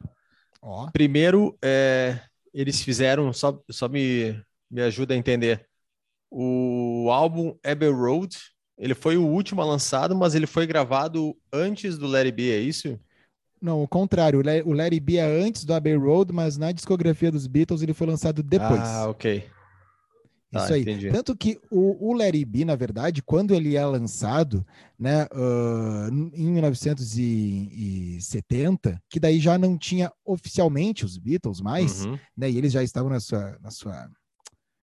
Ó. 0.61 0.91
Primeiro, 0.91 1.57
é, 1.63 2.19
eles 2.53 2.79
fizeram, 2.81 3.33
só, 3.33 3.59
só 3.71 3.89
me, 3.89 4.39
me 4.69 4.81
ajuda 4.81 5.13
a 5.13 5.17
entender. 5.17 5.65
O 6.29 7.09
álbum 7.11 7.57
Abbey 7.63 7.89
Road, 7.89 8.37
ele 8.77 8.93
foi 8.93 9.17
o 9.17 9.25
último 9.25 9.61
a 9.61 9.65
lançado, 9.65 10.15
mas 10.15 10.35
ele 10.35 10.45
foi 10.47 10.67
gravado 10.67 11.35
antes 11.51 11.97
do 11.97 12.07
Larry 12.07 12.31
B, 12.31 12.51
é 12.51 12.59
isso? 12.59 12.99
Não, 13.61 13.81
o 13.81 13.87
contrário. 13.87 14.39
O 14.39 14.43
La- 14.43 14.63
O 14.65 14.73
Larry 14.73 14.99
B 14.99 15.15
é 15.17 15.25
antes 15.25 15.63
do 15.65 15.73
Abbey 15.73 15.95
Road, 15.95 16.31
mas 16.33 16.57
na 16.57 16.71
discografia 16.71 17.31
dos 17.31 17.47
Beatles 17.47 17.81
ele 17.81 17.93
foi 17.93 18.07
lançado 18.07 18.43
depois. 18.43 18.81
Ah, 18.83 19.09
ok. 19.09 19.43
Tá, 20.51 20.63
Isso 20.63 20.73
aí. 20.73 20.81
entendi. 20.81 21.11
Tanto 21.11 21.35
que 21.35 21.59
o, 21.69 22.09
o 22.09 22.13
Larry 22.13 22.45
B, 22.45 22.63
na 22.63 22.75
verdade, 22.75 23.21
quando 23.21 23.53
ele 23.53 23.75
é 23.75 23.85
lançado, 23.85 24.65
né, 24.97 25.27
ah, 25.31 26.07
em 26.33 26.51
1970, 26.51 29.01
que 29.09 29.19
daí 29.19 29.39
já 29.39 29.57
não 29.57 29.77
tinha 29.77 30.11
oficialmente 30.25 31.03
os 31.03 31.17
Beatles 31.17 31.59
mais, 31.61 32.05
Uhum. 32.05 32.17
né, 32.35 32.49
e 32.49 32.57
eles 32.57 32.71
já 32.71 32.81
estavam 32.83 33.09
na 33.09 33.19
sua, 33.19 33.57
na 33.61 33.71
sua, 33.71 34.09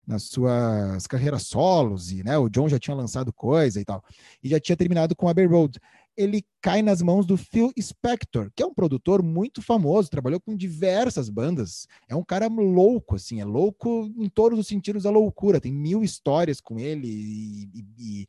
nas 0.07 0.25
suas 0.25 1.07
carreiras 1.07 1.43
solos, 1.45 2.13
e 2.13 2.23
né, 2.23 2.37
o 2.39 2.49
John 2.49 2.69
já 2.69 2.79
tinha 2.79 2.95
lançado 2.97 3.33
coisa 3.33 3.81
e 3.81 3.85
tal, 3.85 4.03
e 4.43 4.49
já 4.49 4.61
tinha 4.61 4.77
terminado 4.77 5.15
com 5.17 5.29
Abbey 5.29 5.47
Road. 5.47 5.79
Ele 6.17 6.45
cai 6.61 6.81
nas 6.81 7.03
mãos 7.03 7.27
do 7.27 7.37
Phil 7.37 7.73
Spector, 7.81 8.51
que 8.55 8.63
é 8.63 8.67
um 8.67 8.73
produtor 8.73 9.21
muito 9.23 9.61
famoso, 9.61 10.09
trabalhou 10.11 10.41
com 10.41 10.57
diversas 10.57 11.29
bandas. 11.29 11.89
É 12.09 12.15
um 12.15 12.23
cara 12.23 12.47
louco, 12.47 13.17
assim, 13.17 13.41
é 13.41 13.45
louco 13.45 14.13
em 14.17 14.29
todos 14.29 14.57
os 14.59 14.67
sentidos 14.69 15.03
da 15.03 15.11
loucura. 15.11 15.61
Tem 15.61 15.73
mil 15.73 16.05
histórias 16.05 16.61
com 16.61 16.79
ele 16.79 17.09
e, 17.09 17.65
e- 17.75 17.87
e, 18.23 18.27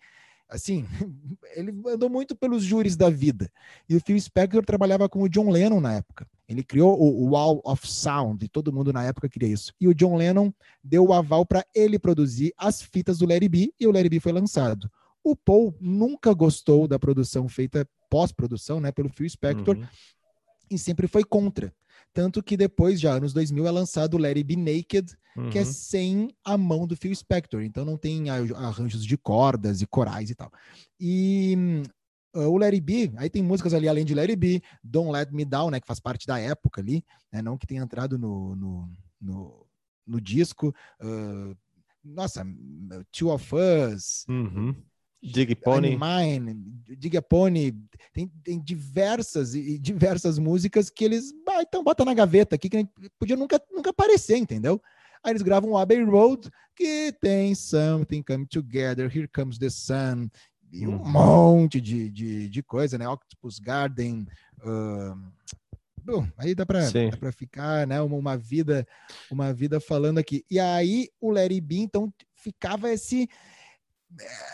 assim, 0.49 0.83
ele 1.55 1.71
andou 1.87 2.09
muito 2.09 2.35
pelos 2.35 2.63
júris 2.63 2.95
da 2.95 3.09
vida. 3.09 3.51
E 3.87 3.95
o 3.95 4.01
Phil 4.01 4.19
Spector 4.19 4.65
trabalhava 4.65 5.07
com 5.07 5.21
o 5.21 5.29
John 5.29 5.51
Lennon 5.51 5.79
na 5.79 5.93
época. 5.93 6.27
Ele 6.47 6.63
criou 6.63 6.99
o, 7.01 7.29
Wall 7.31 7.59
of 7.65 7.87
Sound, 7.87 8.45
e 8.45 8.47
todo 8.47 8.71
mundo 8.71 8.93
na 8.93 9.03
época 9.03 9.27
queria 9.27 9.49
isso. 9.49 9.73
E 9.81 9.87
o 9.87 9.93
John 9.95 10.15
Lennon 10.15 10.51
deu 10.83 11.05
o 11.05 11.13
aval 11.13 11.45
para 11.45 11.65
ele 11.73 11.97
produzir 11.97 12.53
as 12.57 12.81
fitas 12.81 13.17
do 13.17 13.27
Larry 13.27 13.49
B, 13.49 13.73
e 13.79 13.87
o 13.87 13.91
Larry 13.91 14.09
B 14.09 14.19
foi 14.19 14.31
lançado. 14.31 14.89
O 15.23 15.35
Paul 15.35 15.75
nunca 15.81 16.33
gostou 16.33 16.87
da 16.87 16.99
produção 16.99 17.47
feita 17.49 17.87
pós-produção, 18.11 18.79
né, 18.79 18.91
pelo 18.91 19.09
Phil 19.09 19.27
Spector, 19.29 19.75
Uhum. 19.75 19.85
e 20.69 20.77
sempre 20.77 21.07
foi 21.07 21.23
contra. 21.23 21.73
Tanto 22.13 22.41
que 22.43 22.55
depois, 22.55 22.99
já 23.01 23.13
anos 23.13 23.33
2000, 23.33 23.65
é 23.67 23.71
lançado 23.71 24.13
o 24.13 24.17
Larry 24.17 24.43
B 24.43 24.55
Naked, 24.55 25.13
que 25.51 25.57
é 25.57 25.63
Uhum. 25.63 25.65
sem 25.73 26.29
a 26.45 26.57
mão 26.57 26.87
do 26.87 26.95
Phil 26.95 27.13
Spector. 27.13 27.61
Então 27.63 27.83
não 27.83 27.97
tem 27.97 28.29
arranjos 28.29 29.03
de 29.05 29.17
cordas 29.17 29.81
e 29.81 29.87
corais 29.87 30.29
e 30.29 30.35
tal. 30.35 30.49
E 30.99 31.57
uh, 32.35 32.49
o 32.49 32.57
Larry 32.57 32.81
B, 32.81 33.11
aí 33.17 33.29
tem 33.29 33.41
músicas 33.41 33.73
ali 33.73 33.87
além 33.87 34.05
de 34.05 34.13
Larry 34.13 34.35
B, 34.35 34.61
Don't 34.83 35.11
Let 35.11 35.31
Me 35.31 35.45
Down, 35.45 35.71
né, 35.71 35.79
que 35.79 35.87
faz 35.87 35.99
parte 35.99 36.27
da 36.27 36.39
época 36.39 36.81
ali, 36.81 37.03
né, 37.31 37.41
não 37.41 37.57
que 37.57 37.65
tenha 37.67 37.81
entrado 37.81 38.17
no, 38.17 38.55
no, 38.55 38.89
no, 39.19 39.67
no 40.05 40.21
disco. 40.21 40.73
uh, 41.01 41.55
nossa, 42.03 42.45
Two 43.11 43.31
of 43.31 43.51
Us, 43.55 44.25
Uhum. 44.29 44.75
Dig 45.23 45.55
Pony. 45.55 45.97
Mine, 45.97 46.53
Diga 46.97 47.21
Pony, 47.21 47.73
tem, 48.13 48.27
tem 48.43 48.61
diversas 48.61 49.55
e 49.55 49.79
diversas 49.79 50.37
músicas 50.37 50.89
que 50.89 51.03
eles, 51.03 51.33
ah, 51.49 51.61
então 51.61 51.83
bota 51.83 52.05
na 52.05 52.13
gaveta 52.13 52.55
aqui, 52.55 52.69
que 52.69 52.77
a 52.77 52.79
gente 52.81 52.91
podia 53.17 53.35
nunca, 53.35 53.59
nunca 53.71 53.89
aparecer, 53.89 54.37
entendeu? 54.37 54.79
Aí 55.23 55.31
eles 55.31 55.41
gravam 55.41 55.71
o 55.71 55.77
Abbey 55.77 56.03
Road, 56.03 56.47
que 56.75 57.11
tem 57.19 57.55
Something 57.55 58.21
Come 58.21 58.45
Together, 58.45 59.05
Here 59.11 59.27
Comes 59.27 59.57
the 59.57 59.69
Sun, 59.71 60.29
e 60.75 60.87
um 60.87 60.97
Uhum. 60.97 61.11
monte 61.11 61.79
de, 61.79 62.09
de, 62.09 62.49
de 62.49 62.63
coisa, 62.63 62.97
né? 62.97 63.07
Octopus 63.07 63.59
Garden, 63.59 64.25
ahn, 64.63 65.31
bom, 66.03 66.27
aí 66.37 66.53
dá 66.53 66.65
para 66.65 67.31
ficar, 67.31 67.87
né, 67.87 68.01
uma, 68.01 68.15
uma 68.15 68.37
vida 68.37 68.87
uma 69.31 69.53
vida 69.53 69.79
falando 69.79 70.17
aqui. 70.17 70.43
E 70.49 70.59
aí 70.59 71.09
o 71.19 71.31
Larry 71.31 71.61
B, 71.61 71.77
então, 71.77 72.13
ficava 72.35 72.91
esse 72.91 73.27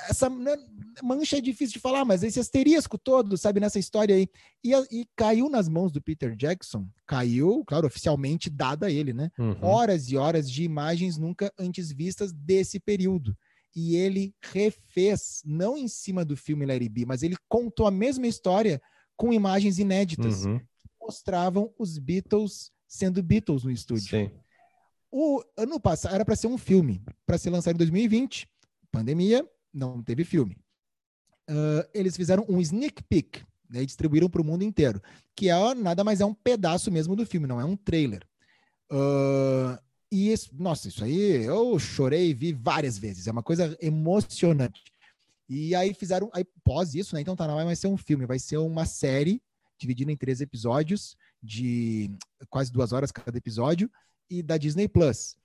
essa 0.10 0.30
né, 0.30 0.56
mancha 1.04 1.38
é 1.38 1.42
difícil 1.42 1.74
de 1.74 1.80
falar, 1.80 2.04
mas 2.04 2.24
esse 2.24 2.40
asterisco 2.40 2.98
todo, 2.98 3.38
sabe, 3.38 3.60
nessa 3.60 3.78
história 3.78 4.16
aí. 4.16 4.28
E, 4.64 4.74
e 4.92 5.06
caiu 5.16 5.50
nas 5.50 5.68
mãos 5.68 5.92
do 5.92 6.02
Peter 6.02 6.36
Jackson, 6.36 6.88
caiu, 7.06 7.64
claro, 7.66 7.86
oficialmente 7.86 8.50
dada 8.50 8.88
a 8.88 8.92
ele, 8.92 9.14
né? 9.14 9.30
Uhum. 9.38 9.58
Horas 9.62 10.10
e 10.10 10.18
horas 10.18 10.50
de 10.50 10.64
imagens 10.64 11.18
nunca 11.18 11.52
antes 11.60 11.92
vistas 11.92 12.32
desse 12.32 12.80
período. 12.80 13.38
E 13.76 13.96
ele 13.96 14.36
refez, 14.42 15.42
não 15.46 15.78
em 15.78 15.88
cima 15.88 16.26
do 16.26 16.36
filme 16.36 16.66
Larry 16.66 16.90
B, 16.90 17.06
mas 17.06 17.24
ele 17.24 17.38
contou 17.48 17.88
a 17.88 17.92
mesma 17.92 18.28
história 18.28 18.82
com 19.16 19.32
imagens 19.32 19.80
inéditas 19.80 20.46
Uhum. 20.46 20.60
que 20.60 20.66
mostravam 21.00 21.74
os 21.78 21.98
Beatles 21.98 22.72
sendo 22.88 23.24
Beatles 23.24 23.64
no 23.64 23.72
estúdio. 23.72 24.10
Sim. 24.10 24.32
O 25.12 25.42
ano 25.58 25.80
passado 25.80 26.16
era 26.16 26.26
para 26.26 26.36
ser 26.36 26.48
um 26.48 26.58
filme, 26.58 27.02
para 27.26 27.38
ser 27.38 27.50
lançado 27.50 27.76
em 27.76 27.78
2020. 27.78 28.48
Pandemia, 28.92 29.48
não 29.74 30.02
teve 30.04 30.24
filme. 30.26 30.58
Ah, 31.50 31.88
eles 31.94 32.16
fizeram 32.16 32.46
um 32.50 32.60
sneak 32.62 33.04
peek 33.04 33.44
né, 33.70 33.84
e 33.84 33.86
distribuíram 33.86 34.30
para 34.30 34.42
o 34.42 34.46
mundo 34.46 34.64
inteiro, 34.64 35.02
que 35.36 35.50
é 35.50 35.74
nada 35.76 36.04
mais 36.04 36.20
é 36.22 36.26
um 36.26 36.34
pedaço 36.34 36.92
mesmo 36.92 37.16
do 37.16 37.26
filme, 37.26 37.48
não 37.48 37.60
é 37.60 37.66
um 37.66 37.76
trailer. 37.78 38.26
Ah, 38.90 39.82
e 40.12 40.32
isso, 40.32 40.50
nossa, 40.58 40.88
isso 40.90 41.04
aí 41.04 41.46
eu 41.46 41.78
chorei 41.80 42.30
e 42.30 42.34
vi 42.34 42.52
várias 42.54 42.98
vezes. 42.98 43.28
É 43.28 43.32
uma 43.32 43.44
coisa 43.44 43.78
emocionante. 43.82 44.82
E 45.48 45.74
aí 45.76 45.94
fizeram, 45.94 46.30
aí 46.34 46.46
pós 46.64 46.96
isso, 46.96 47.16
né? 47.16 47.22
Então 47.22 47.36
tá, 47.36 47.48
não 47.48 47.56
vai 47.56 47.66
mais 47.66 47.80
ser 47.80 47.88
um 47.88 47.98
filme, 47.98 48.26
vai 48.26 48.40
ser 48.40 48.58
uma 48.58 48.86
série 48.86 49.42
dividida 49.78 50.12
em 50.12 50.18
três 50.18 50.42
episódios 50.42 51.16
de 51.42 52.12
quase 52.50 52.72
duas 52.72 52.92
horas 52.92 53.12
cada 53.12 53.38
episódio 53.38 53.90
e 54.30 54.42
da 54.44 54.58
Disney 54.58 54.88
Plus. 54.88 55.36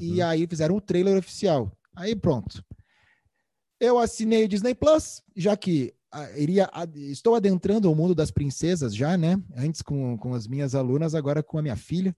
E 0.00 0.20
Uhum. 0.20 0.26
aí 0.26 0.46
fizeram 0.46 0.76
o 0.76 0.80
trailer 0.80 1.18
oficial. 1.18 1.76
Aí 1.94 2.14
pronto. 2.14 2.64
Eu 3.80 3.98
assinei 3.98 4.44
o 4.44 4.48
Disney 4.48 4.74
Plus, 4.74 5.22
já 5.36 5.56
que 5.56 5.92
ah, 6.10 6.30
iria, 6.38 6.70
estou 6.94 7.34
adentrando 7.34 7.90
o 7.90 7.94
mundo 7.96 8.14
das 8.14 8.30
princesas 8.30 8.94
já, 8.94 9.16
né? 9.16 9.40
Antes 9.56 9.82
com, 9.82 10.16
com 10.18 10.34
as 10.34 10.46
minhas 10.46 10.74
alunas, 10.74 11.14
agora 11.14 11.42
com 11.42 11.58
a 11.58 11.62
minha 11.62 11.76
filha. 11.76 12.16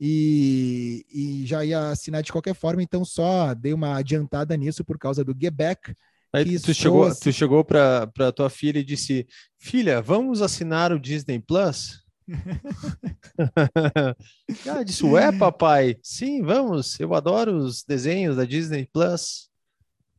E, 0.00 1.04
e 1.12 1.46
já 1.46 1.64
ia 1.64 1.90
assinar 1.90 2.22
de 2.22 2.32
qualquer 2.32 2.54
forma, 2.54 2.82
então 2.82 3.04
só 3.04 3.54
dei 3.54 3.72
uma 3.72 3.96
adiantada 3.96 4.56
nisso 4.56 4.84
por 4.84 4.98
causa 4.98 5.24
do 5.24 5.34
Back. 5.52 5.94
Aí 6.32 6.58
tu 6.58 6.74
chegou, 6.74 7.04
assim- 7.04 7.20
tu 7.20 7.32
chegou 7.32 7.64
para 7.64 8.32
tua 8.34 8.50
filha 8.50 8.80
e 8.80 8.84
disse: 8.84 9.26
Filha, 9.56 10.02
vamos 10.02 10.42
assinar 10.42 10.92
o 10.92 10.98
Disney 10.98 11.38
Plus? 11.38 12.02
ah, 14.68 14.82
disse: 14.82 15.04
Ué, 15.04 15.30
papai? 15.30 15.96
Sim, 16.02 16.42
vamos. 16.42 16.98
Eu 16.98 17.14
adoro 17.14 17.56
os 17.56 17.84
desenhos 17.84 18.36
da 18.36 18.44
Disney 18.44 18.88
Plus. 18.92 19.48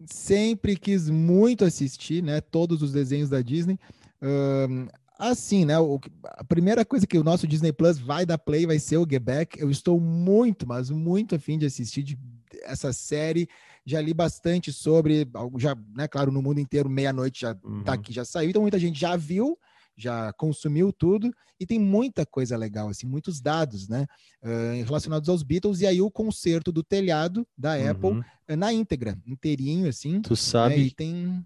sempre 0.06 0.78
quis 0.78 1.10
muito 1.10 1.66
assistir, 1.66 2.24
né? 2.24 2.40
Todos 2.40 2.82
os 2.82 2.94
desenhos 2.94 3.30
da 3.30 3.42
Disney. 3.42 3.78
Ahn, 4.22 4.88
assim, 5.18 5.66
né? 5.66 5.78
o 5.80 6.00
a 6.24 6.44
primeira 6.44 6.84
coisa 6.86 7.06
que 7.08 7.18
o 7.18 7.24
nosso 7.24 7.48
Disney 7.48 7.72
Plus 7.72 7.98
vai 8.00 8.26
dar 8.26 8.38
play 8.38 8.66
vai 8.66 8.80
ser 8.80 8.98
o 8.98 9.08
Get 9.10 9.22
Back. 9.22 9.60
Eu 9.60 9.70
estou 9.70 10.00
muito, 10.00 10.68
mas 10.68 10.90
muito 10.90 11.36
afim 11.36 11.58
de 11.58 11.66
assistir 11.66 12.04
de- 12.04 12.18
essa 12.64 12.92
série. 12.94 13.48
Já 13.86 14.02
li 14.02 14.14
bastante 14.14 14.72
sobre, 14.74 15.28
já, 15.58 15.76
né? 15.96 16.08
Claro, 16.08 16.32
no 16.32 16.42
mundo 16.42 16.60
inteiro, 16.60 16.90
meia-noite 16.90 17.42
já 17.42 17.56
Uhum. 17.64 17.84
tá 17.84 17.94
aqui, 17.94 18.12
já 18.14 18.26
saiu. 18.26 18.50
Então 18.50 18.62
muita 18.62 18.80
gente 18.80 19.00
já 19.00 19.16
viu, 19.16 19.58
já 19.96 20.34
consumiu 20.34 20.92
tudo 20.92 21.32
e 21.60 21.66
tem 21.66 21.80
muita 21.80 22.26
coisa 22.26 22.58
legal, 22.58 22.90
assim, 22.90 23.06
muitos 23.08 23.40
dados, 23.40 23.88
né? 23.88 24.06
ah, 24.44 24.84
relacionados 24.86 25.30
aos 25.30 25.42
Beatles 25.44 25.82
e 25.82 25.88
aí 25.88 26.02
o 26.02 26.12
concerto 26.12 26.72
do 26.72 26.84
telhado 26.84 27.48
da 27.58 27.76
Apple 27.76 28.10
Uhum. 28.10 28.24
eh, 28.48 28.56
na 28.56 28.74
íntegra, 28.74 29.18
inteirinho, 29.26 29.88
assim. 29.88 30.22
Tu 30.22 30.32
né, 30.32 30.36
sabe, 30.36 30.82
e 30.82 30.92
tem. 30.92 31.46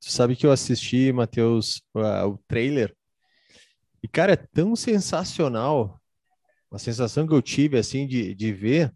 tu 0.00 0.10
sabe 0.10 0.36
que 0.36 0.44
eu 0.46 0.50
assisti, 0.52 1.12
Matheus, 1.12 1.80
ah, 1.94 2.26
o 2.26 2.36
trailer. 2.48 2.94
E, 4.02 4.08
cara, 4.08 4.32
é 4.32 4.36
tão 4.36 4.76
sensacional. 4.76 6.00
A 6.70 6.78
sensação 6.78 7.26
que 7.26 7.34
eu 7.34 7.42
tive, 7.42 7.78
assim, 7.78 8.06
de, 8.06 8.34
de 8.34 8.52
ver, 8.52 8.94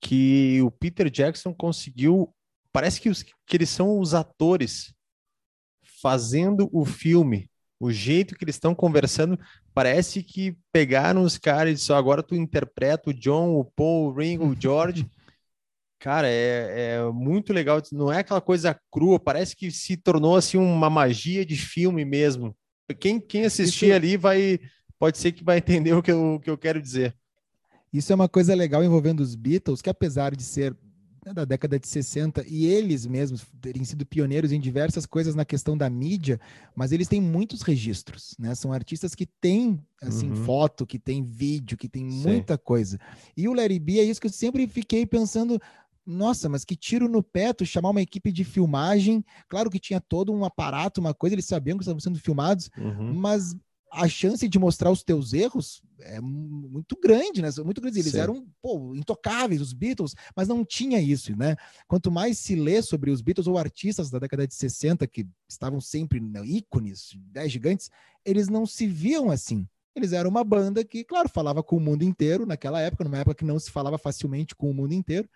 que 0.00 0.60
o 0.62 0.70
Peter 0.70 1.10
Jackson 1.10 1.54
conseguiu. 1.54 2.34
Parece 2.72 3.00
que, 3.00 3.08
os, 3.08 3.22
que 3.22 3.56
eles 3.56 3.70
são 3.70 3.98
os 3.98 4.14
atores 4.14 4.94
fazendo 6.02 6.68
o 6.72 6.84
filme. 6.84 7.48
O 7.80 7.90
jeito 7.90 8.34
que 8.34 8.44
eles 8.44 8.56
estão 8.56 8.74
conversando, 8.74 9.38
parece 9.72 10.22
que 10.22 10.56
pegaram 10.72 11.22
os 11.22 11.38
caras 11.38 11.72
e 11.72 11.74
disseram, 11.76 11.98
agora 11.98 12.22
tu 12.22 12.34
interpreta 12.34 13.10
o 13.10 13.14
John, 13.14 13.54
o 13.54 13.64
Paul, 13.64 14.08
o 14.08 14.12
Ringo, 14.12 14.46
o 14.46 14.60
George. 14.60 15.08
Cara, 15.98 16.28
é, 16.28 16.96
é, 16.96 17.12
muito 17.12 17.52
legal. 17.52 17.80
Não 17.90 18.12
é 18.12 18.18
aquela 18.18 18.40
coisa 18.40 18.78
crua, 18.90 19.18
parece 19.18 19.56
que 19.56 19.70
se 19.70 19.96
tornou 19.96 20.36
assim 20.36 20.58
uma 20.58 20.90
magia 20.90 21.46
de 21.46 21.56
filme 21.56 22.04
mesmo. 22.04 22.54
Quem, 22.98 23.18
quem 23.20 23.44
assistir 23.44 23.86
Isso... 23.86 23.94
ali 23.94 24.16
vai, 24.16 24.60
pode 24.98 25.18
ser 25.18 25.32
que 25.32 25.44
vai 25.44 25.58
entender 25.58 25.94
o 25.94 26.02
que 26.02 26.10
eu, 26.10 26.34
o 26.34 26.40
que 26.40 26.50
eu 26.50 26.58
quero 26.58 26.80
dizer. 26.80 27.14
Isso 27.92 28.12
é 28.12 28.14
uma 28.14 28.28
coisa 28.28 28.54
legal 28.54 28.82
envolvendo 28.82 29.20
os 29.20 29.34
Beatles, 29.34 29.80
que 29.80 29.88
apesar 29.88 30.34
de 30.34 30.42
ser 30.42 30.76
né, 31.24 31.32
da 31.32 31.44
década 31.44 31.78
de 31.78 31.88
60 31.88 32.44
e 32.46 32.66
eles 32.66 33.06
mesmos 33.06 33.46
terem 33.60 33.82
sido 33.84 34.04
pioneiros 34.04 34.52
em 34.52 34.60
diversas 34.60 35.06
coisas 35.06 35.34
na 35.34 35.44
questão 35.44 35.76
da 35.76 35.88
mídia, 35.88 36.38
mas 36.76 36.92
eles 36.92 37.08
têm 37.08 37.20
muitos 37.20 37.62
registros, 37.62 38.34
né? 38.38 38.54
São 38.54 38.72
artistas 38.72 39.14
que 39.14 39.24
têm 39.24 39.80
assim 40.02 40.28
uhum. 40.28 40.44
foto, 40.44 40.86
que 40.86 40.98
têm 40.98 41.22
vídeo, 41.24 41.78
que 41.78 41.88
têm 41.88 42.04
muita 42.04 42.58
coisa. 42.58 43.00
E 43.34 43.48
o 43.48 43.54
Larry 43.54 43.78
B 43.78 43.98
é 43.98 44.04
isso 44.04 44.20
que 44.20 44.26
eu 44.26 44.32
sempre 44.32 44.66
fiquei 44.66 45.06
pensando, 45.06 45.58
nossa, 46.06 46.48
mas 46.48 46.64
que 46.64 46.76
tiro 46.76 47.08
no 47.08 47.22
pé 47.22 47.52
tu 47.52 47.64
chamar 47.64 47.90
uma 47.90 48.02
equipe 48.02 48.30
de 48.30 48.44
filmagem. 48.44 49.24
Claro 49.48 49.70
que 49.70 49.78
tinha 49.78 50.00
todo 50.00 50.32
um 50.32 50.44
aparato, 50.44 51.00
uma 51.00 51.14
coisa, 51.14 51.34
eles 51.34 51.46
sabiam 51.46 51.78
que 51.78 51.82
estavam 51.82 52.00
sendo 52.00 52.18
filmados, 52.18 52.70
uhum. 52.76 53.14
mas 53.14 53.56
a 53.94 54.08
chance 54.08 54.48
de 54.48 54.58
mostrar 54.58 54.90
os 54.90 55.04
teus 55.04 55.32
erros 55.32 55.80
é 56.00 56.20
muito 56.20 56.98
grande, 57.00 57.40
né? 57.40 57.48
Muito 57.64 57.80
grande. 57.80 58.00
Eles 58.00 58.12
Sim. 58.12 58.18
eram 58.18 58.46
pô, 58.60 58.94
intocáveis, 58.94 59.60
os 59.60 59.72
Beatles, 59.72 60.14
mas 60.36 60.48
não 60.48 60.64
tinha 60.64 61.00
isso, 61.00 61.36
né? 61.36 61.54
Quanto 61.86 62.10
mais 62.10 62.38
se 62.38 62.56
lê 62.56 62.82
sobre 62.82 63.10
os 63.10 63.22
Beatles 63.22 63.46
ou 63.46 63.56
artistas 63.56 64.10
da 64.10 64.18
década 64.18 64.46
de 64.46 64.54
60 64.54 65.06
que 65.06 65.26
estavam 65.48 65.80
sempre 65.80 66.20
né, 66.20 66.44
ícones, 66.44 67.16
né, 67.32 67.48
gigantes, 67.48 67.88
eles 68.24 68.48
não 68.48 68.66
se 68.66 68.86
viam 68.86 69.30
assim. 69.30 69.66
Eles 69.94 70.12
eram 70.12 70.28
uma 70.28 70.42
banda 70.42 70.84
que, 70.84 71.04
claro, 71.04 71.28
falava 71.28 71.62
com 71.62 71.76
o 71.76 71.80
mundo 71.80 72.02
inteiro 72.02 72.44
naquela 72.44 72.80
época, 72.80 73.04
numa 73.04 73.18
época 73.18 73.36
que 73.36 73.44
não 73.44 73.60
se 73.60 73.70
falava 73.70 73.96
facilmente 73.96 74.52
com 74.54 74.68
o 74.68 74.74
mundo 74.74 74.92
inteiro, 74.92 75.28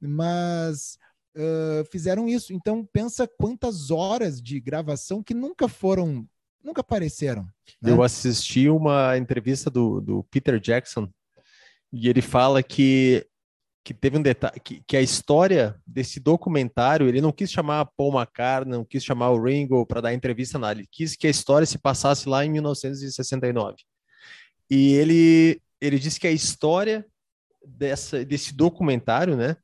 mas 0.00 0.98
uh, 1.36 1.84
fizeram 1.90 2.28
isso. 2.28 2.52
Então, 2.52 2.84
pensa 2.84 3.26
quantas 3.26 3.90
horas 3.90 4.40
de 4.40 4.60
gravação 4.60 5.22
que 5.22 5.34
nunca 5.34 5.68
foram 5.68 6.26
nunca 6.64 6.80
apareceram. 6.80 7.42
Né? 7.82 7.90
Eu 7.90 8.02
assisti 8.02 8.68
uma 8.70 9.18
entrevista 9.18 9.70
do, 9.70 10.00
do 10.00 10.24
Peter 10.24 10.58
Jackson 10.58 11.08
e 11.92 12.08
ele 12.08 12.22
fala 12.22 12.62
que 12.62 13.26
que 13.86 13.92
teve 13.92 14.16
um 14.16 14.22
detalhe 14.22 14.58
que, 14.60 14.82
que 14.86 14.96
a 14.96 15.02
história 15.02 15.78
desse 15.86 16.18
documentário 16.18 17.06
ele 17.06 17.20
não 17.20 17.30
quis 17.30 17.52
chamar 17.52 17.84
Paul 17.98 18.14
McCartney, 18.14 18.78
não 18.78 18.82
quis 18.82 19.04
chamar 19.04 19.28
o 19.28 19.42
Ringo 19.42 19.84
para 19.84 20.00
dar 20.00 20.14
entrevista 20.14 20.58
nada, 20.58 20.80
ele 20.80 20.88
quis 20.90 21.14
que 21.14 21.26
a 21.26 21.30
história 21.30 21.66
se 21.66 21.76
passasse 21.76 22.26
lá 22.26 22.46
em 22.46 22.50
1969. 22.50 23.76
E 24.70 24.94
ele 24.94 25.60
ele 25.78 25.98
disse 25.98 26.18
que 26.18 26.26
a 26.26 26.32
história 26.32 27.04
dessa 27.62 28.24
desse 28.24 28.54
documentário, 28.54 29.36
né, 29.36 29.54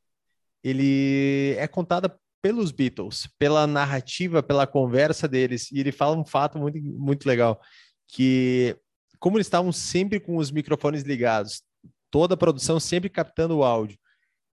ele 0.63 1.55
é 1.59 1.67
contada 1.67 2.19
pelos 2.43 2.73
Beatles, 2.73 3.29
pela 3.39 3.67
narrativa, 3.67 4.43
pela 4.43 4.67
conversa 4.67 5.29
deles. 5.29 5.71
E 5.71 5.81
ele 5.81 5.93
fala 5.93 6.17
um 6.17 6.25
fato 6.25 6.59
muito, 6.59 6.81
muito 6.81 7.27
legal, 7.27 7.61
que 8.09 8.77
como 9.19 9.37
eles 9.37 9.47
estavam 9.47 9.71
sempre 9.71 10.19
com 10.19 10.37
os 10.37 10.51
microfones 10.51 11.03
ligados, 11.03 11.63
toda 12.11 12.35
a 12.35 12.39
produção 12.39 12.81
sempre 12.81 13.11
captando 13.11 13.59
o 13.59 13.65
áudio 13.65 13.99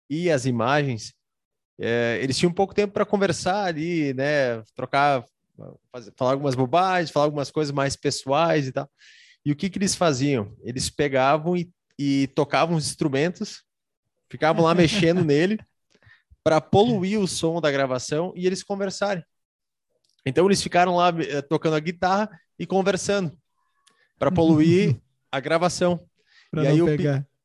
e 0.10 0.30
as 0.30 0.46
imagens, 0.46 1.14
é, 1.80 2.20
eles 2.22 2.38
tinham 2.38 2.54
pouco 2.54 2.76
tempo 2.76 2.94
para 2.94 3.06
conversar 3.06 3.66
ali, 3.66 4.14
né, 4.14 4.62
trocar, 4.76 5.26
fazer, 5.92 6.14
falar 6.16 6.34
algumas 6.34 6.54
bobagens, 6.54 7.10
falar 7.10 7.26
algumas 7.26 7.50
coisas 7.50 7.74
mais 7.74 7.96
pessoais 7.96 8.68
e 8.68 8.72
tal. 8.72 8.90
E 9.44 9.52
o 9.52 9.56
que 9.56 9.70
que 9.70 9.80
eles 9.80 9.96
faziam? 9.96 10.56
Eles 10.62 10.90
pegavam 10.92 11.58
e, 11.58 11.72
e 11.98 12.28
tocavam 12.36 12.76
os 12.76 12.86
instrumentos, 12.86 13.64
ficavam 14.30 14.64
lá 14.64 14.76
mexendo 14.76 15.24
nele 15.26 15.58
para 16.44 16.60
poluir 16.60 17.20
o 17.20 17.28
som 17.28 17.62
da 17.62 17.72
gravação 17.72 18.34
e 18.36 18.46
eles 18.46 18.64
conversarem. 18.64 19.24
Então 20.26 20.46
eles 20.46 20.62
ficaram 20.62 20.96
lá 20.96 21.10
eh, 21.10 21.42
tocando 21.42 21.76
a 21.76 21.80
guitarra 21.80 22.30
e 22.58 22.66
conversando 22.66 23.38
para 24.18 24.32
poluir 24.32 25.00
a 25.32 25.40
gravação. 25.40 26.00
e 26.54 26.68
aí 26.68 26.82
o, 26.82 26.88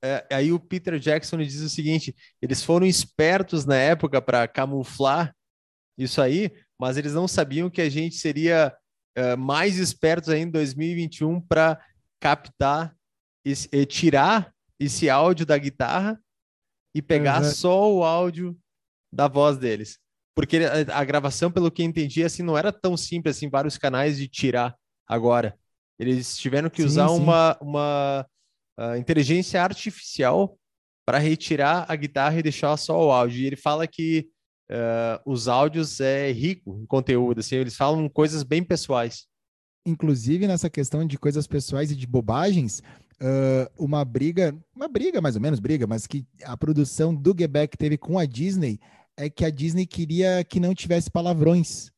é, 0.03 0.26
aí 0.30 0.53
o 0.53 0.61
Peter 0.61 0.99
Jackson 0.99 1.38
diz 1.38 1.61
o 1.61 1.68
seguinte: 1.68 2.14
eles 2.40 2.62
foram 2.62 2.86
espertos 2.86 3.64
na 3.64 3.76
época 3.76 4.20
para 4.20 4.47
camuflar 4.47 5.34
isso 5.97 6.20
aí, 6.20 6.53
mas 6.78 6.97
eles 6.97 7.14
não 7.14 7.26
sabiam 7.26 7.70
que 7.70 7.80
a 7.80 7.88
gente 7.88 8.16
seria 8.16 8.74
uh, 9.18 9.36
mais 9.36 9.78
espertos 9.78 10.28
ainda 10.28 10.49
em 10.49 10.53
2021 10.53 11.40
para 11.40 11.80
captar 12.20 12.94
e 13.44 13.86
tirar 13.86 14.53
esse 14.78 15.09
áudio 15.09 15.47
da 15.47 15.57
guitarra 15.57 16.20
e 16.94 17.01
pegar 17.01 17.42
uhum. 17.42 17.51
só 17.51 17.92
o 17.92 18.03
áudio 18.03 18.59
da 19.16 19.26
voz 19.26 19.56
deles. 19.56 19.98
Porque 20.34 20.58
a, 20.58 20.98
a 21.00 21.04
gravação, 21.04 21.50
pelo 21.50 21.70
que 21.70 21.82
eu 21.82 21.86
entendi, 21.86 22.22
assim, 22.22 22.42
não 22.42 22.56
era 22.56 22.70
tão 22.70 22.96
simples 22.96 23.36
assim, 23.36 23.48
vários 23.48 23.78
canais 23.78 24.18
de 24.18 24.28
tirar 24.28 24.76
agora. 25.08 25.58
Eles 25.98 26.36
tiveram 26.36 26.68
que 26.68 26.82
sim, 26.82 26.88
usar 26.88 27.08
sim. 27.08 27.16
uma, 27.16 27.56
uma 27.60 28.26
uh, 28.78 28.96
inteligência 28.96 29.62
artificial 29.62 30.58
para 31.06 31.18
retirar 31.18 31.86
a 31.88 31.96
guitarra 31.96 32.38
e 32.38 32.42
deixar 32.42 32.76
só 32.76 33.06
o 33.06 33.10
áudio. 33.10 33.40
E 33.40 33.46
ele 33.46 33.56
fala 33.56 33.86
que 33.86 34.28
uh, 34.70 35.22
os 35.24 35.48
áudios 35.48 36.00
é 36.00 36.30
rico 36.30 36.78
em 36.82 36.86
conteúdo, 36.86 37.40
assim, 37.40 37.56
eles 37.56 37.74
falam 37.74 38.08
coisas 38.08 38.42
bem 38.42 38.62
pessoais. 38.62 39.26
Inclusive, 39.86 40.46
nessa 40.46 40.68
questão 40.68 41.06
de 41.06 41.16
coisas 41.16 41.46
pessoais 41.46 41.92
e 41.92 41.96
de 41.96 42.06
bobagens, 42.06 42.82
uh, 43.20 43.70
uma 43.78 44.04
briga, 44.04 44.54
uma 44.74 44.88
briga 44.88 45.20
mais 45.20 45.36
ou 45.36 45.40
menos 45.40 45.60
briga, 45.60 45.86
mas 45.86 46.06
que 46.06 46.26
a 46.42 46.56
produção 46.56 47.14
do 47.14 47.34
Get 47.38 47.76
teve 47.78 47.96
com 47.96 48.18
a 48.18 48.26
Disney 48.26 48.80
é 49.16 49.30
que 49.30 49.44
a 49.44 49.50
Disney 49.50 49.86
queria 49.86 50.44
que 50.44 50.60
não 50.60 50.74
tivesse 50.74 51.10
palavrões 51.10 51.90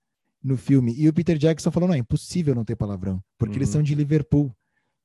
no 0.42 0.56
filme. 0.56 0.94
E 0.96 1.08
o 1.08 1.12
Peter 1.12 1.36
Jackson 1.36 1.70
falou: 1.70 1.88
não, 1.88 1.94
é 1.94 1.98
impossível 1.98 2.54
não 2.54 2.64
ter 2.64 2.76
palavrão, 2.76 3.22
porque 3.36 3.54
uhum. 3.54 3.58
eles 3.58 3.68
são 3.68 3.82
de 3.82 3.94
Liverpool. 3.94 4.52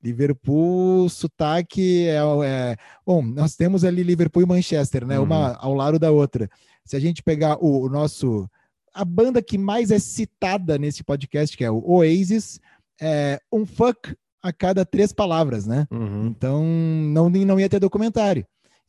Liverpool, 0.03 1.07
sotaque 1.07 2.07
é, 2.09 2.17
é, 2.45 2.77
Bom, 3.05 3.21
nós 3.21 3.55
temos 3.55 3.85
ali 3.85 4.03
Liverpool 4.03 4.43
e 4.43 4.45
Manchester, 4.45 5.07
né? 5.07 5.17
Uhum. 5.17 5.23
Uma 5.25 5.55
ao 5.55 5.73
lado 5.73 5.97
da 5.97 6.11
outra. 6.11 6.49
Se 6.83 6.97
a 6.97 6.99
gente 6.99 7.23
pegar 7.23 7.57
o, 7.63 7.85
o, 7.85 7.89
nosso. 7.89 8.49
A 8.93 9.05
banda 9.05 9.41
que 9.41 9.57
mais 9.57 9.91
é 9.91 9.97
citada 9.97 10.77
nesse 10.77 11.03
podcast, 11.03 11.57
que 11.57 11.63
é 11.63 11.71
o 11.71 11.81
Oasis, 11.83 12.59
é 13.01 13.39
um 13.51 13.65
fuck 13.65 14.13
a 14.41 14.51
cada 14.51 14.85
três 14.85 15.13
palavras, 15.13 15.65
né? 15.65 15.87
Uhum. 15.89 16.27
Então 16.27 16.63
não, 16.63 17.29
não 17.29 17.59
ia 17.59 17.69
ter 17.69 17.79
documentário. 17.79 18.45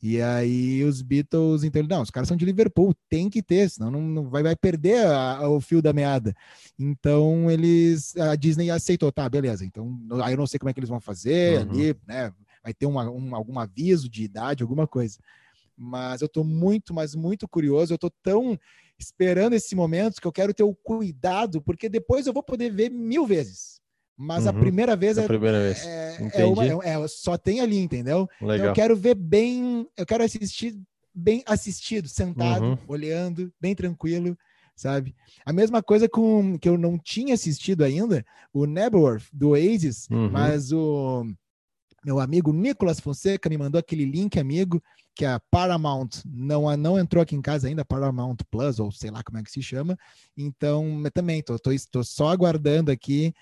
E 0.07 0.21
aí 0.21 0.83
os 0.83 1.01
Beatles, 1.01 1.63
então, 1.63 1.81
não, 1.81 2.03
os 2.03 2.11
caras 2.11 2.27
são 2.27 2.37
de 2.37 2.45
Liverpool, 2.45 2.93
tem 3.09 3.27
que 3.27 3.41
ter, 3.41 3.67
senão 3.71 3.89
não, 3.89 4.01
não 4.03 4.29
vai, 4.29 4.43
vai 4.43 4.55
perder 4.55 5.03
a, 5.07 5.37
a, 5.37 5.49
o 5.49 5.59
fio 5.59 5.81
da 5.81 5.93
meada. 5.93 6.35
Então 6.77 7.49
eles, 7.49 8.15
a 8.15 8.35
Disney 8.35 8.69
aceitou, 8.69 9.11
tá, 9.11 9.27
beleza. 9.27 9.65
Então 9.65 9.99
aí 10.23 10.33
eu 10.33 10.37
não 10.37 10.45
sei 10.45 10.59
como 10.59 10.69
é 10.69 10.73
que 10.73 10.79
eles 10.79 10.91
vão 10.91 10.99
fazer 10.99 11.65
uhum. 11.65 11.71
ali, 11.71 11.95
né? 12.05 12.31
Vai 12.63 12.71
ter 12.71 12.85
uma, 12.85 13.09
um, 13.09 13.35
algum 13.35 13.57
aviso 13.57 14.07
de 14.07 14.23
idade, 14.23 14.61
alguma 14.61 14.85
coisa. 14.85 15.17
Mas 15.75 16.21
eu 16.21 16.29
tô 16.29 16.43
muito, 16.43 16.93
mas 16.93 17.15
muito 17.15 17.47
curioso. 17.47 17.91
Eu 17.91 17.97
tô 17.97 18.11
tão 18.11 18.59
esperando 18.99 19.53
esse 19.53 19.75
momento 19.75 20.21
que 20.21 20.27
eu 20.27 20.31
quero 20.31 20.53
ter 20.53 20.63
o 20.63 20.75
cuidado, 20.75 21.63
porque 21.63 21.89
depois 21.89 22.27
eu 22.27 22.33
vou 22.33 22.43
poder 22.43 22.71
ver 22.71 22.91
mil 22.91 23.25
vezes. 23.25 23.74
Mas 24.17 24.43
uhum. 24.43 24.49
a 24.49 24.53
primeira 24.53 24.95
vez, 24.95 25.17
a 25.17 25.23
é, 25.23 25.27
primeira 25.27 25.59
vez. 25.59 25.85
É, 25.85 26.31
é, 26.33 26.45
uma, 26.45 26.63
é, 26.63 27.03
é, 27.03 27.07
só 27.07 27.37
tem 27.37 27.59
ali, 27.59 27.77
entendeu? 27.77 28.27
Legal. 28.39 28.55
Então 28.55 28.67
eu 28.67 28.73
quero 28.73 28.95
ver 28.95 29.15
bem, 29.15 29.87
eu 29.97 30.05
quero 30.05 30.23
assistir 30.23 30.79
bem 31.13 31.43
assistido, 31.45 32.07
sentado, 32.07 32.65
uhum. 32.65 32.77
olhando, 32.87 33.51
bem 33.59 33.73
tranquilo, 33.73 34.37
sabe? 34.75 35.15
A 35.45 35.53
mesma 35.53 35.81
coisa 35.81 36.09
com 36.09 36.57
que 36.59 36.67
eu 36.67 36.77
não 36.77 36.97
tinha 36.97 37.33
assistido 37.33 37.83
ainda, 37.83 38.25
o 38.53 38.65
Nebworth 38.65 39.23
do 39.31 39.49
Oasis, 39.49 40.09
uhum. 40.09 40.29
mas 40.29 40.73
o 40.73 41.25
meu 42.05 42.19
amigo 42.19 42.51
Nicolas 42.53 42.99
Fonseca 42.99 43.49
me 43.49 43.57
mandou 43.57 43.79
aquele 43.79 44.05
link, 44.05 44.37
amigo, 44.37 44.83
que 45.15 45.23
a 45.25 45.39
Paramount 45.49 46.09
não, 46.25 46.75
não 46.75 46.99
entrou 46.99 47.23
aqui 47.23 47.35
em 47.35 47.41
casa 47.41 47.67
ainda, 47.67 47.85
Paramount 47.85 48.37
Plus, 48.51 48.79
ou 48.79 48.91
sei 48.91 49.09
lá 49.09 49.23
como 49.23 49.37
é 49.37 49.43
que 49.43 49.51
se 49.51 49.61
chama. 49.61 49.97
Então, 50.37 51.01
também 51.13 51.41
tô, 51.41 51.57
tô, 51.57 51.71
tô 51.89 52.03
só 52.03 52.27
aguardando 52.27 52.91
aqui 52.91 53.33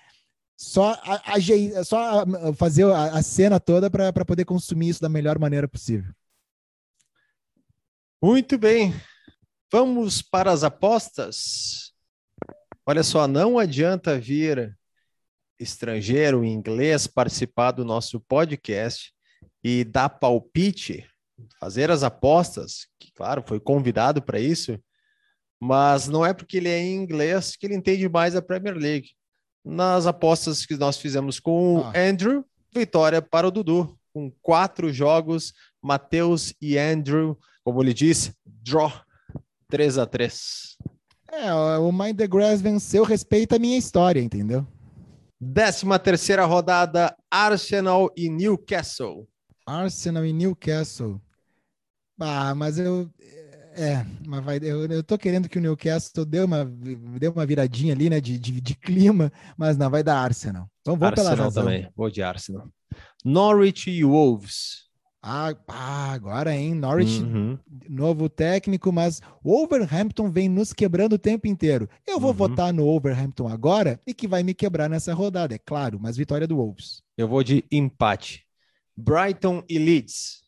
só, 0.56 0.92
a, 1.02 1.34
a, 1.34 1.84
só 1.84 2.24
fazer 2.54 2.84
a, 2.90 3.22
cena 3.22 3.58
toda 3.58 3.90
para 3.90 4.24
poder 4.24 4.44
consumir 4.44 4.90
isso 4.90 5.02
da 5.02 5.08
melhor 5.08 5.38
maneira 5.38 5.68
possível. 5.68 6.12
Muito 8.22 8.56
bem. 8.56 8.94
Vamos 9.70 10.22
para 10.22 10.52
as 10.52 10.62
apostas. 10.62 11.92
Olha 12.86 13.02
só, 13.02 13.26
não 13.26 13.58
adianta 13.58 14.18
vir 14.18 14.78
estrangeiro, 15.58 16.44
inglês, 16.44 17.06
participar 17.06 17.72
do 17.72 17.84
nosso 17.84 18.20
podcast 18.20 19.12
e 19.62 19.84
dar 19.84 20.08
palpite 20.08 21.08
fazer 21.58 21.90
as 21.90 22.02
apostas, 22.02 22.86
que 22.98 23.12
claro, 23.12 23.42
foi 23.46 23.58
convidado 23.58 24.22
para 24.22 24.38
isso, 24.38 24.78
mas 25.60 26.08
não 26.08 26.24
é 26.24 26.32
porque 26.32 26.58
ele 26.58 26.68
é 26.68 26.86
inglês 26.86 27.56
que 27.56 27.66
ele 27.66 27.74
entende 27.74 28.08
mais 28.08 28.36
a 28.36 28.42
Premier 28.42 28.76
League. 28.76 29.10
Nas 29.64 30.06
apostas 30.06 30.66
que 30.66 30.76
nós 30.76 30.96
fizemos 30.98 31.40
com 31.40 31.76
o 31.76 31.84
Ah. 31.84 31.92
Andrew, 31.96 32.44
vitória 32.74 33.22
para 33.22 33.48
o 33.48 33.50
Dudu, 33.50 33.96
com 34.12 34.30
quatro 34.42 34.92
jogos, 34.92 35.52
Matheus 35.82 36.52
e 36.60 36.78
Andrew, 36.78 37.38
como 37.64 37.82
ele 37.82 37.94
disse, 37.94 38.34
draw 38.44 38.92
3 39.68 39.98
a 39.98 40.06
3 40.06 40.76
É, 41.32 41.52
o 41.78 41.90
Mind 41.90 42.16
the 42.16 42.26
Grass 42.28 42.60
venceu, 42.60 43.02
respeita 43.04 43.56
a 43.56 43.58
minha 43.58 43.76
história, 43.78 44.20
entendeu? 44.20 44.66
Décima 45.40 45.98
terceira 45.98 46.44
rodada, 46.44 47.16
Arsenal 47.30 48.10
e 48.16 48.28
Newcastle. 48.28 49.26
Arsenal 49.66 50.24
e 50.24 50.32
Newcastle. 50.32 51.20
Ah, 52.20 52.54
mas 52.54 52.78
eu. 52.78 53.10
É, 53.76 54.04
mas 54.26 54.44
vai, 54.44 54.58
eu, 54.62 54.86
eu 54.86 55.02
tô 55.02 55.18
querendo 55.18 55.48
que 55.48 55.58
o 55.58 55.60
Newcastle 55.60 56.24
dê 56.24 56.40
uma, 56.40 56.64
dê 56.64 57.26
uma 57.28 57.44
viradinha 57.44 57.92
ali, 57.92 58.08
né, 58.08 58.20
de, 58.20 58.38
de, 58.38 58.60
de 58.60 58.74
clima, 58.76 59.32
mas 59.56 59.76
não, 59.76 59.90
vai 59.90 60.02
dar 60.02 60.18
Arsenal. 60.20 60.68
Vamos 60.86 61.00
pela 61.10 61.30
Arsenal 61.30 61.36
razão. 61.46 61.64
também, 61.64 61.88
vou 61.96 62.08
de 62.08 62.22
Arsenal. 62.22 62.68
Norwich 63.24 63.90
e 63.90 64.04
Wolves. 64.04 64.84
Ah, 65.26 65.54
ah, 65.66 66.12
agora, 66.12 66.54
hein? 66.54 66.74
Norwich, 66.74 67.22
Uhum. 67.22 67.58
novo 67.88 68.28
técnico, 68.28 68.92
mas 68.92 69.22
o 69.42 69.62
Overhampton 69.62 70.30
vem 70.30 70.48
nos 70.50 70.72
quebrando 70.72 71.14
o 71.14 71.18
tempo 71.18 71.46
inteiro. 71.48 71.88
Eu 72.06 72.20
vou 72.20 72.30
Uhum. 72.30 72.36
votar 72.36 72.72
no 72.74 72.86
Overhampton 72.86 73.48
agora 73.48 73.98
e 74.06 74.12
que 74.12 74.28
vai 74.28 74.42
me 74.42 74.52
quebrar 74.52 74.88
nessa 74.88 75.14
rodada, 75.14 75.54
é 75.54 75.58
claro, 75.58 75.98
mas 75.98 76.16
vitória 76.16 76.46
do 76.46 76.56
Wolves. 76.56 77.02
Eu 77.16 77.26
vou 77.26 77.42
de 77.42 77.64
empate. 77.72 78.44
Brighton 78.96 79.64
e 79.68 79.78
Leeds. 79.78 80.42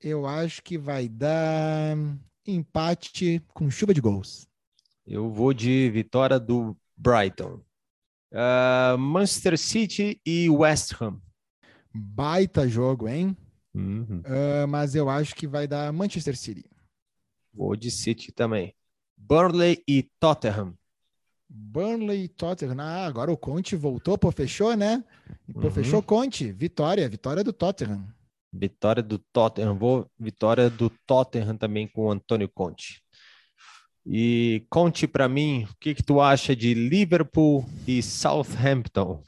Eu 0.00 0.26
acho 0.26 0.62
que 0.62 0.76
vai 0.78 1.08
dar 1.08 1.96
empate 2.52 3.42
com 3.54 3.70
chuva 3.70 3.92
de 3.94 4.00
gols. 4.00 4.46
Eu 5.06 5.30
vou 5.30 5.52
de 5.54 5.90
vitória 5.90 6.38
do 6.38 6.76
Brighton. 6.96 7.60
Ah, 8.32 8.96
Manchester 8.98 9.58
City 9.58 10.20
e 10.24 10.48
West 10.50 10.92
Ham. 11.00 11.20
Baita 11.94 12.68
jogo, 12.68 13.08
hein? 13.08 13.36
Uhum. 13.74 14.22
Ah, 14.24 14.66
mas 14.66 14.94
eu 14.94 15.08
acho 15.08 15.34
que 15.34 15.46
vai 15.46 15.66
dar 15.66 15.92
Manchester 15.92 16.36
City. 16.36 16.64
Vou 17.52 17.74
de 17.76 17.90
City 17.90 18.32
também. 18.32 18.74
Burnley 19.16 19.82
e 19.88 20.02
Tottenham. 20.20 20.74
Burnley 21.48 22.24
e 22.24 22.28
Tottenham. 22.28 22.76
Ah, 22.78 23.06
agora 23.06 23.32
o 23.32 23.36
Conte 23.36 23.74
voltou, 23.74 24.18
pô, 24.18 24.30
fechou, 24.30 24.76
né? 24.76 25.02
Pô, 25.52 25.62
Uhum. 25.62 25.70
fechou 25.70 26.02
Conte. 26.02 26.52
Vitória, 26.52 27.08
vitória 27.08 27.42
do 27.42 27.52
Tottenham. 27.52 28.06
Vitória 28.52 29.02
do 29.02 29.18
Tottenham. 29.18 29.76
Vou 29.76 30.10
vitória 30.18 30.70
do 30.70 30.90
Tottenham 31.06 31.56
também 31.56 31.86
com 31.86 32.06
o 32.06 32.10
Antônio 32.10 32.48
Conte. 32.48 33.02
E 34.06 34.64
conte 34.70 35.06
para 35.06 35.28
mim, 35.28 35.64
o 35.70 35.76
que 35.78 35.94
que 35.94 36.02
tu 36.02 36.20
acha 36.20 36.56
de 36.56 36.72
Liverpool 36.72 37.68
e 37.86 38.02
Southampton? 38.02 39.22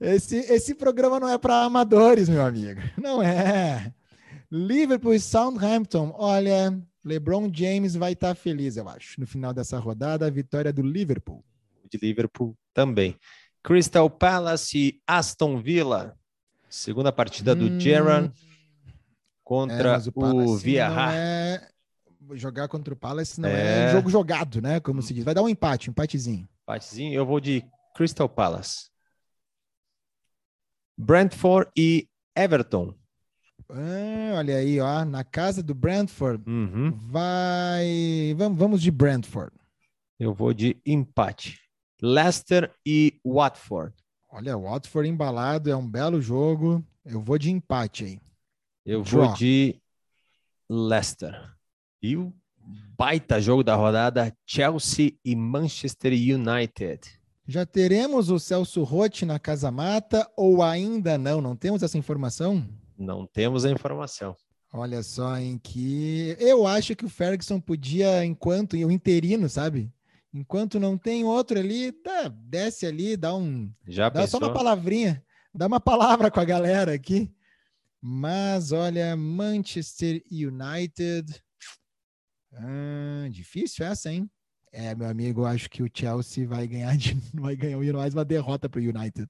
Esse, 0.00 0.36
esse 0.36 0.74
programa 0.74 1.20
não 1.20 1.28
é 1.28 1.38
para 1.38 1.62
amadores, 1.62 2.28
meu 2.28 2.42
amigo. 2.44 2.80
Não 2.96 3.22
é. 3.22 3.92
Liverpool 4.50 5.14
e 5.14 5.20
Southampton. 5.20 6.12
Olha, 6.16 6.76
LeBron 7.04 7.50
James 7.52 7.94
vai 7.94 8.12
estar 8.12 8.34
feliz, 8.34 8.76
eu 8.76 8.88
acho. 8.88 9.20
No 9.20 9.26
final 9.26 9.52
dessa 9.52 9.78
rodada, 9.78 10.26
a 10.26 10.30
vitória 10.30 10.72
do 10.72 10.82
Liverpool. 10.82 11.44
De 11.90 11.98
Liverpool 11.98 12.56
também. 12.74 13.16
Crystal 13.62 14.10
Palace 14.10 14.78
e 14.78 15.00
Aston 15.06 15.60
Villa. 15.60 16.16
Segunda 16.74 17.12
partida 17.12 17.54
do 17.54 17.66
Hum, 17.66 17.78
É, 17.78 18.32
contra 19.44 19.92
mas 19.92 20.08
o, 20.14 20.56
Vieira. 20.56 21.12
é- 21.14 21.68
Jogar 22.34 22.66
contra 22.68 22.94
o 22.94 22.96
Palace 22.96 23.38
não 23.38 23.48
É. 23.50 23.88
é. 23.88 23.92
jogo 23.92 24.08
jogado, 24.08 24.62
né? 24.62 24.80
Como 24.80 25.02
se 25.02 25.12
diz. 25.12 25.22
Vai 25.22 25.34
dar 25.34 25.42
um 25.42 25.48
empate, 25.50 25.90
um 25.90 25.92
empatezinho. 25.92 26.48
Empatezinho, 26.62 27.12
eu 27.12 27.26
vou 27.26 27.38
de 27.40 27.62
Crystal 27.94 28.26
Palace. 28.28 28.88
Brentford 30.96 31.70
e 31.76 32.08
Everton. 32.34 32.94
Ah, 33.68 34.36
olha 34.36 34.56
aí, 34.56 34.80
ó. 34.80 35.04
Na 35.04 35.24
casa 35.24 35.62
do 35.62 35.74
Brentford. 35.74 36.42
Uhum. 36.48 36.92
Vai. 37.10 38.34
Vamos, 38.36 38.58
vamos 38.58 38.80
de 38.82 38.90
Brentford. 38.90 39.52
Eu 40.18 40.32
vou 40.32 40.54
de 40.54 40.80
empate. 40.86 41.60
Leicester 42.00 42.72
e 42.86 43.20
Watford. 43.26 43.94
Olha, 44.34 44.56
o 44.56 44.62
Watford 44.62 45.06
embalado, 45.10 45.70
é 45.70 45.76
um 45.76 45.86
belo 45.86 46.18
jogo. 46.18 46.82
Eu 47.04 47.20
vou 47.20 47.36
de 47.36 47.50
empate 47.50 48.04
aí. 48.04 48.20
Eu 48.82 49.02
Draw. 49.02 49.26
vou 49.26 49.34
de 49.34 49.78
Leicester. 50.70 51.54
E 52.02 52.16
o 52.16 52.32
baita 52.96 53.38
jogo 53.42 53.62
da 53.62 53.76
rodada, 53.76 54.34
Chelsea 54.46 55.12
e 55.22 55.36
Manchester 55.36 56.14
United. 56.14 57.20
Já 57.46 57.66
teremos 57.66 58.30
o 58.30 58.38
Celso 58.38 58.82
Rotti 58.82 59.26
na 59.26 59.38
Casa 59.38 59.70
Mata 59.70 60.26
ou 60.34 60.62
ainda 60.62 61.18
não? 61.18 61.42
Não 61.42 61.54
temos 61.54 61.82
essa 61.82 61.98
informação? 61.98 62.66
Não 62.96 63.26
temos 63.26 63.66
a 63.66 63.70
informação. 63.70 64.34
Olha 64.72 65.02
só, 65.02 65.36
em 65.36 65.58
que 65.58 66.34
eu 66.40 66.66
acho 66.66 66.96
que 66.96 67.04
o 67.04 67.10
Ferguson 67.10 67.60
podia, 67.60 68.24
enquanto 68.24 68.72
o 68.72 68.90
interino, 68.90 69.46
sabe? 69.46 69.92
Enquanto 70.34 70.80
não 70.80 70.96
tem 70.96 71.24
outro 71.24 71.58
ali, 71.58 71.92
tá, 71.92 72.28
desce 72.28 72.86
ali, 72.86 73.16
dá 73.16 73.34
um, 73.34 73.70
Já 73.86 74.08
dá 74.08 74.26
só 74.26 74.38
pensou? 74.38 74.48
uma 74.48 74.54
palavrinha, 74.54 75.22
dá 75.54 75.66
uma 75.66 75.80
palavra 75.80 76.30
com 76.30 76.40
a 76.40 76.44
galera 76.44 76.94
aqui. 76.94 77.30
Mas 78.00 78.72
olha, 78.72 79.14
Manchester 79.14 80.22
United, 80.30 81.40
ah, 82.54 83.28
difícil 83.30 83.86
essa, 83.86 84.10
hein? 84.10 84.28
É, 84.72 84.94
meu 84.94 85.06
amigo, 85.06 85.44
acho 85.44 85.68
que 85.68 85.82
o 85.82 85.90
Chelsea 85.92 86.48
vai 86.48 86.66
ganhar 86.66 86.96
de, 86.96 87.14
vai 87.34 87.54
ganhar 87.54 87.78
mais 87.92 88.14
uma 88.14 88.24
derrota 88.24 88.68
para 88.68 88.80
o 88.80 88.82
United. 88.82 89.28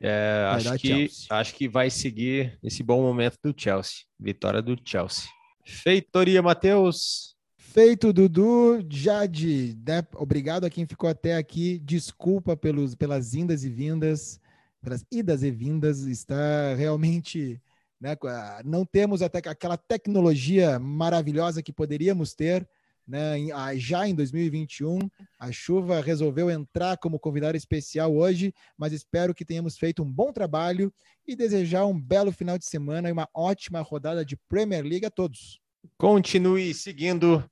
É, 0.00 0.46
acho, 0.54 0.78
que, 0.78 0.88
Chelsea. 0.88 1.26
acho 1.28 1.54
que 1.54 1.68
vai 1.68 1.90
seguir 1.90 2.58
esse 2.62 2.82
bom 2.82 3.02
momento 3.02 3.38
do 3.44 3.54
Chelsea. 3.54 4.04
Vitória 4.18 4.62
do 4.62 4.76
Chelsea. 4.82 5.28
Feitoria, 5.66 6.40
Matheus. 6.40 7.36
Feito, 7.72 8.12
Dudu, 8.12 8.84
já 8.90 9.26
de, 9.26 9.78
né, 9.86 10.04
obrigado 10.16 10.64
a 10.64 10.70
quem 10.70 10.84
ficou 10.88 11.08
até 11.08 11.36
aqui. 11.36 11.78
Desculpa 11.78 12.56
pelos, 12.56 12.96
pelas 12.96 13.32
indas 13.32 13.62
e 13.62 13.70
vindas, 13.70 14.40
pelas 14.82 15.06
idas 15.08 15.44
e 15.44 15.52
vindas. 15.52 16.00
Está 16.00 16.74
realmente, 16.74 17.62
né, 18.00 18.16
não 18.64 18.84
temos 18.84 19.22
até 19.22 19.38
aquela 19.38 19.76
tecnologia 19.76 20.80
maravilhosa 20.80 21.62
que 21.62 21.72
poderíamos 21.72 22.34
ter, 22.34 22.68
né, 23.06 23.36
já 23.76 24.08
em 24.08 24.16
2021. 24.16 24.98
A 25.38 25.52
chuva 25.52 26.00
resolveu 26.00 26.50
entrar 26.50 26.96
como 26.98 27.20
convidado 27.20 27.56
especial 27.56 28.12
hoje, 28.12 28.52
mas 28.76 28.92
espero 28.92 29.32
que 29.32 29.44
tenhamos 29.44 29.78
feito 29.78 30.02
um 30.02 30.12
bom 30.12 30.32
trabalho 30.32 30.92
e 31.24 31.36
desejar 31.36 31.86
um 31.86 32.00
belo 32.00 32.32
final 32.32 32.58
de 32.58 32.66
semana 32.66 33.08
e 33.08 33.12
uma 33.12 33.28
ótima 33.32 33.80
rodada 33.80 34.24
de 34.24 34.36
Premier 34.48 34.82
League 34.82 35.06
a 35.06 35.10
todos. 35.10 35.60
Continue 35.96 36.74
seguindo 36.74 37.48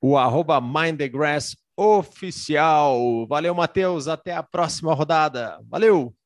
o 0.00 0.16
arroba 0.16 0.60
Mind 0.60 0.98
the 0.98 1.08
Grass 1.08 1.56
oficial. 1.76 3.26
Valeu, 3.28 3.54
Matheus. 3.54 4.08
Até 4.08 4.32
a 4.32 4.42
próxima 4.42 4.92
rodada. 4.94 5.60
Valeu! 5.68 6.17